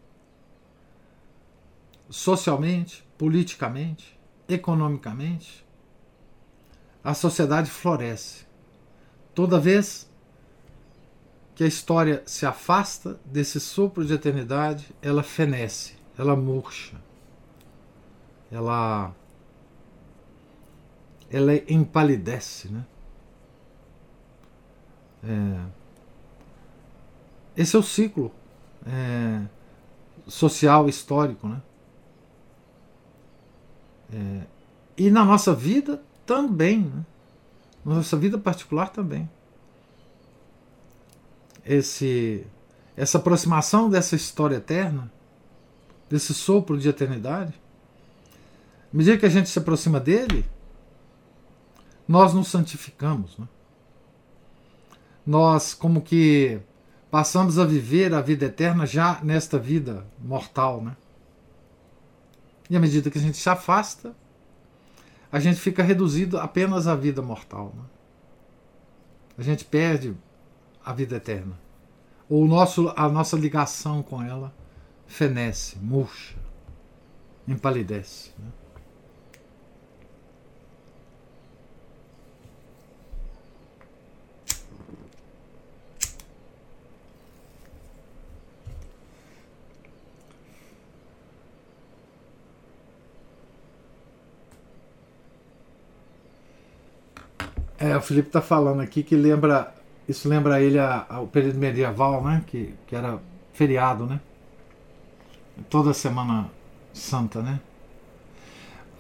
socialmente, 2.09 3.07
politicamente, 3.19 4.19
economicamente, 4.49 5.67
a 7.05 7.13
sociedade 7.13 7.71
floresce. 7.71 8.47
Toda 9.35 9.61
vez 9.61 10.11
que 11.55 11.63
a 11.63 11.67
história 11.67 12.23
se 12.25 12.47
afasta 12.47 13.21
desse 13.25 13.61
sopro 13.61 14.03
de 14.05 14.15
eternidade, 14.15 14.95
ela 15.03 15.23
fenece, 15.23 15.95
ela 16.17 16.35
murcha, 16.35 16.97
ela 18.51 19.15
ela 21.31 21.55
empalidece, 21.69 22.69
né? 22.69 22.85
É, 25.25 25.65
esse 27.57 27.75
é 27.75 27.79
o 27.79 27.83
ciclo 27.83 28.33
é, 28.87 29.43
social 30.27 30.89
histórico, 30.89 31.49
né? 31.49 31.63
É, 34.13 34.43
e 34.97 35.11
na 35.11 35.25
nossa 35.25 35.53
vida 35.55 36.03
também, 36.25 36.81
né? 36.81 37.05
na 37.85 37.97
nossa 37.97 38.17
vida 38.17 38.39
particular 38.39 38.91
também. 38.91 39.29
Esse, 41.65 42.47
essa 42.97 43.19
aproximação 43.19 43.91
dessa 43.91 44.15
história 44.15 44.57
eterna, 44.57 45.11
desse 46.09 46.33
sopro 46.33 46.79
de 46.79 46.89
eternidade, 46.89 47.53
à 48.93 48.97
medida 48.97 49.19
que 49.19 49.27
a 49.27 49.31
gente 49.31 49.49
se 49.49 49.59
aproxima 49.59 49.99
dele, 49.99 50.45
nós 52.07 52.33
nos 52.33 52.49
santificamos. 52.49 53.37
Né? 53.39 53.49
Nós, 55.27 55.75
como 55.75 56.01
que 56.01 56.61
passamos 57.11 57.59
a 57.59 57.65
viver 57.65 58.15
a 58.15 58.21
vida 58.21 58.47
eterna 58.47 58.87
já 58.87 59.21
nesta 59.23 59.59
vida 59.59 60.07
mortal, 60.19 60.83
né? 60.83 60.97
E 62.69 62.77
à 62.77 62.81
medida 62.81 63.11
que 63.11 63.19
a 63.19 63.21
gente 63.21 63.37
se 63.37 63.49
afasta, 63.49 64.15
a 65.31 65.39
gente 65.39 65.61
fica 65.61 65.83
reduzido 65.83 66.39
apenas 66.39 66.87
à 66.87 66.95
vida 66.95 67.23
mortal. 67.23 67.73
Né? 67.77 67.85
A 69.39 69.43
gente 69.43 69.65
perde 69.65 70.17
a 70.85 70.93
vida 70.93 71.17
eterna. 71.17 71.59
Ou 72.29 72.43
o 72.43 72.49
nosso, 72.49 72.93
a 72.97 73.09
nossa 73.09 73.37
ligação 73.37 74.03
com 74.03 74.21
ela 74.21 74.53
fenece, 75.07 75.79
murcha, 75.79 76.35
empalidece. 77.47 78.33
Né? 78.39 78.49
É, 97.87 97.97
o 97.97 98.01
Felipe 98.01 98.29
está 98.29 98.41
falando 98.41 98.81
aqui 98.81 99.03
que 99.03 99.15
lembra. 99.15 99.75
Isso 100.09 100.29
lembra 100.29 100.61
ele 100.61 100.79
ao 100.79 101.27
período 101.27 101.59
medieval, 101.59 102.23
né? 102.23 102.43
Que, 102.47 102.75
que 102.87 102.97
era 102.97 103.21
feriado, 103.53 104.07
né? 104.07 104.21
Toda 105.71 105.93
semana 105.93 106.51
santa, 106.93 107.41
né? 107.43 107.61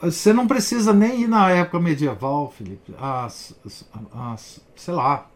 Você 0.00 0.32
não 0.32 0.46
precisa 0.46 0.92
nem 0.92 1.22
ir 1.22 1.28
na 1.28 1.50
época 1.50 1.80
medieval, 1.80 2.50
Felipe. 2.50 2.94
As, 3.00 3.54
as, 3.64 3.84
as, 4.14 4.60
sei 4.76 4.94
lá. 4.94 5.26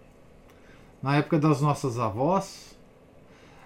Na 1.03 1.17
época 1.17 1.39
das 1.39 1.61
nossas 1.61 1.99
avós, 1.99 2.77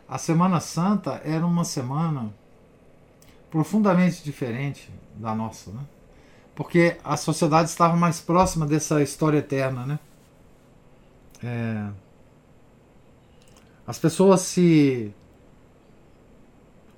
a 0.09 0.19
Semana 0.19 0.61
Santa 0.61 1.21
era 1.25 1.45
uma 1.45 1.65
semana 1.65 2.33
profundamente 3.51 4.23
diferente 4.23 4.89
da 5.17 5.35
nossa, 5.35 5.73
né? 5.73 5.81
Porque 6.55 6.97
a 7.03 7.17
sociedade 7.17 7.69
estava 7.69 7.97
mais 7.97 8.21
próxima 8.21 8.67
dessa 8.67 9.03
história 9.03 9.39
eterna, 9.39 9.87
né? 9.87 9.99
É, 11.43 11.91
as 13.87 13.99
pessoas 13.99 14.41
se 14.41 15.13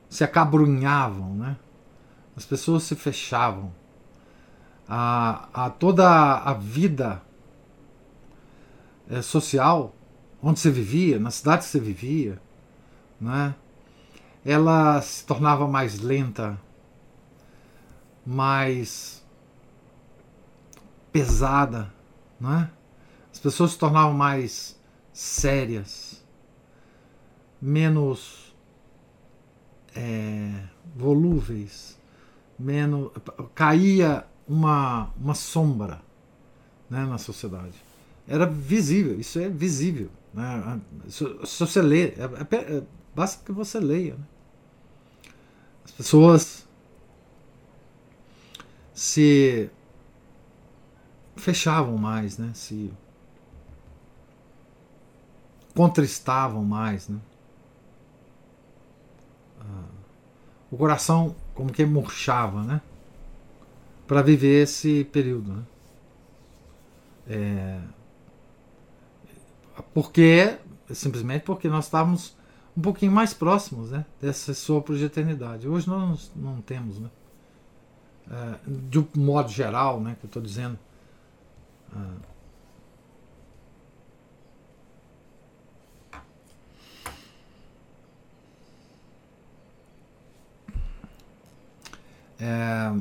se 0.09 0.23
acabrunhavam, 0.23 1.35
né? 1.35 1.57
As 2.37 2.45
pessoas 2.45 2.85
se 2.85 2.95
fechavam. 2.95 3.73
A, 4.89 5.49
a 5.53 5.71
toda 5.71 6.07
a 6.09 6.53
vida 6.53 7.21
é, 9.09 9.21
social 9.21 9.95
onde 10.41 10.61
você 10.61 10.71
vivia, 10.71 11.19
na 11.19 11.31
cidade 11.31 11.65
que 11.65 11.71
você 11.71 11.81
vivia, 11.81 12.41
né? 13.21 13.55
Ela 14.45 15.03
se 15.03 15.25
tornava 15.27 15.67
mais 15.67 15.99
lenta, 15.99 16.57
mais 18.25 19.26
pesada, 21.17 21.91
não 22.39 22.53
é? 22.53 22.71
As 23.33 23.39
pessoas 23.39 23.71
se 23.71 23.79
tornavam 23.79 24.13
mais 24.13 24.79
sérias, 25.15 26.23
menos 27.61 28.55
é, 29.95 30.63
volúveis, 30.95 31.99
menos 32.59 33.11
caía 33.55 34.27
uma, 34.47 35.11
uma 35.19 35.35
sombra 35.35 36.03
né, 36.91 37.07
na 37.07 37.17
sociedade. 37.17 37.83
Era 38.29 38.45
visível, 38.45 39.19
isso 39.19 39.39
é 39.39 39.49
visível. 39.49 40.11
Né? 40.35 40.81
Se, 41.09 41.25
se 41.47 41.61
você 41.61 41.81
lê, 41.81 42.09
é, 42.09 42.25
é, 42.51 42.57
é, 42.57 42.83
basta 43.15 43.43
que 43.43 43.53
você 43.53 43.81
leia. 43.81 44.17
Né? 44.17 44.25
As 45.83 45.93
pessoas 45.93 46.69
se 48.93 49.71
fechavam 51.47 51.97
mais, 51.97 52.39
né? 52.39 52.51
se 52.55 52.93
contristavam 55.77 56.65
mais. 56.65 57.09
Né? 57.09 57.21
Ah, 59.61 59.85
o 60.73 60.77
coração 60.77 61.37
como 61.55 61.73
que 61.73 61.85
murchava, 61.87 62.65
né? 62.65 62.81
para 64.09 64.23
viver 64.23 64.65
esse 64.65 65.05
período. 65.05 65.53
Né? 65.53 65.63
É, 67.29 67.81
porque 69.95 70.59
simplesmente 70.93 71.43
porque 71.43 71.69
nós 71.69 71.85
estávamos 71.85 72.37
um 72.77 72.81
pouquinho 72.81 73.13
mais 73.13 73.33
próximos 73.33 73.93
né, 73.93 74.05
dessa 74.21 74.53
sopro 74.53 74.99
de 74.99 75.05
eternidade. 75.05 75.69
Hoje 75.69 75.89
nós 75.89 76.33
não 76.35 76.61
temos, 76.61 76.99
né? 76.99 77.09
É, 78.29 78.59
de 78.67 78.99
um 78.99 79.07
modo 79.15 79.49
geral, 79.49 80.01
né, 80.01 80.17
que 80.19 80.27
eu 80.27 80.29
estou 80.29 80.43
dizendo. 80.43 80.77
É, 92.39 92.93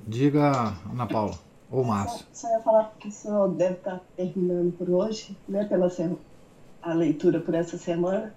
diga, 0.00 0.74
Ana 0.90 1.06
Paula. 1.06 1.38
Ou 1.70 1.82
Márcio. 1.82 2.24
Só, 2.32 2.46
só 2.46 2.54
ia 2.54 2.60
falar 2.60 2.94
que 3.00 3.08
o 3.08 3.12
senhor 3.12 3.48
deve 3.48 3.74
estar 3.74 4.00
terminando 4.16 4.72
por 4.76 4.88
hoje, 4.88 5.36
né, 5.48 5.64
pela 5.64 5.88
a 6.82 6.94
leitura 6.94 7.40
por 7.40 7.54
essa 7.54 7.76
semana. 7.76 8.32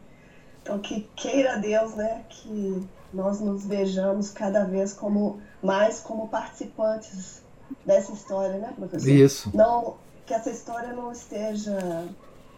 Então, 0.62 0.80
que 0.80 1.02
queira 1.16 1.58
Deus, 1.58 1.96
né, 1.96 2.26
que 2.30 2.88
nós 3.14 3.40
nos 3.40 3.66
vejamos 3.66 4.32
cada 4.32 4.66
vez 4.66 4.94
como 4.94 5.40
mais 5.62 6.00
como 6.00 6.28
participantes 6.28 7.42
dessa 7.88 8.12
história, 8.12 8.58
né, 8.60 8.74
professor? 8.76 9.10
Isso. 9.10 9.50
Não, 9.54 9.96
que 10.26 10.34
essa 10.34 10.52
história 10.52 10.94
não 10.94 11.12
esteja 11.12 12.06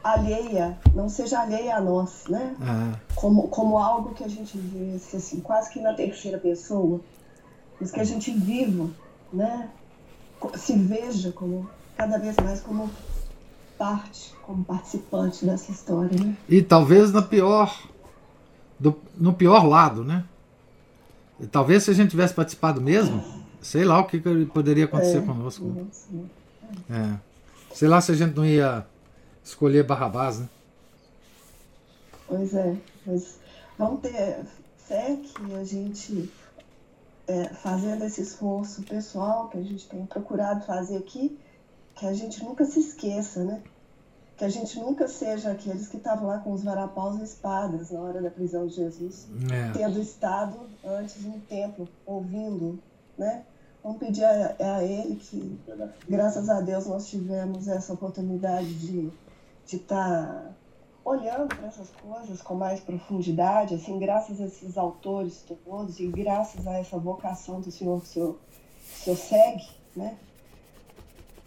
alheia, 0.03 0.77
não 0.95 1.07
seja 1.07 1.39
alheia 1.39 1.77
a 1.77 1.81
nós, 1.81 2.23
né? 2.27 2.55
Ah. 2.61 2.99
Como, 3.13 3.47
como 3.49 3.77
algo 3.77 4.15
que 4.15 4.23
a 4.23 4.27
gente 4.27 4.57
vê 4.57 4.95
assim, 5.15 5.39
quase 5.39 5.69
que 5.71 5.79
na 5.79 5.93
terceira 5.93 6.39
pessoa, 6.39 6.99
mas 7.79 7.91
que 7.91 7.99
a 7.99 8.03
gente 8.03 8.31
viva, 8.31 8.89
né? 9.31 9.69
se 10.55 10.73
veja 10.73 11.31
como 11.31 11.69
cada 11.97 12.17
vez 12.17 12.35
mais 12.41 12.61
como 12.61 12.89
parte, 13.77 14.33
como 14.41 14.63
participante 14.63 15.45
dessa 15.45 15.71
história, 15.71 16.17
né? 16.17 16.35
E 16.47 16.61
talvez 16.61 17.11
na 17.11 17.21
pior, 17.21 17.77
do, 18.79 18.95
no 19.17 19.33
pior 19.33 19.65
lado, 19.65 20.03
né? 20.03 20.23
E 21.39 21.45
talvez 21.47 21.83
se 21.83 21.91
a 21.91 21.93
gente 21.93 22.09
tivesse 22.09 22.33
participado 22.33 22.81
mesmo, 22.81 23.23
sei 23.61 23.83
lá 23.83 23.99
o 23.99 24.05
que, 24.05 24.19
que 24.19 24.45
poderia 24.45 24.85
acontecer 24.85 25.17
é, 25.17 25.21
conosco. 25.21 25.87
É. 26.89 27.17
Sei 27.73 27.87
lá 27.87 28.01
se 28.01 28.11
a 28.11 28.15
gente 28.15 28.35
não 28.35 28.45
ia 28.45 28.85
escolher 29.43 29.83
Barrabás, 29.83 30.39
né? 30.39 30.49
Pois 32.27 32.53
é, 32.53 32.75
mas 33.05 33.39
vamos 33.77 34.01
ter 34.01 34.45
fé 34.77 35.17
que 35.23 35.55
a 35.55 35.63
gente 35.63 36.31
é, 37.27 37.49
fazendo 37.49 38.03
esse 38.05 38.21
esforço 38.21 38.81
pessoal 38.83 39.49
que 39.49 39.57
a 39.57 39.63
gente 39.63 39.87
tem 39.87 40.05
procurado 40.05 40.65
fazer 40.65 40.97
aqui, 40.97 41.37
que 41.95 42.05
a 42.05 42.13
gente 42.13 42.43
nunca 42.43 42.65
se 42.65 42.79
esqueça, 42.79 43.43
né? 43.43 43.61
Que 44.35 44.45
a 44.45 44.49
gente 44.49 44.79
nunca 44.79 45.07
seja 45.07 45.51
aqueles 45.51 45.87
que 45.87 45.97
estavam 45.97 46.27
lá 46.27 46.39
com 46.39 46.53
os 46.53 46.63
varapaus 46.63 47.19
e 47.19 47.23
espadas 47.23 47.91
na 47.91 47.99
hora 47.99 48.21
da 48.21 48.31
prisão 48.31 48.65
de 48.67 48.75
Jesus, 48.75 49.27
é. 49.51 49.71
tendo 49.77 49.99
estado 49.99 50.57
antes 50.83 51.23
no 51.23 51.39
templo, 51.41 51.87
ouvindo, 52.05 52.79
né? 53.19 53.43
Vamos 53.83 53.99
pedir 53.99 54.23
a, 54.23 54.55
a 54.77 54.83
Ele 54.83 55.15
que, 55.15 55.59
graças 56.07 56.49
a 56.49 56.59
Deus, 56.61 56.87
nós 56.87 57.07
tivemos 57.09 57.67
essa 57.67 57.93
oportunidade 57.93 58.73
de 58.73 59.11
estar 59.65 60.25
tá 60.25 60.51
olhando 61.03 61.47
para 61.47 61.67
essas 61.67 61.89
coisas 61.89 62.41
com 62.41 62.55
mais 62.55 62.79
profundidade, 62.79 63.75
assim, 63.75 63.97
graças 63.99 64.39
a 64.41 64.45
esses 64.45 64.77
autores 64.77 65.45
todos 65.65 65.99
e 65.99 66.07
graças 66.07 66.67
a 66.67 66.77
essa 66.77 66.97
vocação 66.97 67.61
do 67.61 67.71
Senhor 67.71 68.01
que 68.01 68.07
o 68.07 68.09
Senhor, 68.09 68.29
o 68.31 68.97
senhor 68.97 69.17
segue, 69.17 69.67
né? 69.95 70.17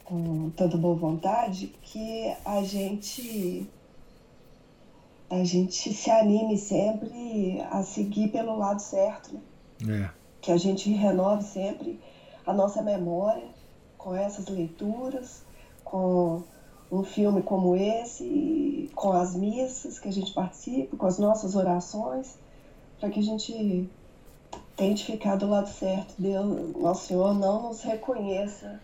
Com 0.05 0.51
tanta 0.51 0.77
boa 0.77 0.95
vontade, 0.95 1.69
que 1.83 2.35
a 2.45 2.63
gente 2.63 3.69
a 5.31 5.45
gente 5.45 5.95
se 5.95 6.11
anime 6.11 6.59
sempre 6.59 7.63
a 7.71 7.83
seguir 7.83 8.29
pelo 8.29 8.59
lado 8.59 8.81
certo, 8.81 9.35
né? 9.35 9.41
É. 10.19 10.22
Que 10.43 10.53
a 10.53 10.59
gente 10.59 10.91
renove 10.91 11.45
sempre 11.45 11.99
a 12.45 12.53
nossa 12.53 12.83
memória 12.83 13.49
com 13.97 14.15
essas 14.15 14.47
leituras, 14.49 15.43
com 15.83 16.43
um 16.91 17.03
filme 17.03 17.41
como 17.41 17.75
esse, 17.75 18.91
com 18.95 19.13
as 19.13 19.35
missas 19.35 19.99
que 19.99 20.09
a 20.09 20.13
gente 20.13 20.33
participa, 20.35 20.95
com 20.97 21.07
as 21.07 21.19
nossas 21.19 21.55
orações, 21.55 22.37
para 23.01 23.09
que 23.09 23.21
a 23.21 23.23
gente 23.23 23.89
tente 24.77 25.05
ficar 25.05 25.37
do 25.37 25.49
lado 25.49 25.69
certo. 25.69 26.15
Deus, 26.19 26.77
nosso 26.77 27.07
Senhor 27.07 27.33
não 27.35 27.63
nos 27.63 27.81
reconheça 27.83 28.79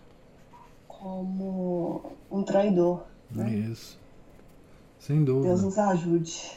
como 0.87 2.13
um 2.31 2.43
traidor. 2.43 3.03
Né? 3.31 3.51
Isso. 3.51 3.99
Sem 4.99 5.23
dúvida. 5.23 5.49
Deus 5.49 5.63
nos 5.63 5.79
ajude. 5.79 6.51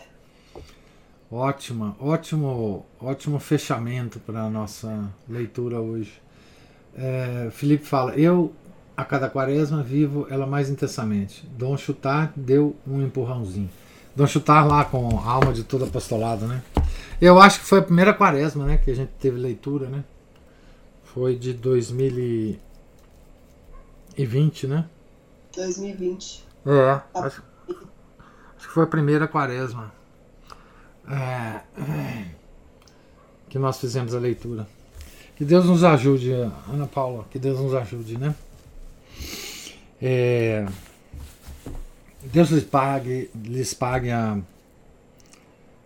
Ótima, 1.31 1.95
ótimo, 1.97 2.85
ótimo 2.99 3.39
fechamento 3.39 4.19
para 4.19 4.41
a 4.41 4.49
nossa 4.49 5.09
leitura 5.29 5.79
hoje. 5.79 6.21
É, 6.93 7.47
Felipe 7.53 7.85
fala, 7.85 8.13
eu 8.15 8.51
a 8.97 9.05
cada 9.05 9.29
quaresma 9.29 9.81
vivo 9.81 10.27
ela 10.29 10.45
mais 10.45 10.69
intensamente. 10.69 11.47
Dom 11.57 11.77
Chutar 11.77 12.33
deu 12.35 12.75
um 12.85 13.01
empurrãozinho. 13.01 13.69
Dom 14.13 14.27
Chutar 14.27 14.67
lá 14.67 14.83
com 14.83 15.19
a 15.19 15.25
alma 15.25 15.53
de 15.53 15.63
todo 15.63 15.85
apostolado, 15.85 16.45
né? 16.45 16.61
Eu 17.21 17.39
acho 17.39 17.61
que 17.61 17.65
foi 17.65 17.79
a 17.79 17.83
primeira 17.83 18.13
quaresma, 18.13 18.65
né? 18.65 18.75
Que 18.75 18.91
a 18.91 18.95
gente 18.95 19.13
teve 19.17 19.39
leitura, 19.39 19.87
né? 19.87 20.03
Foi 21.01 21.37
de 21.37 21.53
2020, 21.53 22.59
né? 24.67 24.85
2020. 25.55 26.45
É, 26.65 26.99
acho, 27.17 27.41
acho 28.57 28.67
que 28.67 28.73
foi 28.73 28.83
a 28.83 28.87
primeira 28.87 29.29
quaresma 29.29 30.00
que 33.49 33.59
nós 33.59 33.79
fizemos 33.79 34.13
a 34.13 34.19
leitura. 34.19 34.67
Que 35.35 35.45
Deus 35.45 35.65
nos 35.65 35.83
ajude, 35.83 36.31
Ana 36.71 36.87
Paula, 36.87 37.25
que 37.31 37.39
Deus 37.39 37.59
nos 37.59 37.73
ajude, 37.73 38.17
né? 38.17 38.35
É, 40.01 40.65
Deus 42.23 42.49
lhes 42.49 42.63
pague, 42.63 43.29
lhes 43.35 43.73
pague 43.73 44.11
a, 44.11 44.39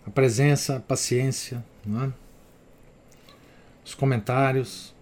a 0.06 0.10
presença, 0.12 0.78
a 0.78 0.80
paciência, 0.80 1.64
é? 1.88 2.12
os 3.84 3.96
comentários, 3.96 4.94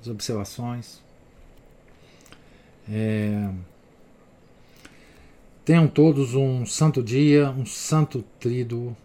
as 0.00 0.08
observações. 0.08 1.00
É, 2.90 3.48
tenham 5.64 5.86
todos 5.86 6.34
um 6.34 6.66
santo 6.66 7.02
dia, 7.02 7.50
um 7.50 7.64
santo 7.64 8.24
tríduo, 8.40 8.96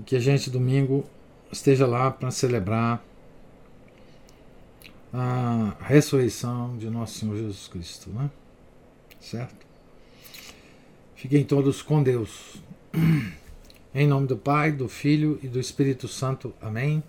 e 0.00 0.02
que 0.02 0.16
a 0.16 0.20
gente 0.20 0.48
domingo 0.48 1.04
esteja 1.52 1.86
lá 1.86 2.10
para 2.10 2.30
celebrar 2.30 3.04
a 5.12 5.76
ressurreição 5.80 6.76
de 6.78 6.88
nosso 6.88 7.18
Senhor 7.18 7.36
Jesus 7.36 7.68
Cristo, 7.68 8.10
né? 8.10 8.30
Certo? 9.20 9.66
Fiquem 11.14 11.44
todos 11.44 11.82
com 11.82 12.02
Deus. 12.02 12.56
Em 13.94 14.06
nome 14.06 14.26
do 14.26 14.36
Pai, 14.36 14.72
do 14.72 14.88
Filho 14.88 15.38
e 15.42 15.48
do 15.48 15.58
Espírito 15.58 16.06
Santo. 16.08 16.54
Amém. 16.62 17.02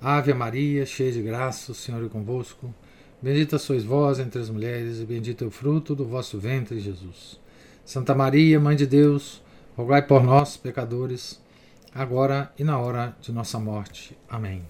Ave 0.00 0.32
Maria, 0.32 0.86
cheia 0.86 1.12
de 1.12 1.20
graça, 1.20 1.72
o 1.72 1.74
Senhor 1.74 2.04
é 2.04 2.08
convosco. 2.08 2.72
Bendita 3.20 3.58
sois 3.58 3.84
vós 3.84 4.18
entre 4.18 4.40
as 4.40 4.48
mulheres, 4.48 5.00
e 5.00 5.04
bendito 5.04 5.44
é 5.44 5.46
o 5.46 5.50
fruto 5.50 5.94
do 5.94 6.06
vosso 6.06 6.38
ventre, 6.38 6.80
Jesus. 6.80 7.38
Santa 7.84 8.14
Maria, 8.14 8.58
Mãe 8.58 8.76
de 8.76 8.86
Deus, 8.86 9.42
rogai 9.76 10.02
por 10.02 10.22
nós, 10.22 10.56
pecadores, 10.56 11.41
agora 11.94 12.52
e 12.58 12.64
na 12.64 12.78
hora 12.78 13.16
de 13.20 13.32
nossa 13.32 13.58
morte. 13.58 14.16
Amém. 14.28 14.66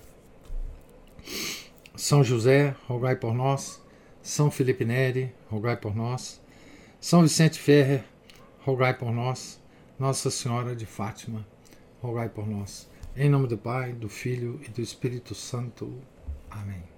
São 1.94 2.24
José, 2.24 2.74
rogai 2.86 3.16
por 3.16 3.34
nós. 3.34 3.80
São 4.22 4.50
Felipe 4.50 4.84
Neri, 4.84 5.34
rogai 5.50 5.76
por 5.76 5.94
nós. 5.94 6.40
São 7.00 7.22
Vicente 7.22 7.58
Ferrer, 7.58 8.04
rogai 8.60 8.94
por 8.94 9.12
nós. 9.12 9.60
Nossa 9.98 10.30
Senhora 10.30 10.74
de 10.74 10.86
Fátima, 10.86 11.46
rogai 12.00 12.28
por 12.28 12.46
nós. 12.46 12.88
Em 13.16 13.28
nome 13.28 13.46
do 13.46 13.58
Pai, 13.58 13.92
do 13.92 14.08
Filho 14.08 14.60
e 14.66 14.70
do 14.70 14.80
Espírito 14.80 15.34
Santo. 15.34 16.00
Amém. 16.50 16.91